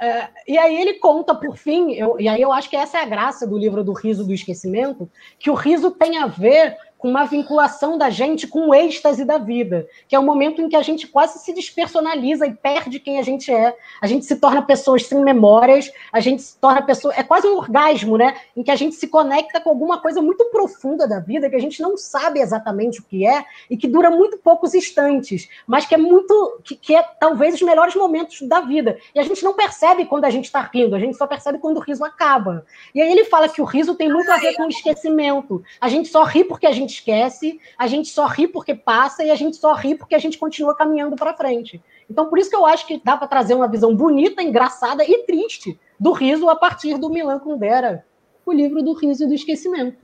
É, 0.00 0.28
e 0.46 0.56
aí 0.56 0.80
ele 0.80 0.94
conta, 0.94 1.34
por 1.34 1.56
fim, 1.56 1.92
eu, 1.92 2.20
e 2.20 2.28
aí 2.28 2.40
eu 2.40 2.52
acho 2.52 2.70
que 2.70 2.76
essa 2.76 2.98
é 2.98 3.02
a 3.02 3.06
graça 3.06 3.46
do 3.46 3.58
livro 3.58 3.82
do 3.82 3.92
Riso 3.92 4.24
do 4.24 4.32
Esquecimento, 4.32 5.10
que 5.38 5.50
o 5.50 5.54
riso 5.54 5.90
tem 5.90 6.18
a 6.18 6.26
ver 6.26 6.76
com 6.98 7.08
uma 7.08 7.24
vinculação 7.24 7.96
da 7.96 8.10
gente 8.10 8.46
com 8.46 8.68
o 8.68 8.74
êxtase 8.74 9.24
da 9.24 9.38
vida, 9.38 9.88
que 10.08 10.16
é 10.16 10.18
o 10.18 10.22
momento 10.22 10.60
em 10.60 10.68
que 10.68 10.74
a 10.74 10.82
gente 10.82 11.06
quase 11.06 11.38
se 11.38 11.54
despersonaliza 11.54 12.44
e 12.44 12.52
perde 12.52 12.98
quem 12.98 13.18
a 13.18 13.22
gente 13.22 13.52
é. 13.52 13.74
A 14.02 14.06
gente 14.06 14.24
se 14.26 14.36
torna 14.36 14.60
pessoas 14.60 15.06
sem 15.06 15.20
memórias, 15.20 15.90
a 16.12 16.18
gente 16.18 16.42
se 16.42 16.58
torna 16.58 16.82
pessoa. 16.82 17.14
É 17.16 17.22
quase 17.22 17.46
um 17.46 17.56
orgasmo, 17.56 18.18
né? 18.18 18.36
Em 18.56 18.64
que 18.64 18.70
a 18.70 18.76
gente 18.76 18.96
se 18.96 19.06
conecta 19.06 19.60
com 19.60 19.70
alguma 19.70 20.00
coisa 20.00 20.20
muito 20.20 20.44
profunda 20.46 21.06
da 21.06 21.20
vida, 21.20 21.48
que 21.48 21.56
a 21.56 21.60
gente 21.60 21.80
não 21.80 21.96
sabe 21.96 22.40
exatamente 22.40 23.00
o 23.00 23.04
que 23.04 23.24
é 23.24 23.44
e 23.70 23.76
que 23.76 23.86
dura 23.86 24.10
muito 24.10 24.36
poucos 24.38 24.74
instantes, 24.74 25.48
mas 25.66 25.86
que 25.86 25.94
é 25.94 25.98
muito. 25.98 26.60
que, 26.64 26.74
que 26.74 26.96
é 26.96 27.02
talvez 27.20 27.54
os 27.54 27.62
melhores 27.62 27.94
momentos 27.94 28.42
da 28.42 28.60
vida. 28.60 28.98
E 29.14 29.20
a 29.20 29.22
gente 29.22 29.44
não 29.44 29.54
percebe 29.54 30.04
quando 30.04 30.24
a 30.24 30.30
gente 30.30 30.46
está 30.46 30.60
rindo, 30.60 30.96
a 30.96 30.98
gente 30.98 31.16
só 31.16 31.26
percebe 31.28 31.58
quando 31.58 31.76
o 31.76 31.80
riso 31.80 32.04
acaba. 32.04 32.66
E 32.92 33.00
aí 33.00 33.10
ele 33.10 33.24
fala 33.24 33.48
que 33.48 33.62
o 33.62 33.64
riso 33.64 33.94
tem 33.94 34.12
muito 34.12 34.30
a 34.30 34.36
ver 34.36 34.54
com 34.54 34.64
o 34.64 34.68
esquecimento. 34.68 35.62
A 35.80 35.88
gente 35.88 36.08
só 36.08 36.24
ri 36.24 36.42
porque 36.42 36.66
a 36.66 36.72
gente 36.72 36.87
gente 36.88 36.94
esquece, 36.94 37.60
a 37.76 37.86
gente 37.86 38.08
só 38.08 38.26
ri 38.26 38.48
porque 38.48 38.74
passa 38.74 39.22
e 39.22 39.30
a 39.30 39.34
gente 39.34 39.56
só 39.56 39.74
ri 39.74 39.94
porque 39.94 40.14
a 40.14 40.18
gente 40.18 40.38
continua 40.38 40.74
caminhando 40.74 41.14
para 41.14 41.34
frente. 41.34 41.82
Então, 42.10 42.26
por 42.26 42.38
isso 42.38 42.48
que 42.48 42.56
eu 42.56 42.64
acho 42.64 42.86
que 42.86 43.00
dá 43.04 43.16
para 43.16 43.28
trazer 43.28 43.54
uma 43.54 43.68
visão 43.68 43.94
bonita, 43.94 44.42
engraçada 44.42 45.04
e 45.04 45.24
triste 45.24 45.78
do 46.00 46.12
riso 46.12 46.48
a 46.48 46.56
partir 46.56 46.96
do 46.96 47.10
Milan 47.10 47.38
Kundera, 47.38 48.04
o 48.46 48.52
livro 48.52 48.82
do 48.82 48.94
riso 48.94 49.24
e 49.24 49.26
do 49.26 49.34
esquecimento. 49.34 49.98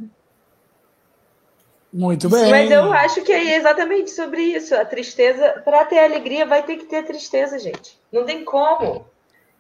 Muito 1.93 2.29
bem. 2.29 2.51
Mas 2.51 2.71
eu 2.71 2.93
acho 2.93 3.23
que 3.23 3.33
é 3.33 3.57
exatamente 3.57 4.11
sobre 4.11 4.43
isso. 4.43 4.75
A 4.75 4.85
tristeza, 4.85 5.63
para 5.65 5.85
ter 5.85 6.01
alegria, 6.01 6.45
vai 6.45 6.63
ter 6.63 6.77
que 6.77 6.87
ter 6.87 7.05
tristeza, 7.05 7.57
gente. 7.59 7.99
Não 8.13 8.25
tem 8.25 8.45
como. 8.45 9.07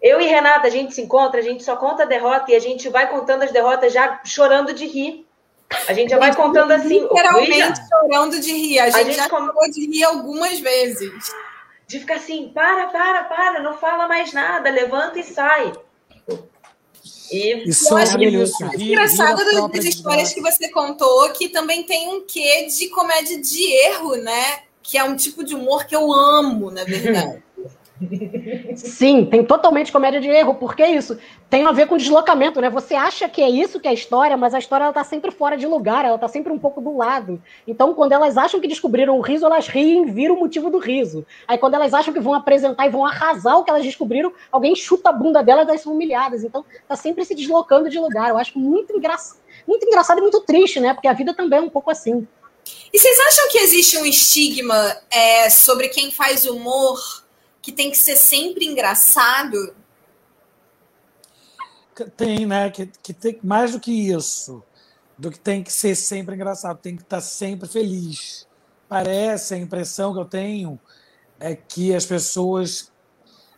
Eu 0.03 0.20
e 0.20 0.27
Renata, 0.27 0.66
a 0.66 0.70
gente 0.70 0.93
se 0.93 1.01
encontra, 1.01 1.39
a 1.41 1.43
gente 1.43 1.62
só 1.62 1.77
conta 1.77 2.03
a 2.03 2.07
derrota 2.07 2.51
e 2.51 2.57
a 2.57 2.59
gente 2.59 2.89
vai 2.89 3.09
contando 3.09 3.45
as 3.45 3.53
derrotas 3.53 3.93
já 3.93 4.20
chorando 4.25 4.75
de 4.75 4.85
rir. 4.85 5.24
A 5.89 5.93
gente 5.93 6.11
já 6.11 6.18
vai 6.18 6.35
contando 6.35 6.70
assim. 6.72 7.01
Literalmente 7.01 7.81
chorando 7.89 8.41
de 8.41 8.53
rir. 8.53 8.79
A 8.79 8.87
gente, 8.87 8.97
a 8.97 9.05
gente 9.05 9.16
já 9.16 9.29
com... 9.29 9.70
de 9.70 9.87
rir 9.87 10.05
algumas 10.05 10.59
vezes. 10.59 11.12
De 11.87 12.01
ficar 12.01 12.16
assim, 12.16 12.51
para, 12.55 12.87
para, 12.89 13.25
para, 13.25 13.62
não 13.62 13.77
fala 13.77 14.09
mais 14.09 14.33
nada, 14.33 14.70
levanta 14.70 15.18
e 15.18 15.22
sai. 15.22 15.72
E 17.31 17.68
Isso 17.68 17.93
eu 17.93 17.99
é 17.99 18.03
acho 18.03 18.18
que 18.18 18.85
engraçado 18.85 19.45
das 19.70 19.85
histórias 19.85 20.33
que 20.33 20.41
você 20.41 20.68
contou 20.70 21.31
que 21.33 21.49
também 21.49 21.83
tem 21.83 22.09
um 22.09 22.25
quê 22.25 22.66
de 22.66 22.89
comédia 22.89 23.41
de 23.41 23.62
erro, 23.89 24.16
né? 24.16 24.61
Que 24.83 24.99
é 24.99 25.05
um 25.05 25.16
tipo 25.16 25.45
de 25.45 25.55
humor 25.55 25.85
que 25.85 25.97
eu 25.97 26.12
amo, 26.12 26.70
na 26.70 26.85
verdade. 26.85 27.43
Sim, 28.75 29.27
tem 29.27 29.45
totalmente 29.45 29.93
comédia 29.93 30.21
de 30.21 30.29
erro, 30.29 30.55
porque 30.55 30.83
é 30.83 30.91
isso 30.91 31.19
tem 31.55 31.65
a 31.65 31.71
ver 31.71 31.87
com 31.87 31.97
deslocamento, 31.97 32.61
né? 32.61 32.69
Você 32.69 32.97
acha 32.97 33.29
que 33.29 33.41
é 33.41 33.49
isso 33.49 33.79
que 33.79 33.87
é 33.87 33.93
a 33.93 33.95
história, 33.95 34.37
mas 34.37 34.55
a 34.55 34.59
história 34.59 34.83
ela 34.83 34.93
tá 34.93 35.05
sempre 35.05 35.31
fora 35.31 35.57
de 35.57 35.69
lugar, 35.69 36.05
ela 36.05 36.19
tá 36.19 36.27
sempre 36.27 36.53
um 36.53 36.59
pouco 36.59 36.81
do 36.81 36.97
lado. 36.97 37.41
Então, 37.65 37.95
quando 37.95 38.11
elas 38.11 38.37
acham 38.37 38.61
que 38.61 38.67
descobriram 38.67 39.17
o 39.17 39.21
riso, 39.21 39.47
elas 39.47 39.69
riem 39.69 40.05
viram 40.05 40.35
o 40.35 40.41
motivo 40.41 40.69
do 40.69 40.79
riso. 40.79 41.25
Aí, 41.47 41.57
quando 41.57 41.75
elas 41.75 41.95
acham 41.95 42.13
que 42.13 42.19
vão 42.19 42.35
apresentar 42.35 42.89
e 42.89 42.91
vão 42.91 43.07
arrasar 43.07 43.57
o 43.57 43.63
que 43.63 43.71
elas 43.71 43.85
descobriram, 43.85 44.33
alguém 44.51 44.75
chuta 44.75 45.11
a 45.11 45.13
bunda 45.13 45.45
delas 45.45 45.67
e 45.67 45.71
elas 45.71 45.81
são 45.81 45.93
humilhadas. 45.93 46.43
Então, 46.43 46.65
tá 46.89 46.97
sempre 46.97 47.25
se 47.25 47.37
deslocando 47.37 47.89
de 47.89 48.01
lugar. 48.01 48.31
Eu 48.31 48.37
acho 48.37 48.59
muito, 48.59 48.93
engra... 48.93 49.15
muito 49.65 49.87
engraçado 49.87 50.19
e 50.19 50.23
muito 50.23 50.41
triste, 50.41 50.81
né? 50.81 50.93
Porque 50.93 51.07
a 51.07 51.13
vida 51.13 51.35
também 51.35 51.61
é 51.61 51.63
um 51.63 51.71
pouco 51.71 51.89
assim. 51.89 52.27
E 52.93 52.99
vocês 52.99 53.17
acham 53.29 53.49
que 53.49 53.59
existe 53.59 53.97
um 53.97 54.05
estigma 54.05 54.97
é, 55.09 55.49
sobre 55.51 55.89
quem 55.89 56.11
faz 56.11 56.47
humor 56.47 56.99
que 57.65 57.73
tem 57.73 57.91
que 57.91 57.97
ser 57.97 58.17
sempre 58.17 58.67
engraçado? 58.67 59.75
Tem, 62.15 62.45
né? 62.45 62.69
Que, 62.69 62.85
que 63.03 63.15
tem 63.15 63.39
mais 63.43 63.73
do 63.73 63.81
que 63.81 63.91
isso, 63.91 64.62
do 65.17 65.31
que 65.31 65.39
tem 65.39 65.62
que 65.62 65.73
ser 65.73 65.95
sempre 65.95 66.35
engraçado, 66.35 66.79
tem 66.79 66.95
que 66.95 67.03
estar 67.03 67.23
sempre 67.23 67.67
feliz. 67.67 68.47
Parece 68.87 69.55
a 69.55 69.57
impressão 69.57 70.12
que 70.12 70.21
eu 70.21 70.27
tenho 70.27 70.79
é 71.41 71.55
que 71.57 71.95
as 71.95 72.05
pessoas. 72.05 72.93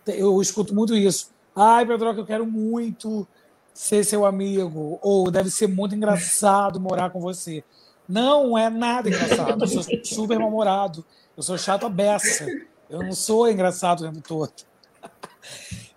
Eu 0.07 0.41
escuto 0.41 0.73
muito 0.73 0.95
isso. 0.95 1.33
Ai, 1.55 1.85
Pedro, 1.85 2.11
eu 2.11 2.25
quero 2.25 2.47
muito 2.47 3.27
ser 3.75 4.05
seu 4.05 4.25
amigo, 4.25 5.01
ou 5.03 5.33
deve 5.33 5.51
ser 5.51 5.67
muito 5.67 5.97
engraçado 5.97 6.79
morar 6.79 7.11
com 7.11 7.21
você. 7.21 7.65
Não 8.09 8.57
é 8.57 8.71
nada 8.71 9.09
engraçado. 9.09 9.65
Eu 9.65 9.67
sou 9.67 9.83
super 10.05 10.39
mal-humorado. 10.39 11.05
Eu 11.37 11.43
sou 11.43 11.59
chato 11.59 11.87
a 11.87 11.89
beça. 11.89 12.47
Eu 12.89 13.03
não 13.03 13.13
sou 13.13 13.51
engraçado 13.51 14.01
o 14.01 14.05
tempo 14.05 14.21
todo. 14.27 14.53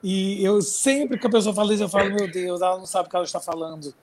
E 0.02 0.44
eu 0.44 0.62
sempre 0.62 1.18
que 1.20 1.28
a 1.28 1.30
pessoa 1.30 1.54
fala 1.54 1.74
isso, 1.74 1.84
eu 1.84 1.90
falo, 1.90 2.14
meu 2.14 2.32
Deus, 2.32 2.62
ela 2.62 2.78
não 2.78 2.86
sabe 2.86 3.08
o 3.08 3.10
que 3.10 3.16
ela 3.16 3.26
está 3.26 3.40
falando. 3.40 3.94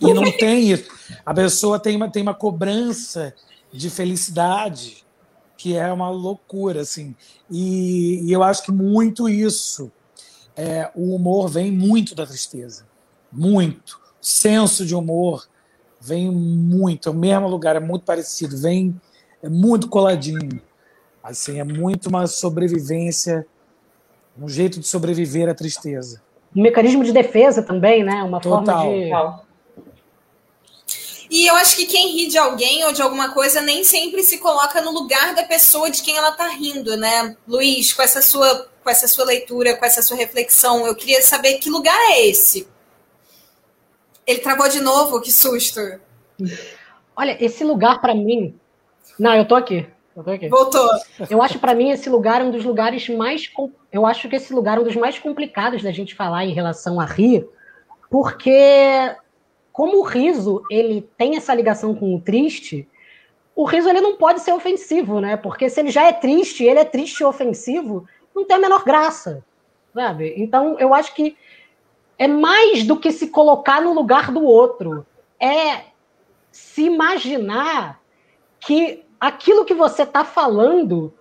E 0.00 0.14
não 0.14 0.30
tem 0.32 0.70
isso. 0.70 0.90
A 1.24 1.34
pessoa 1.34 1.78
tem 1.78 1.96
uma, 1.96 2.10
tem 2.10 2.22
uma 2.22 2.34
cobrança 2.34 3.34
de 3.72 3.90
felicidade 3.90 5.04
que 5.56 5.76
é 5.76 5.92
uma 5.92 6.10
loucura, 6.10 6.80
assim. 6.80 7.14
E, 7.48 8.20
e 8.24 8.32
eu 8.32 8.42
acho 8.42 8.64
que 8.64 8.72
muito 8.72 9.28
isso, 9.28 9.92
é, 10.56 10.90
o 10.94 11.14
humor 11.14 11.48
vem 11.48 11.70
muito 11.70 12.14
da 12.16 12.26
tristeza. 12.26 12.84
Muito. 13.30 14.00
O 14.20 14.26
senso 14.26 14.84
de 14.84 14.94
humor 14.94 15.46
vem 16.00 16.30
muito. 16.30 17.08
É 17.08 17.12
o 17.12 17.14
mesmo 17.14 17.48
lugar, 17.48 17.76
é 17.76 17.80
muito 17.80 18.04
parecido. 18.04 18.56
Vem, 18.56 19.00
é 19.40 19.48
muito 19.48 19.88
coladinho. 19.88 20.60
Assim, 21.22 21.60
é 21.60 21.64
muito 21.64 22.08
uma 22.08 22.26
sobrevivência 22.26 23.46
um 24.38 24.48
jeito 24.48 24.80
de 24.80 24.86
sobreviver 24.86 25.48
à 25.48 25.54
tristeza. 25.54 26.22
Um 26.54 26.62
mecanismo 26.62 27.04
de 27.04 27.12
defesa 27.12 27.62
também, 27.62 28.02
né? 28.02 28.22
Uma 28.22 28.40
Total. 28.40 28.84
forma 28.84 29.36
de. 29.36 29.52
E 31.30 31.46
eu 31.46 31.54
acho 31.56 31.76
que 31.76 31.86
quem 31.86 32.14
ri 32.14 32.28
de 32.28 32.36
alguém 32.36 32.84
ou 32.84 32.92
de 32.92 33.00
alguma 33.00 33.32
coisa 33.32 33.62
nem 33.62 33.82
sempre 33.84 34.22
se 34.22 34.36
coloca 34.36 34.82
no 34.82 34.90
lugar 34.90 35.34
da 35.34 35.44
pessoa 35.44 35.90
de 35.90 36.02
quem 36.02 36.14
ela 36.14 36.28
está 36.28 36.48
rindo, 36.48 36.94
né? 36.94 37.34
Luiz, 37.48 37.92
com 37.92 38.02
essa 38.02 38.20
sua 38.20 38.68
com 38.82 38.90
essa 38.90 39.06
sua 39.06 39.24
leitura, 39.24 39.76
com 39.76 39.84
essa 39.84 40.02
sua 40.02 40.16
reflexão, 40.16 40.86
eu 40.86 40.94
queria 40.94 41.22
saber 41.22 41.54
que 41.58 41.70
lugar 41.70 41.96
é 42.10 42.26
esse. 42.26 42.66
Ele 44.26 44.40
travou 44.40 44.68
de 44.68 44.80
novo, 44.80 45.20
que 45.20 45.32
susto. 45.32 45.80
Olha, 47.14 47.36
esse 47.42 47.62
lugar 47.62 48.00
para 48.00 48.14
mim. 48.14 48.58
Não, 49.18 49.34
eu 49.34 49.46
tô 49.46 49.54
aqui. 49.54 49.86
Voltou. 50.48 50.88
Eu 51.30 51.42
acho 51.42 51.58
para 51.58 51.74
mim 51.74 51.90
esse 51.90 52.08
lugar 52.10 52.42
um 52.42 52.50
dos 52.50 52.64
lugares 52.64 53.08
mais. 53.08 53.50
Eu 53.90 54.06
acho 54.06 54.28
que 54.28 54.36
esse 54.36 54.52
lugar 54.52 54.78
é 54.78 54.80
um 54.80 54.84
dos 54.84 54.96
mais 54.96 55.18
complicados 55.18 55.82
da 55.82 55.90
gente 55.90 56.14
falar 56.14 56.44
em 56.44 56.52
relação 56.52 57.00
a 57.00 57.04
rir, 57.04 57.48
porque 58.10 59.16
como 59.72 59.98
o 59.98 60.02
riso 60.02 60.62
ele 60.70 61.08
tem 61.16 61.36
essa 61.36 61.54
ligação 61.54 61.94
com 61.94 62.14
o 62.14 62.20
triste, 62.20 62.86
o 63.54 63.64
riso 63.64 63.88
ele 63.88 64.00
não 64.00 64.16
pode 64.16 64.40
ser 64.40 64.52
ofensivo, 64.52 65.20
né? 65.20 65.36
Porque 65.36 65.68
se 65.68 65.80
ele 65.80 65.90
já 65.90 66.04
é 66.04 66.12
triste, 66.12 66.64
ele 66.64 66.80
é 66.80 66.84
triste 66.84 67.20
e 67.20 67.24
ofensivo, 67.24 68.06
não 68.34 68.44
tem 68.44 68.56
a 68.56 68.60
menor 68.60 68.84
graça, 68.84 69.44
sabe? 69.94 70.34
Então 70.36 70.78
eu 70.78 70.92
acho 70.92 71.14
que 71.14 71.36
é 72.18 72.28
mais 72.28 72.84
do 72.84 72.98
que 72.98 73.10
se 73.10 73.28
colocar 73.28 73.80
no 73.80 73.94
lugar 73.94 74.30
do 74.30 74.44
outro, 74.44 75.06
é 75.40 75.84
se 76.50 76.82
imaginar 76.82 78.00
que 78.60 79.04
aquilo 79.22 79.64
que 79.64 79.72
você 79.72 80.02
está 80.02 80.24
falando 80.24 81.14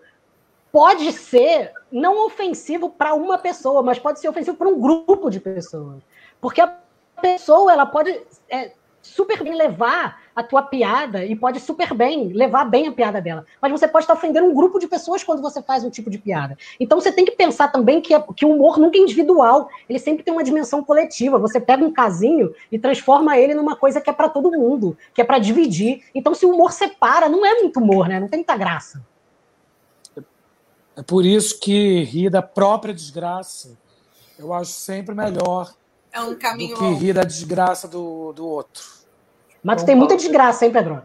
pode 0.72 1.12
ser 1.12 1.72
não 1.92 2.26
ofensivo 2.26 2.90
para 2.90 3.14
uma 3.14 3.38
pessoa, 3.38 3.84
mas 3.84 4.00
pode 4.00 4.20
ser 4.20 4.28
ofensivo 4.28 4.58
para 4.58 4.68
um 4.68 4.82
grupo 4.82 5.30
de 5.30 5.40
pessoas. 5.40 6.02
Porque 6.40 6.60
a 6.60 6.80
pessoa 7.22 7.72
ela 7.72 7.86
pode 7.86 8.10
é, 8.50 8.72
super 9.02 9.44
bem 9.44 9.56
levar 9.56 10.22
a 10.36 10.44
tua 10.44 10.62
piada 10.64 11.26
e 11.26 11.36
pode 11.36 11.60
super 11.60 11.94
bem 11.94 12.30
levar 12.30 12.66
bem 12.66 12.88
a 12.88 12.92
piada 12.92 13.22
dela. 13.22 13.46
Mas 13.62 13.72
você 13.72 13.88
pode 13.88 14.04
estar 14.04 14.14
ofendendo 14.14 14.48
um 14.48 14.54
grupo 14.54 14.80
de 14.80 14.88
pessoas 14.88 15.24
quando 15.24 15.42
você 15.42 15.62
faz 15.62 15.84
um 15.84 15.90
tipo 15.90 16.10
de 16.10 16.18
piada. 16.18 16.58
Então 16.80 17.00
você 17.00 17.12
tem 17.12 17.26
que 17.26 17.32
pensar 17.32 17.70
também 17.70 18.02
que, 18.02 18.18
que 18.36 18.46
o 18.46 18.52
humor 18.52 18.78
nunca 18.78 18.98
é 18.98 19.02
individual, 19.02 19.70
ele 19.90 20.00
sempre 20.00 20.24
tem 20.24 20.34
uma 20.34 20.44
dimensão 20.44 20.84
coletiva. 20.84 21.38
Você 21.40 21.60
pega 21.60 21.84
um 21.84 21.92
casinho 21.92 22.54
e 22.72 22.80
transforma 22.80 23.38
ele 23.38 23.54
numa 23.54 23.76
coisa 23.76 24.00
que 24.00 24.10
é 24.10 24.14
para 24.14 24.30
todo 24.30 24.52
mundo, 24.52 24.98
que 25.14 25.22
é 25.22 25.24
para 25.24 25.40
dividir. 25.40 26.04
Então 26.14 26.34
se 26.34 26.46
o 26.46 26.54
humor 26.54 26.72
separa, 26.72 27.28
não 27.28 27.46
é 27.46 27.60
muito 27.62 27.80
humor, 27.80 28.08
né? 28.08 28.20
Não 28.20 28.28
tem 28.28 28.40
muita 28.40 28.56
graça. 28.56 29.04
É 30.96 31.02
por 31.02 31.26
isso 31.26 31.60
que 31.60 32.04
rir 32.04 32.30
da 32.30 32.42
própria 32.42 32.94
desgraça 32.94 33.78
eu 34.42 34.52
acho 34.54 34.72
sempre 34.72 35.14
melhor 35.14 35.72
é 36.12 36.22
um 36.22 36.36
caminho 36.36 36.76
do 36.76 36.80
que 36.80 36.94
rir 36.94 37.14
da 37.14 37.24
desgraça 37.24 37.88
do, 37.88 38.34
do 38.34 38.46
outro. 38.46 38.84
Mas 39.64 39.82
tu 39.82 39.86
tem 39.86 39.96
muita 39.96 40.16
desgraça, 40.16 40.66
hein, 40.66 40.72
Pedro? 40.72 41.02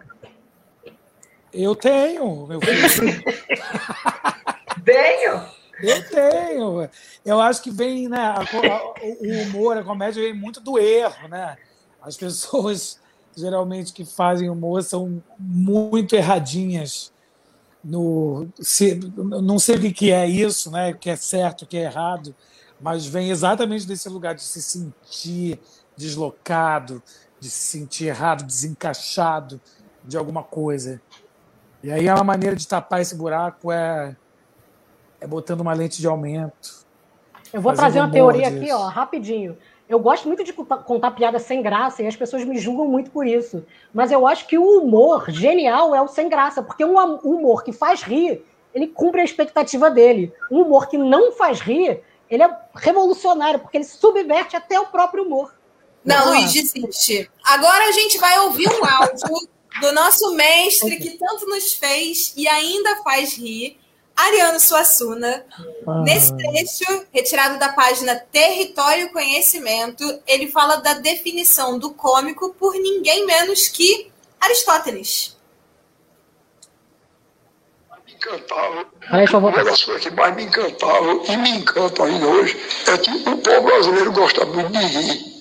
Eu 1.53 1.75
tenho, 1.75 2.47
meu 2.47 2.61
filho. 2.61 3.23
tenho? 4.85 5.57
Eu 5.81 6.09
tenho. 6.09 6.91
Eu 7.25 7.41
acho 7.41 7.63
que 7.63 7.71
vem, 7.71 8.09
né? 8.09 8.19
A, 8.19 8.41
a, 8.41 8.95
o 9.21 9.43
humor, 9.43 9.77
a 9.77 9.85
comédia 9.85 10.23
vem 10.23 10.35
muito 10.35 10.61
do 10.61 10.79
erro, 10.79 11.29
né? 11.29 11.57
As 12.01 12.17
pessoas 12.17 12.99
geralmente 13.37 13.93
que 13.93 14.05
fazem 14.05 14.49
humor 14.49 14.83
são 14.83 15.23
muito 15.39 16.17
erradinhas 16.17 17.13
no 17.85 18.49
se, 18.59 18.99
não 19.17 19.59
sei 19.59 19.77
o 19.77 19.93
que 19.93 20.11
é 20.11 20.27
isso, 20.27 20.71
né? 20.71 20.91
O 20.91 20.97
que 20.97 21.11
é 21.11 21.17
certo, 21.17 21.63
o 21.63 21.67
que 21.67 21.77
é 21.77 21.83
errado, 21.83 22.35
mas 22.81 23.07
vem 23.07 23.31
exatamente 23.31 23.87
desse 23.87 24.09
lugar 24.09 24.35
de 24.35 24.43
se 24.43 24.63
sentir 24.63 25.59
deslocado, 25.97 27.03
de 27.41 27.51
se 27.51 27.79
sentir 27.79 28.07
errado, 28.07 28.45
desencaixado 28.45 29.61
de 30.05 30.17
alguma 30.17 30.43
coisa. 30.43 31.01
E 31.83 31.91
aí 31.91 32.07
é 32.07 32.15
uma 32.15 32.25
maneira 32.25 32.57
de 32.57 32.67
tapar 32.67 33.01
esse 33.01 33.15
buraco 33.15 33.71
é, 33.71 34.17
é 35.21 35.27
botando 35.27 35.61
uma 35.61 35.73
lente 35.73 36.01
de 36.01 36.07
aumento. 36.07 36.87
Eu 37.53 37.61
vou 37.61 37.73
trazer 37.73 38.01
uma 38.01 38.11
teoria 38.11 38.51
disso. 38.51 38.63
aqui, 38.63 38.73
ó, 38.73 38.89
rapidinho. 38.89 39.57
Eu 39.89 40.01
gosto 40.01 40.27
muito 40.27 40.43
de 40.43 40.53
contar 40.53 41.13
piada 41.13 41.39
sem 41.39 41.63
graça 41.63 42.03
e 42.03 42.07
as 42.07 42.17
pessoas 42.17 42.45
me 42.45 42.59
julgam 42.59 42.89
muito 42.89 43.11
por 43.11 43.25
isso. 43.25 43.65
Mas 43.95 44.11
eu 44.11 44.27
acho 44.27 44.47
que 44.49 44.59
o 44.59 44.81
humor 44.81 45.31
genial 45.31 45.95
é 45.95 46.03
o 46.03 46.09
sem 46.09 46.29
graça, 46.29 46.63
porque 46.63 46.85
um 46.85 46.99
humor 47.19 47.63
que 47.63 47.73
faz 47.73 48.03
rir, 48.03 48.45
ele 48.75 48.89
cumpre 48.89 49.21
a 49.21 49.25
expectativa 49.25 49.89
dele. 49.89 50.33
Um 50.51 50.63
humor 50.63 50.89
que 50.89 50.99
não 50.99 51.31
faz 51.33 51.61
rir, 51.61 52.03
ele 52.31 52.43
é 52.43 52.59
revolucionário, 52.75 53.61
porque 53.61 53.77
ele 53.77 53.85
subverte 53.85 54.57
até 54.57 54.79
o 54.79 54.87
próprio 54.87 55.25
humor. 55.25 55.55
Não, 56.05 56.31
Luiz, 56.31 56.53
desiste. 56.53 57.31
Agora 57.45 57.85
a 57.85 57.93
gente 57.93 58.19
vai 58.19 58.39
ouvir 58.41 58.69
um 58.69 58.85
áudio 58.85 59.49
do 59.81 59.93
nosso 59.93 60.35
mestre 60.35 60.97
que 60.97 61.19
tanto 61.19 61.47
nos 61.47 61.75
fez 61.75 62.33
e 62.37 62.47
ainda 62.47 63.03
faz 63.03 63.35
rir, 63.35 63.79
Ariano 64.15 64.59
Suassuna. 64.59 65.45
Ah. 65.87 66.03
Nesse 66.03 66.35
trecho, 66.37 67.07
retirado 67.13 67.59
da 67.59 67.71
página 67.71 68.17
Território 68.17 69.13
Conhecimento, 69.13 70.03
ele 70.27 70.51
fala 70.51 70.77
da 70.77 70.95
definição 70.95 71.79
do 71.79 71.91
cômico 71.91 72.55
por 72.55 72.75
ninguém 72.75 73.27
menos 73.27 73.69
que 73.69 74.11
Aristóteles. 74.41 75.36
Encantava. 78.27 78.87
o 79.39 79.51
negócio 79.51 80.01
que 80.01 80.11
mais 80.11 80.35
me 80.35 80.43
encantava 80.45 81.13
e 81.29 81.37
me 81.37 81.51
encanta 81.51 82.05
ainda 82.05 82.27
hoje 82.27 82.61
é 82.89 82.99
que 82.99 83.11
o 83.11 83.39
povo 83.39 83.61
brasileiro 83.63 84.13
gosta 84.13 84.45
muito 84.47 84.73
de 84.73 84.85
rir 84.85 85.37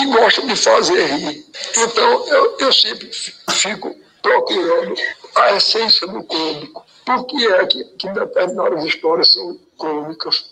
e 0.00 0.06
gosta 0.06 0.46
de 0.46 0.56
fazer 0.56 1.06
rir. 1.06 1.44
Então, 1.76 2.28
eu, 2.28 2.56
eu 2.58 2.72
sempre 2.72 3.10
fico 3.50 3.94
procurando 4.22 4.94
a 5.36 5.52
essência 5.52 6.06
do 6.06 6.24
cômico. 6.24 6.86
Por 7.04 7.26
que 7.26 7.46
é 7.46 7.66
que, 7.66 7.84
que 7.84 8.08
determinadas 8.08 8.84
histórias 8.84 9.32
são 9.32 9.58
cômicas 9.76 10.50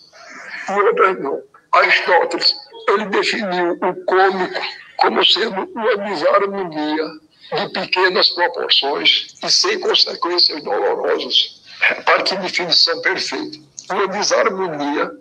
e 0.69 0.71
outras 0.71 1.19
não? 1.19 1.41
Aristóteles, 1.71 2.55
ele 2.87 3.05
definiu 3.05 3.73
o 3.73 4.05
cômico 4.05 4.61
como 4.97 5.25
sendo 5.25 5.63
uma 5.73 5.97
desarmonia 5.97 7.05
de 7.51 7.69
pequenas 7.73 8.29
proporções 8.29 9.35
e 9.43 9.49
sem 9.49 9.79
consequências 9.79 10.61
dolorosas. 10.63 11.58
Repare 11.89 12.23
que 12.23 12.35
definição 12.35 13.01
perfeita. 13.01 13.57
Uma 13.89 14.07
desarmonia. 14.09 15.11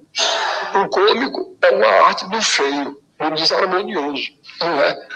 O 0.75 0.89
cômico 0.91 1.57
é 1.63 1.71
uma 1.71 1.87
arte 2.07 2.29
do 2.29 2.43
feio, 2.43 3.01
do 3.19 3.31
desarmonioso, 3.31 4.31
não 4.61 4.83
é? 4.83 5.09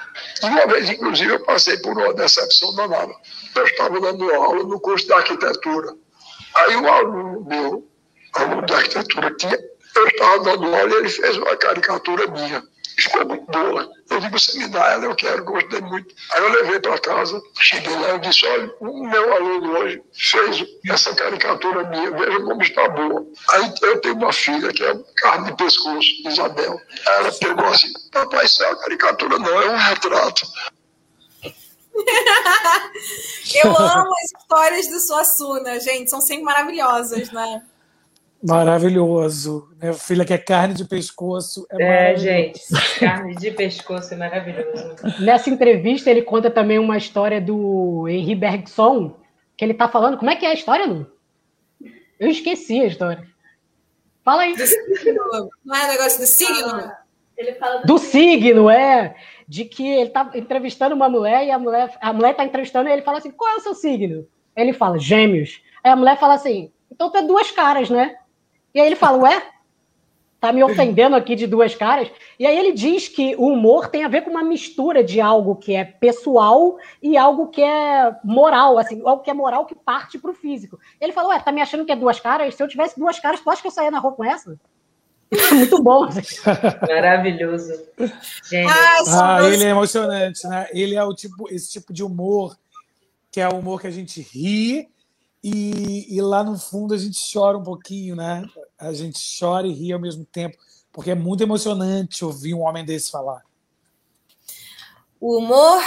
E 0.42 0.46
uma 0.46 0.66
vez, 0.66 0.88
inclusive, 0.88 1.34
eu 1.34 1.44
passei 1.44 1.76
por 1.78 1.92
uma 1.92 2.14
decepção 2.14 2.74
danada. 2.74 3.12
Eu 3.54 3.64
estava 3.66 4.00
dando 4.00 4.34
aula 4.34 4.62
no 4.64 4.80
curso 4.80 5.06
de 5.06 5.12
arquitetura. 5.12 5.94
Aí 6.54 6.76
um 6.76 6.90
aluno 6.90 7.44
meu, 7.46 7.86
aluno 8.34 8.64
de 8.64 8.72
arquitetura, 8.72 9.34
tinha, 9.34 9.58
eu 9.94 10.06
estava 10.08 10.38
dando 10.44 10.74
aula 10.74 10.90
e 10.90 10.94
ele 10.94 11.08
fez 11.10 11.36
uma 11.36 11.56
caricatura 11.56 12.26
minha. 12.28 12.62
Ficou 12.98 13.26
muito 13.26 13.50
boa. 13.50 13.90
Eu 14.10 14.20
digo, 14.20 14.38
você 14.38 14.58
me 14.58 14.68
dá 14.68 14.92
ela, 14.92 15.04
eu 15.04 15.14
quero, 15.14 15.44
gostei 15.44 15.80
muito. 15.80 16.14
Aí 16.32 16.42
eu 16.42 16.50
levei 16.50 16.80
para 16.80 16.98
casa, 16.98 17.40
cheguei 17.58 17.96
lá 17.96 18.16
e 18.16 18.18
disse, 18.20 18.46
olha, 18.46 18.74
o 18.80 19.06
meu 19.06 19.34
aluno 19.34 19.78
hoje 19.78 20.02
fez 20.12 20.64
essa 20.88 21.14
caricatura 21.14 21.84
minha, 21.88 22.10
veja 22.10 22.40
como 22.40 22.62
está 22.62 22.88
boa. 22.88 23.26
Aí 23.50 23.74
eu 23.82 24.00
tenho 24.00 24.16
uma 24.16 24.32
filha 24.32 24.72
que 24.72 24.84
é 24.84 24.94
carne 25.16 25.50
de 25.50 25.56
pescoço, 25.56 26.08
Isabel. 26.26 26.78
Ela 27.06 27.32
pegou 27.32 27.66
assim, 27.66 27.92
papai, 28.10 28.44
isso 28.44 28.62
é 28.62 28.68
uma 28.68 28.78
caricatura 28.78 29.38
não, 29.38 29.62
é 29.62 29.70
um 29.70 29.76
retrato. 29.76 30.46
eu 33.64 33.76
amo 33.76 34.10
as 34.22 34.40
histórias 34.40 34.88
do 34.88 35.00
Suassuna, 35.00 35.78
gente, 35.80 36.10
são 36.10 36.20
sempre 36.20 36.44
maravilhosas, 36.44 37.30
né? 37.30 37.62
Maravilhoso. 38.42 39.68
Minha 39.80 39.94
filha 39.94 40.24
que 40.24 40.32
é 40.32 40.38
carne 40.38 40.74
de 40.74 40.84
pescoço. 40.84 41.66
É, 41.70 42.12
é 42.12 42.16
gente, 42.16 42.60
carne 42.98 43.36
de 43.36 43.50
pescoço 43.52 44.12
é 44.12 44.16
maravilhoso. 44.16 44.96
Nessa 45.20 45.48
entrevista, 45.48 46.10
ele 46.10 46.22
conta 46.22 46.50
também 46.50 46.78
uma 46.78 46.96
história 46.96 47.40
do 47.40 48.08
Henri 48.08 48.34
Bergson, 48.34 49.16
que 49.56 49.64
ele 49.64 49.74
tá 49.74 49.88
falando. 49.88 50.18
Como 50.18 50.30
é 50.30 50.36
que 50.36 50.44
é 50.44 50.50
a 50.50 50.54
história, 50.54 50.86
Lu? 50.86 51.06
Eu 52.18 52.28
esqueci 52.28 52.80
a 52.80 52.86
história. 52.86 53.26
Fala 54.24 54.42
aí. 54.42 54.54
Não 55.64 55.76
é 55.76 55.88
negócio 55.88 56.20
do 56.20 56.26
signo? 56.26 56.68
Ah, 56.68 56.98
ele 57.36 57.52
fala 57.54 57.80
do, 57.80 57.86
do 57.86 57.98
signo, 57.98 58.70
é. 58.70 59.14
De 59.46 59.64
que 59.64 59.86
ele 59.86 60.10
tá 60.10 60.30
entrevistando 60.34 60.94
uma 60.94 61.08
mulher 61.08 61.44
e 61.44 61.50
a 61.50 61.58
mulher, 61.58 61.96
a 62.00 62.12
mulher 62.12 62.34
tá 62.34 62.44
entrevistando 62.44 62.88
e 62.88 62.92
ele 62.92 63.02
fala 63.02 63.18
assim: 63.18 63.30
qual 63.30 63.50
é 63.52 63.56
o 63.56 63.60
seu 63.60 63.74
signo? 63.74 64.26
Ele 64.56 64.72
fala, 64.72 64.98
gêmeos. 64.98 65.62
Aí 65.82 65.90
a 65.90 65.96
mulher 65.96 66.18
fala 66.18 66.34
assim: 66.34 66.72
então 66.90 67.10
tu 67.10 67.18
é 67.18 67.22
duas 67.22 67.50
caras, 67.50 67.88
né? 67.90 68.16
E 68.74 68.80
aí 68.80 68.86
ele 68.86 68.96
fala, 68.96 69.18
ué, 69.18 69.42
tá 70.40 70.52
me 70.52 70.64
ofendendo 70.64 71.14
aqui 71.14 71.36
de 71.36 71.46
duas 71.46 71.74
caras. 71.74 72.10
E 72.36 72.46
aí 72.46 72.58
ele 72.58 72.72
diz 72.72 73.06
que 73.06 73.36
o 73.36 73.46
humor 73.46 73.88
tem 73.88 74.02
a 74.02 74.08
ver 74.08 74.22
com 74.22 74.30
uma 74.30 74.42
mistura 74.42 75.04
de 75.04 75.20
algo 75.20 75.54
que 75.54 75.74
é 75.74 75.84
pessoal 75.84 76.78
e 77.00 77.16
algo 77.16 77.48
que 77.48 77.62
é 77.62 78.12
moral, 78.24 78.76
assim, 78.78 79.00
algo 79.04 79.22
que 79.22 79.30
é 79.30 79.34
moral 79.34 79.66
que 79.66 79.74
parte 79.74 80.18
pro 80.18 80.34
físico. 80.34 80.80
Ele 81.00 81.12
falou, 81.12 81.30
ué, 81.30 81.38
tá 81.38 81.52
me 81.52 81.60
achando 81.60 81.84
que 81.84 81.92
é 81.92 81.96
duas 81.96 82.18
caras? 82.18 82.54
Se 82.54 82.62
eu 82.62 82.66
tivesse 82.66 82.98
duas 82.98 83.20
caras, 83.20 83.40
tu 83.40 83.48
acha 83.48 83.62
que 83.62 83.68
eu 83.68 83.72
saía 83.72 83.90
na 83.90 84.00
rua 84.00 84.12
com 84.12 84.24
essa? 84.24 84.58
Muito 85.52 85.82
bom. 85.82 86.08
Maravilhoso. 86.88 87.72
Ah, 88.68 89.38
ah 89.38 89.48
ele 89.48 89.64
é 89.64 89.70
emocionante, 89.70 90.46
né? 90.46 90.66
Ele 90.72 90.94
é 90.94 91.04
o 91.04 91.14
tipo, 91.14 91.48
esse 91.50 91.70
tipo 91.70 91.92
de 91.92 92.02
humor 92.02 92.56
que 93.30 93.40
é 93.40 93.48
o 93.48 93.58
humor 93.58 93.80
que 93.80 93.86
a 93.86 93.90
gente 93.90 94.20
ri 94.20 94.91
e, 95.42 96.16
e, 96.16 96.20
lá 96.20 96.44
no 96.44 96.56
fundo 96.56 96.94
a 96.94 96.98
gente 96.98 97.18
chora 97.32 97.58
um 97.58 97.62
pouquinho, 97.62 98.14
né? 98.14 98.48
A 98.78 98.92
gente 98.92 99.18
chora 99.38 99.66
e 99.66 99.72
ri 99.72 99.92
ao 99.92 99.98
mesmo 99.98 100.24
tempo, 100.24 100.56
porque 100.92 101.10
é 101.10 101.14
muito 101.14 101.42
emocionante 101.42 102.24
ouvir 102.24 102.54
um 102.54 102.60
homem 102.60 102.84
desse 102.84 103.10
falar. 103.10 103.42
O 105.20 105.38
humor 105.38 105.82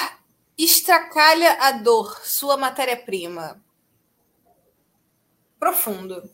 estracalha 0.58 1.54
a 1.62 1.72
dor, 1.72 2.20
sua 2.26 2.58
matéria-prima. 2.58 3.62
Profundo. 5.58 6.30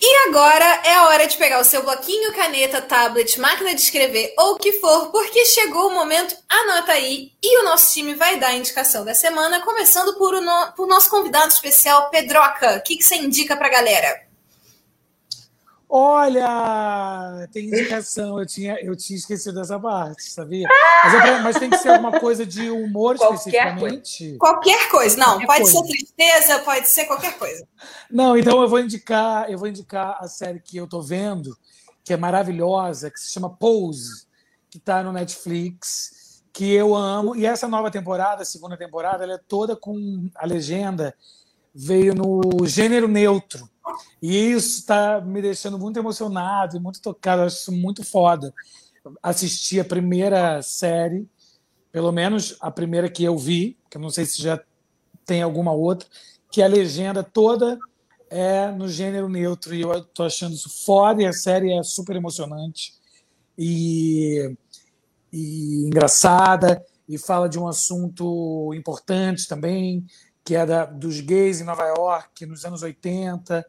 E 0.00 0.28
agora 0.28 0.64
é 0.84 0.94
a 0.94 1.06
hora 1.06 1.26
de 1.26 1.36
pegar 1.36 1.60
o 1.60 1.64
seu 1.64 1.82
bloquinho, 1.82 2.34
caneta, 2.34 2.82
tablet, 2.82 3.40
máquina 3.40 3.74
de 3.74 3.80
escrever 3.80 4.34
ou 4.36 4.52
o 4.52 4.58
que 4.58 4.72
for, 4.74 5.10
porque 5.10 5.44
chegou 5.46 5.88
o 5.88 5.94
momento, 5.94 6.36
anota 6.48 6.92
aí, 6.92 7.32
e 7.42 7.60
o 7.60 7.64
nosso 7.64 7.92
time 7.92 8.14
vai 8.14 8.38
dar 8.38 8.48
a 8.48 8.54
indicação 8.54 9.04
da 9.04 9.14
semana, 9.14 9.60
começando 9.60 10.14
por, 10.18 10.34
o 10.34 10.40
no, 10.40 10.72
por 10.72 10.86
nosso 10.86 11.08
convidado 11.08 11.48
especial, 11.48 12.10
Pedroca. 12.10 12.76
O 12.76 12.82
que, 12.82 12.96
que 12.96 13.04
você 13.04 13.16
indica 13.16 13.56
pra 13.56 13.68
galera? 13.68 14.27
Olha, 15.90 17.48
tem 17.50 17.66
indicação. 17.66 18.38
Eu 18.38 18.44
tinha, 18.44 18.78
eu 18.82 18.94
tinha 18.94 19.16
esquecido 19.16 19.54
dessa 19.58 19.80
parte, 19.80 20.22
sabia? 20.24 20.68
Mas, 21.04 21.42
mas 21.42 21.58
tem 21.58 21.70
que 21.70 21.78
ser 21.78 21.88
alguma 21.88 22.20
coisa 22.20 22.44
de 22.44 22.68
humor 22.68 23.16
qualquer 23.16 23.36
especificamente. 23.36 24.18
Coisa. 24.18 24.38
Qualquer 24.38 24.90
coisa. 24.90 25.16
Não, 25.16 25.26
qualquer 25.26 25.46
pode 25.46 25.62
coisa. 25.62 25.78
ser 25.78 25.86
tristeza, 25.86 26.58
pode 26.58 26.88
ser 26.88 27.04
qualquer 27.06 27.38
coisa. 27.38 27.66
Não, 28.10 28.36
então 28.36 28.60
eu 28.60 28.68
vou 28.68 28.80
indicar, 28.80 29.50
eu 29.50 29.56
vou 29.56 29.66
indicar 29.66 30.18
a 30.20 30.28
série 30.28 30.60
que 30.60 30.76
eu 30.76 30.86
tô 30.86 31.00
vendo, 31.00 31.56
que 32.04 32.12
é 32.12 32.16
maravilhosa, 32.18 33.10
que 33.10 33.18
se 33.18 33.32
chama 33.32 33.48
Pose, 33.48 34.26
que 34.68 34.76
está 34.76 35.02
no 35.02 35.12
Netflix, 35.12 36.42
que 36.52 36.70
eu 36.70 36.94
amo. 36.94 37.34
E 37.34 37.46
essa 37.46 37.66
nova 37.66 37.90
temporada, 37.90 38.42
a 38.42 38.46
segunda 38.46 38.76
temporada, 38.76 39.24
ela 39.24 39.34
é 39.34 39.40
toda 39.48 39.74
com 39.74 40.28
a 40.34 40.44
legenda 40.44 41.14
veio 41.78 42.12
no 42.12 42.66
gênero 42.66 43.06
neutro. 43.06 43.70
E 44.20 44.36
isso 44.50 44.80
está 44.80 45.20
me 45.20 45.40
deixando 45.40 45.78
muito 45.78 45.96
emocionado 45.96 46.76
e 46.76 46.80
muito 46.80 47.00
tocado. 47.00 47.42
Eu 47.42 47.46
acho 47.46 47.70
muito 47.70 48.04
foda. 48.04 48.52
Assisti 49.22 49.78
a 49.78 49.84
primeira 49.84 50.60
série, 50.60 51.28
pelo 51.92 52.10
menos 52.10 52.56
a 52.60 52.68
primeira 52.68 53.08
que 53.08 53.22
eu 53.22 53.38
vi, 53.38 53.78
que 53.88 53.96
eu 53.96 54.00
não 54.00 54.10
sei 54.10 54.26
se 54.26 54.42
já 54.42 54.60
tem 55.24 55.40
alguma 55.40 55.72
outra, 55.72 56.08
que 56.50 56.60
a 56.62 56.66
legenda 56.66 57.22
toda 57.22 57.78
é 58.28 58.72
no 58.72 58.88
gênero 58.88 59.28
neutro. 59.28 59.72
E 59.72 59.82
eu 59.82 59.92
estou 59.98 60.26
achando 60.26 60.54
isso 60.54 60.84
foda 60.84 61.22
e 61.22 61.26
a 61.26 61.32
série 61.32 61.72
é 61.72 61.82
super 61.84 62.16
emocionante 62.16 62.92
e, 63.56 64.52
e 65.32 65.84
engraçada 65.86 66.84
e 67.08 67.16
fala 67.16 67.48
de 67.48 67.58
um 67.58 67.68
assunto 67.68 68.74
importante 68.74 69.46
também, 69.46 70.04
que 70.48 70.56
é 70.56 70.64
da, 70.64 70.86
dos 70.86 71.20
gays 71.20 71.60
em 71.60 71.64
Nova 71.64 71.84
York 71.84 72.46
nos 72.46 72.64
anos 72.64 72.82
80, 72.82 73.66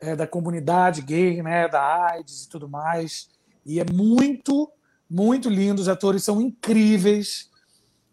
é, 0.00 0.16
da 0.16 0.26
comunidade 0.26 1.02
gay, 1.02 1.42
né, 1.42 1.68
da 1.68 2.06
AIDS 2.06 2.44
e 2.44 2.48
tudo 2.48 2.66
mais. 2.66 3.28
E 3.66 3.78
é 3.78 3.84
muito, 3.84 4.72
muito 5.10 5.50
lindo. 5.50 5.82
Os 5.82 5.90
atores 5.90 6.24
são 6.24 6.40
incríveis. 6.40 7.50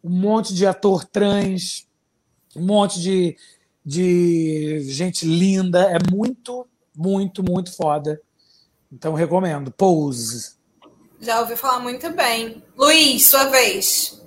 Um 0.03 0.09
monte 0.09 0.53
de 0.53 0.67
ator 0.67 1.05
trans, 1.05 1.87
um 2.53 2.65
monte 2.65 2.99
de, 2.99 3.37
de 3.85 4.81
gente 4.81 5.25
linda. 5.25 5.83
É 5.83 5.97
muito, 6.11 6.67
muito, 6.93 7.41
muito 7.41 7.73
foda. 7.73 8.21
Então, 8.91 9.13
recomendo. 9.13 9.71
Pose. 9.71 10.57
Já 11.21 11.39
ouvi 11.39 11.55
falar 11.55 11.79
muito 11.79 12.09
bem. 12.09 12.61
Luiz, 12.75 13.27
sua 13.27 13.45
vez. 13.45 14.21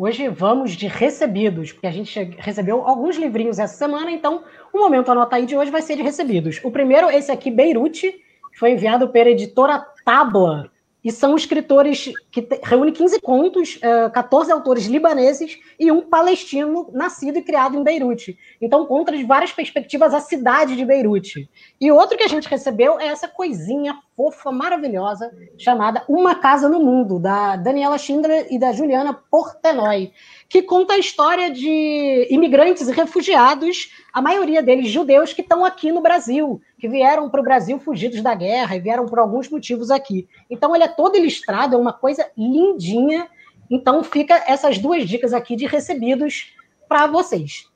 Hoje 0.00 0.28
vamos 0.28 0.76
de 0.76 0.86
recebidos, 0.86 1.72
porque 1.72 1.88
a 1.88 1.90
gente 1.90 2.16
recebeu 2.38 2.86
alguns 2.86 3.16
livrinhos 3.16 3.58
essa 3.58 3.74
semana, 3.74 4.12
então 4.12 4.44
o 4.72 4.78
momento 4.78 5.10
anota 5.10 5.34
aí 5.34 5.44
de 5.44 5.56
hoje 5.56 5.72
vai 5.72 5.82
ser 5.82 5.96
de 5.96 6.02
recebidos. 6.02 6.60
O 6.62 6.70
primeiro, 6.70 7.10
esse 7.10 7.32
aqui, 7.32 7.50
Beirute, 7.50 8.14
foi 8.56 8.70
enviado 8.70 9.08
pela 9.08 9.30
editora 9.30 9.84
Tabla, 10.04 10.70
e 11.02 11.12
são 11.12 11.36
escritores 11.36 12.12
que 12.30 12.46
reúne 12.62 12.92
15 12.92 13.20
contos, 13.20 13.76
uh, 13.76 14.06
eh, 14.06 14.10
14 14.10 14.50
autores 14.50 14.86
libaneses 14.86 15.58
e 15.78 15.92
um 15.92 16.02
palestino 16.02 16.90
nascido 16.92 17.38
e 17.38 17.42
criado 17.42 17.76
em 17.76 17.84
Beirute. 17.84 18.36
Então 18.60 18.84
conta 18.84 19.16
de 19.16 19.24
várias 19.24 19.52
perspectivas 19.52 20.12
a 20.12 20.20
cidade 20.20 20.74
de 20.76 20.84
Beirute. 20.84 21.48
E 21.80 21.92
outro 21.92 22.18
que 22.18 22.24
a 22.24 22.28
gente 22.28 22.48
recebeu 22.48 22.98
é 22.98 23.06
essa 23.06 23.28
coisinha 23.28 23.96
fofa, 24.16 24.50
maravilhosa, 24.50 25.30
chamada 25.56 26.02
Uma 26.08 26.34
Casa 26.34 26.68
no 26.68 26.80
Mundo, 26.80 27.20
da 27.20 27.54
Daniela 27.54 27.96
Schindler 27.96 28.48
e 28.50 28.58
da 28.58 28.72
Juliana 28.72 29.14
Portenoy 29.30 30.12
que 30.48 30.62
conta 30.62 30.94
a 30.94 30.98
história 30.98 31.50
de 31.50 32.26
imigrantes 32.30 32.88
e 32.88 32.92
refugiados, 32.92 33.92
a 34.12 34.22
maioria 34.22 34.62
deles 34.62 34.90
judeus, 34.90 35.32
que 35.32 35.42
estão 35.42 35.64
aqui 35.64 35.92
no 35.92 36.00
Brasil, 36.00 36.60
que 36.78 36.88
vieram 36.88 37.28
para 37.28 37.40
o 37.40 37.44
Brasil 37.44 37.78
fugidos 37.80 38.22
da 38.22 38.34
guerra 38.34 38.76
e 38.76 38.80
vieram 38.80 39.06
por 39.06 39.18
alguns 39.18 39.48
motivos 39.48 39.90
aqui. 39.90 40.28
Então, 40.48 40.74
ele 40.74 40.84
é 40.84 40.88
todo 40.88 41.16
ilustrado, 41.16 41.74
é 41.74 41.78
uma 41.78 41.92
coisa 41.92 42.30
lindinha. 42.36 43.28
Então, 43.70 44.02
fica 44.04 44.42
essas 44.46 44.78
duas 44.78 45.06
dicas 45.08 45.32
aqui 45.34 45.56
de 45.56 45.66
recebidos 45.66 46.54
para 46.88 47.06
vocês. 47.06 47.66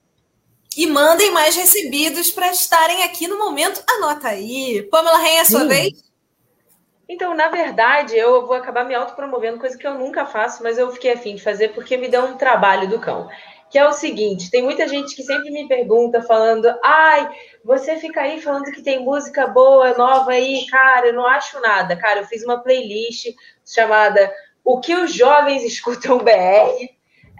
E 0.76 0.86
mandem 0.86 1.32
mais 1.32 1.54
recebidos 1.54 2.30
para 2.30 2.50
estarem 2.50 3.02
aqui 3.02 3.28
no 3.28 3.38
momento. 3.38 3.82
Anota 3.88 4.28
aí. 4.28 4.82
Pamela 4.90 5.18
Rainha, 5.18 5.44
sua 5.44 5.60
Sim. 5.60 5.68
vez? 5.68 6.12
Então, 7.08 7.34
na 7.34 7.48
verdade, 7.48 8.16
eu 8.16 8.46
vou 8.46 8.56
acabar 8.56 8.84
me 8.84 8.94
autopromovendo, 8.94 9.58
coisa 9.58 9.76
que 9.76 9.86
eu 9.86 9.98
nunca 9.98 10.24
faço, 10.24 10.62
mas 10.62 10.78
eu 10.78 10.90
fiquei 10.92 11.12
afim 11.12 11.34
de 11.34 11.42
fazer 11.42 11.74
porque 11.74 11.96
me 11.98 12.08
deu 12.08 12.24
um 12.24 12.38
trabalho 12.38 12.88
do 12.88 12.98
cão. 12.98 13.28
Que 13.72 13.78
é 13.78 13.88
o 13.88 13.92
seguinte: 13.92 14.50
tem 14.50 14.62
muita 14.62 14.86
gente 14.86 15.16
que 15.16 15.22
sempre 15.22 15.50
me 15.50 15.66
pergunta, 15.66 16.20
falando, 16.20 16.68
ai, 16.84 17.34
você 17.64 17.96
fica 17.96 18.20
aí 18.20 18.38
falando 18.38 18.70
que 18.70 18.82
tem 18.82 19.02
música 19.02 19.46
boa, 19.46 19.94
nova 19.94 20.32
aí, 20.32 20.66
cara, 20.66 21.06
eu 21.06 21.14
não 21.14 21.26
acho 21.26 21.58
nada. 21.60 21.96
Cara, 21.96 22.20
eu 22.20 22.26
fiz 22.26 22.44
uma 22.44 22.62
playlist 22.62 23.34
chamada 23.64 24.30
O 24.62 24.78
que 24.78 24.94
os 24.94 25.14
jovens 25.14 25.64
escutam 25.64 26.18
BR, 26.18 26.90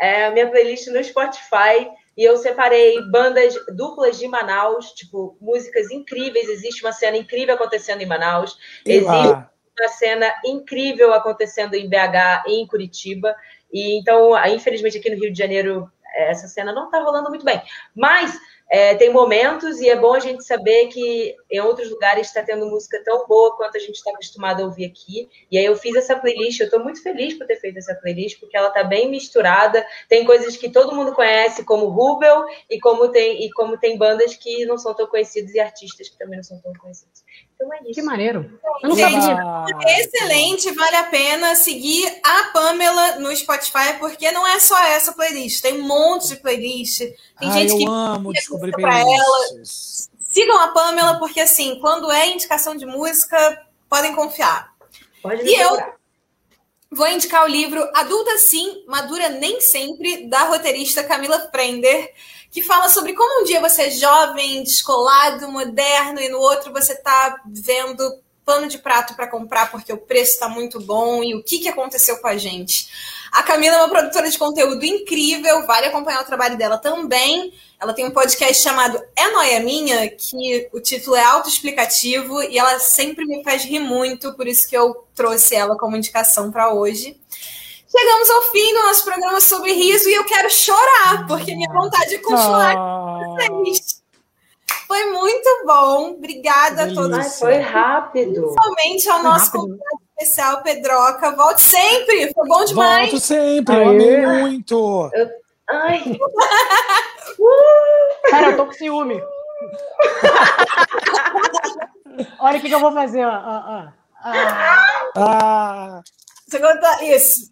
é 0.00 0.24
a 0.24 0.30
minha 0.30 0.50
playlist 0.50 0.86
no 0.88 1.04
Spotify. 1.04 1.90
E 2.16 2.24
eu 2.24 2.36
separei 2.36 3.00
bandas 3.10 3.54
duplas 3.74 4.18
de 4.18 4.26
Manaus, 4.28 4.92
tipo, 4.92 5.36
músicas 5.40 5.90
incríveis. 5.90 6.48
Existe 6.48 6.82
uma 6.82 6.92
cena 6.92 7.16
incrível 7.16 7.54
acontecendo 7.54 8.02
em 8.02 8.06
Manaus. 8.06 8.58
Existe 8.84 9.32
uma 9.78 9.88
cena 9.88 10.32
incrível 10.44 11.12
acontecendo 11.14 11.74
em 11.74 11.88
BH 11.88 12.44
e 12.46 12.60
em 12.60 12.66
Curitiba. 12.66 13.34
E 13.72 13.98
então, 13.98 14.32
infelizmente, 14.48 14.98
aqui 14.98 15.08
no 15.08 15.16
Rio 15.16 15.32
de 15.32 15.38
Janeiro, 15.38 15.90
essa 16.14 16.48
cena 16.48 16.72
não 16.72 16.86
está 16.86 17.00
rolando 17.00 17.28
muito 17.28 17.44
bem. 17.44 17.60
Mas 17.94 18.38
é, 18.72 18.94
tem 18.94 19.12
momentos 19.12 19.80
e 19.80 19.90
é 19.90 19.96
bom 19.96 20.14
a 20.14 20.18
gente 20.18 20.44
saber 20.44 20.86
que 20.86 21.36
em 21.50 21.60
outros 21.60 21.90
lugares 21.90 22.28
está 22.28 22.42
tendo 22.42 22.64
música 22.66 23.02
tão 23.04 23.26
boa 23.26 23.54
quanto 23.54 23.76
a 23.76 23.78
gente 23.78 23.96
está 23.96 24.10
acostumado 24.10 24.62
a 24.62 24.64
ouvir 24.64 24.86
aqui. 24.86 25.28
E 25.50 25.58
aí 25.58 25.64
eu 25.66 25.76
fiz 25.76 25.94
essa 25.94 26.16
playlist, 26.16 26.58
eu 26.58 26.64
estou 26.64 26.82
muito 26.82 27.02
feliz 27.02 27.34
por 27.34 27.46
ter 27.46 27.56
feito 27.56 27.76
essa 27.76 27.94
playlist, 27.94 28.40
porque 28.40 28.56
ela 28.56 28.68
está 28.68 28.82
bem 28.82 29.10
misturada. 29.10 29.86
Tem 30.08 30.24
coisas 30.24 30.56
que 30.56 30.70
todo 30.70 30.94
mundo 30.94 31.12
conhece, 31.12 31.64
como 31.64 31.88
Rubel, 31.88 32.46
e 32.70 32.80
como 32.80 33.08
tem, 33.08 33.44
e 33.44 33.50
como 33.52 33.76
tem 33.76 33.98
bandas 33.98 34.36
que 34.36 34.64
não 34.64 34.78
são 34.78 34.94
tão 34.94 35.06
conhecidas 35.06 35.52
e 35.52 35.60
artistas 35.60 36.08
que 36.08 36.16
também 36.16 36.36
não 36.36 36.44
são 36.44 36.58
tão 36.60 36.72
conhecidos. 36.72 37.21
Então 37.62 37.72
é 37.72 37.82
isso. 37.82 37.94
Que 37.94 38.02
maneiro. 38.02 38.58
Eu 38.82 38.88
não 38.88 38.96
Gente, 38.96 39.14
excelente, 39.86 40.70
vale 40.72 40.96
a 40.96 41.04
pena 41.04 41.54
seguir 41.54 42.20
a 42.22 42.44
Pamela 42.52 43.20
no 43.20 43.34
Spotify, 43.36 43.98
porque 44.00 44.30
não 44.32 44.46
é 44.46 44.58
só 44.58 44.76
essa 44.84 45.12
playlist, 45.12 45.62
tem 45.62 45.80
um 45.80 45.86
monte 45.86 46.28
de 46.28 46.36
playlist. 46.36 46.98
Tem 47.38 47.48
ah, 47.48 47.52
gente 47.52 47.70
eu 47.70 47.78
que 47.78 47.86
amo 47.86 48.32
descobrir 48.32 48.72
para 48.72 48.98
ela. 48.98 49.64
Sigam 49.64 50.58
a 50.58 50.68
Pamela, 50.68 51.18
porque 51.18 51.40
assim, 51.40 51.78
quando 51.80 52.10
é 52.10 52.28
indicação 52.28 52.74
de 52.74 52.86
música, 52.86 53.64
podem 53.88 54.14
confiar. 54.14 54.72
Pode 55.22 55.44
e 55.44 55.54
eu 55.54 55.78
vou 56.90 57.06
indicar 57.06 57.44
o 57.44 57.48
livro 57.48 57.88
Adulta 57.94 58.36
Sim, 58.38 58.84
Madura 58.88 59.28
Nem 59.28 59.60
Sempre, 59.60 60.26
da 60.28 60.44
roteirista 60.44 61.04
Camila 61.04 61.38
Prender 61.38 62.12
que 62.52 62.62
fala 62.62 62.90
sobre 62.90 63.14
como 63.14 63.40
um 63.40 63.44
dia 63.44 63.62
você 63.62 63.84
é 63.84 63.90
jovem, 63.90 64.62
descolado, 64.62 65.50
moderno, 65.50 66.20
e 66.20 66.28
no 66.28 66.38
outro 66.38 66.70
você 66.70 66.92
está 66.92 67.40
vendo 67.46 68.04
pano 68.44 68.68
de 68.68 68.76
prato 68.76 69.14
para 69.14 69.26
comprar 69.26 69.70
porque 69.70 69.90
o 69.90 69.96
preço 69.96 70.32
está 70.32 70.50
muito 70.50 70.78
bom 70.78 71.24
e 71.24 71.34
o 71.34 71.42
que, 71.42 71.60
que 71.60 71.68
aconteceu 71.68 72.18
com 72.18 72.28
a 72.28 72.36
gente. 72.36 72.90
A 73.32 73.42
Camila 73.42 73.76
é 73.76 73.78
uma 73.78 73.88
produtora 73.88 74.28
de 74.28 74.36
conteúdo 74.36 74.84
incrível, 74.84 75.66
vale 75.66 75.86
acompanhar 75.86 76.20
o 76.20 76.26
trabalho 76.26 76.58
dela 76.58 76.76
também. 76.76 77.54
Ela 77.80 77.94
tem 77.94 78.04
um 78.04 78.10
podcast 78.10 78.62
chamado 78.62 79.02
É 79.16 79.30
Noia 79.30 79.60
Minha, 79.60 80.10
que 80.10 80.68
o 80.74 80.80
título 80.80 81.16
é 81.16 81.24
autoexplicativo 81.24 82.42
e 82.42 82.58
ela 82.58 82.78
sempre 82.78 83.24
me 83.24 83.42
faz 83.42 83.64
rir 83.64 83.78
muito, 83.78 84.34
por 84.34 84.46
isso 84.46 84.68
que 84.68 84.76
eu 84.76 85.06
trouxe 85.14 85.54
ela 85.54 85.78
como 85.78 85.96
indicação 85.96 86.52
para 86.52 86.74
hoje. 86.74 87.18
Chegamos 87.94 88.30
ao 88.30 88.42
fim 88.44 88.72
do 88.72 88.80
nosso 88.86 89.04
programa 89.04 89.38
sobre 89.38 89.74
riso 89.74 90.08
e 90.08 90.14
eu 90.14 90.24
quero 90.24 90.50
chorar, 90.50 91.26
porque 91.28 91.54
minha 91.54 91.70
vontade 91.70 92.14
é 92.14 92.18
continuar 92.18 92.74
com 92.74 93.36
vocês. 93.36 94.02
Foi 94.86 95.04
muito 95.10 95.62
bom. 95.66 96.12
Obrigada 96.12 96.84
a 96.84 96.94
todos. 96.94 97.18
Ai, 97.18 97.28
foi 97.28 97.58
rápido. 97.58 98.40
Principalmente 98.40 99.10
ao 99.10 99.22
nosso 99.22 99.44
rápido. 99.44 99.60
convidado 99.60 100.00
especial, 100.18 100.62
Pedroca. 100.62 101.36
Volte 101.36 101.60
sempre. 101.60 102.32
Foi 102.32 102.48
bom 102.48 102.64
demais. 102.64 103.10
Volto 103.10 103.22
sempre. 103.22 103.74
Eu 103.74 103.90
amei 103.90 104.26
muito. 104.26 105.10
Eu... 105.12 105.30
Ai. 105.70 106.18
Cara, 108.30 108.52
eu 108.52 108.56
tô 108.56 108.64
com 108.66 108.72
ciúme. 108.72 109.22
Olha 112.40 112.58
o 112.58 112.60
que, 112.60 112.68
que, 112.68 112.74
eu 112.74 112.80
vou 112.80 112.92
fazer, 112.92 113.26
ó. 113.26 113.30
Ah. 113.30 113.92
ah. 115.16 116.00
Você 116.48 116.58
conta 116.58 117.04
isso. 117.04 117.51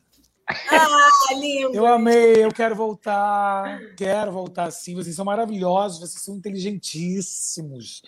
Ah, 0.70 1.34
lindo. 1.34 1.74
Eu 1.74 1.86
amei, 1.86 2.44
eu 2.44 2.52
quero 2.52 2.74
voltar. 2.74 3.80
Quero 3.96 4.32
voltar 4.32 4.70
sim. 4.70 4.94
Vocês 4.94 5.14
são 5.14 5.24
maravilhosos, 5.24 6.00
vocês 6.00 6.22
são 6.22 6.36
inteligentíssimos, 6.36 8.02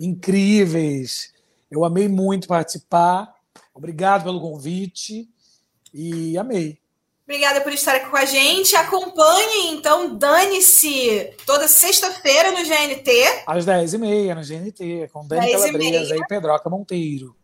incríveis. 0.00 1.32
Eu 1.70 1.84
amei 1.84 2.08
muito 2.08 2.48
participar. 2.48 3.34
Obrigado 3.74 4.24
pelo 4.24 4.40
convite 4.40 5.28
e 5.92 6.36
amei. 6.36 6.78
Obrigada 7.24 7.60
por 7.60 7.72
estar 7.72 7.94
aqui 7.94 8.10
com 8.10 8.16
a 8.16 8.24
gente. 8.24 8.74
Acompanhe, 8.74 9.68
então, 9.68 10.16
dane-se 10.16 11.32
toda 11.46 11.68
sexta-feira 11.68 12.50
no 12.50 12.64
GNT. 12.64 13.44
Às 13.46 13.64
10h30 13.64 14.34
no 14.34 14.42
GNT, 14.42 15.08
com 15.12 15.24
Dani 15.28 15.52
Calabresa 15.52 16.16
e 16.16 16.26
Pedroca 16.26 16.68
Monteiro. 16.68 17.36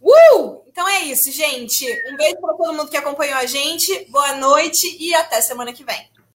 Uh! 0.00 0.62
Então 0.68 0.88
é 0.88 1.02
isso, 1.02 1.30
gente. 1.32 1.84
Um 2.10 2.16
beijo 2.16 2.40
para 2.40 2.54
todo 2.54 2.72
mundo 2.72 2.90
que 2.90 2.96
acompanhou 2.96 3.36
a 3.36 3.46
gente. 3.46 4.06
Boa 4.10 4.34
noite 4.36 4.96
e 5.00 5.14
até 5.14 5.40
semana 5.40 5.72
que 5.72 5.84
vem. 5.84 6.08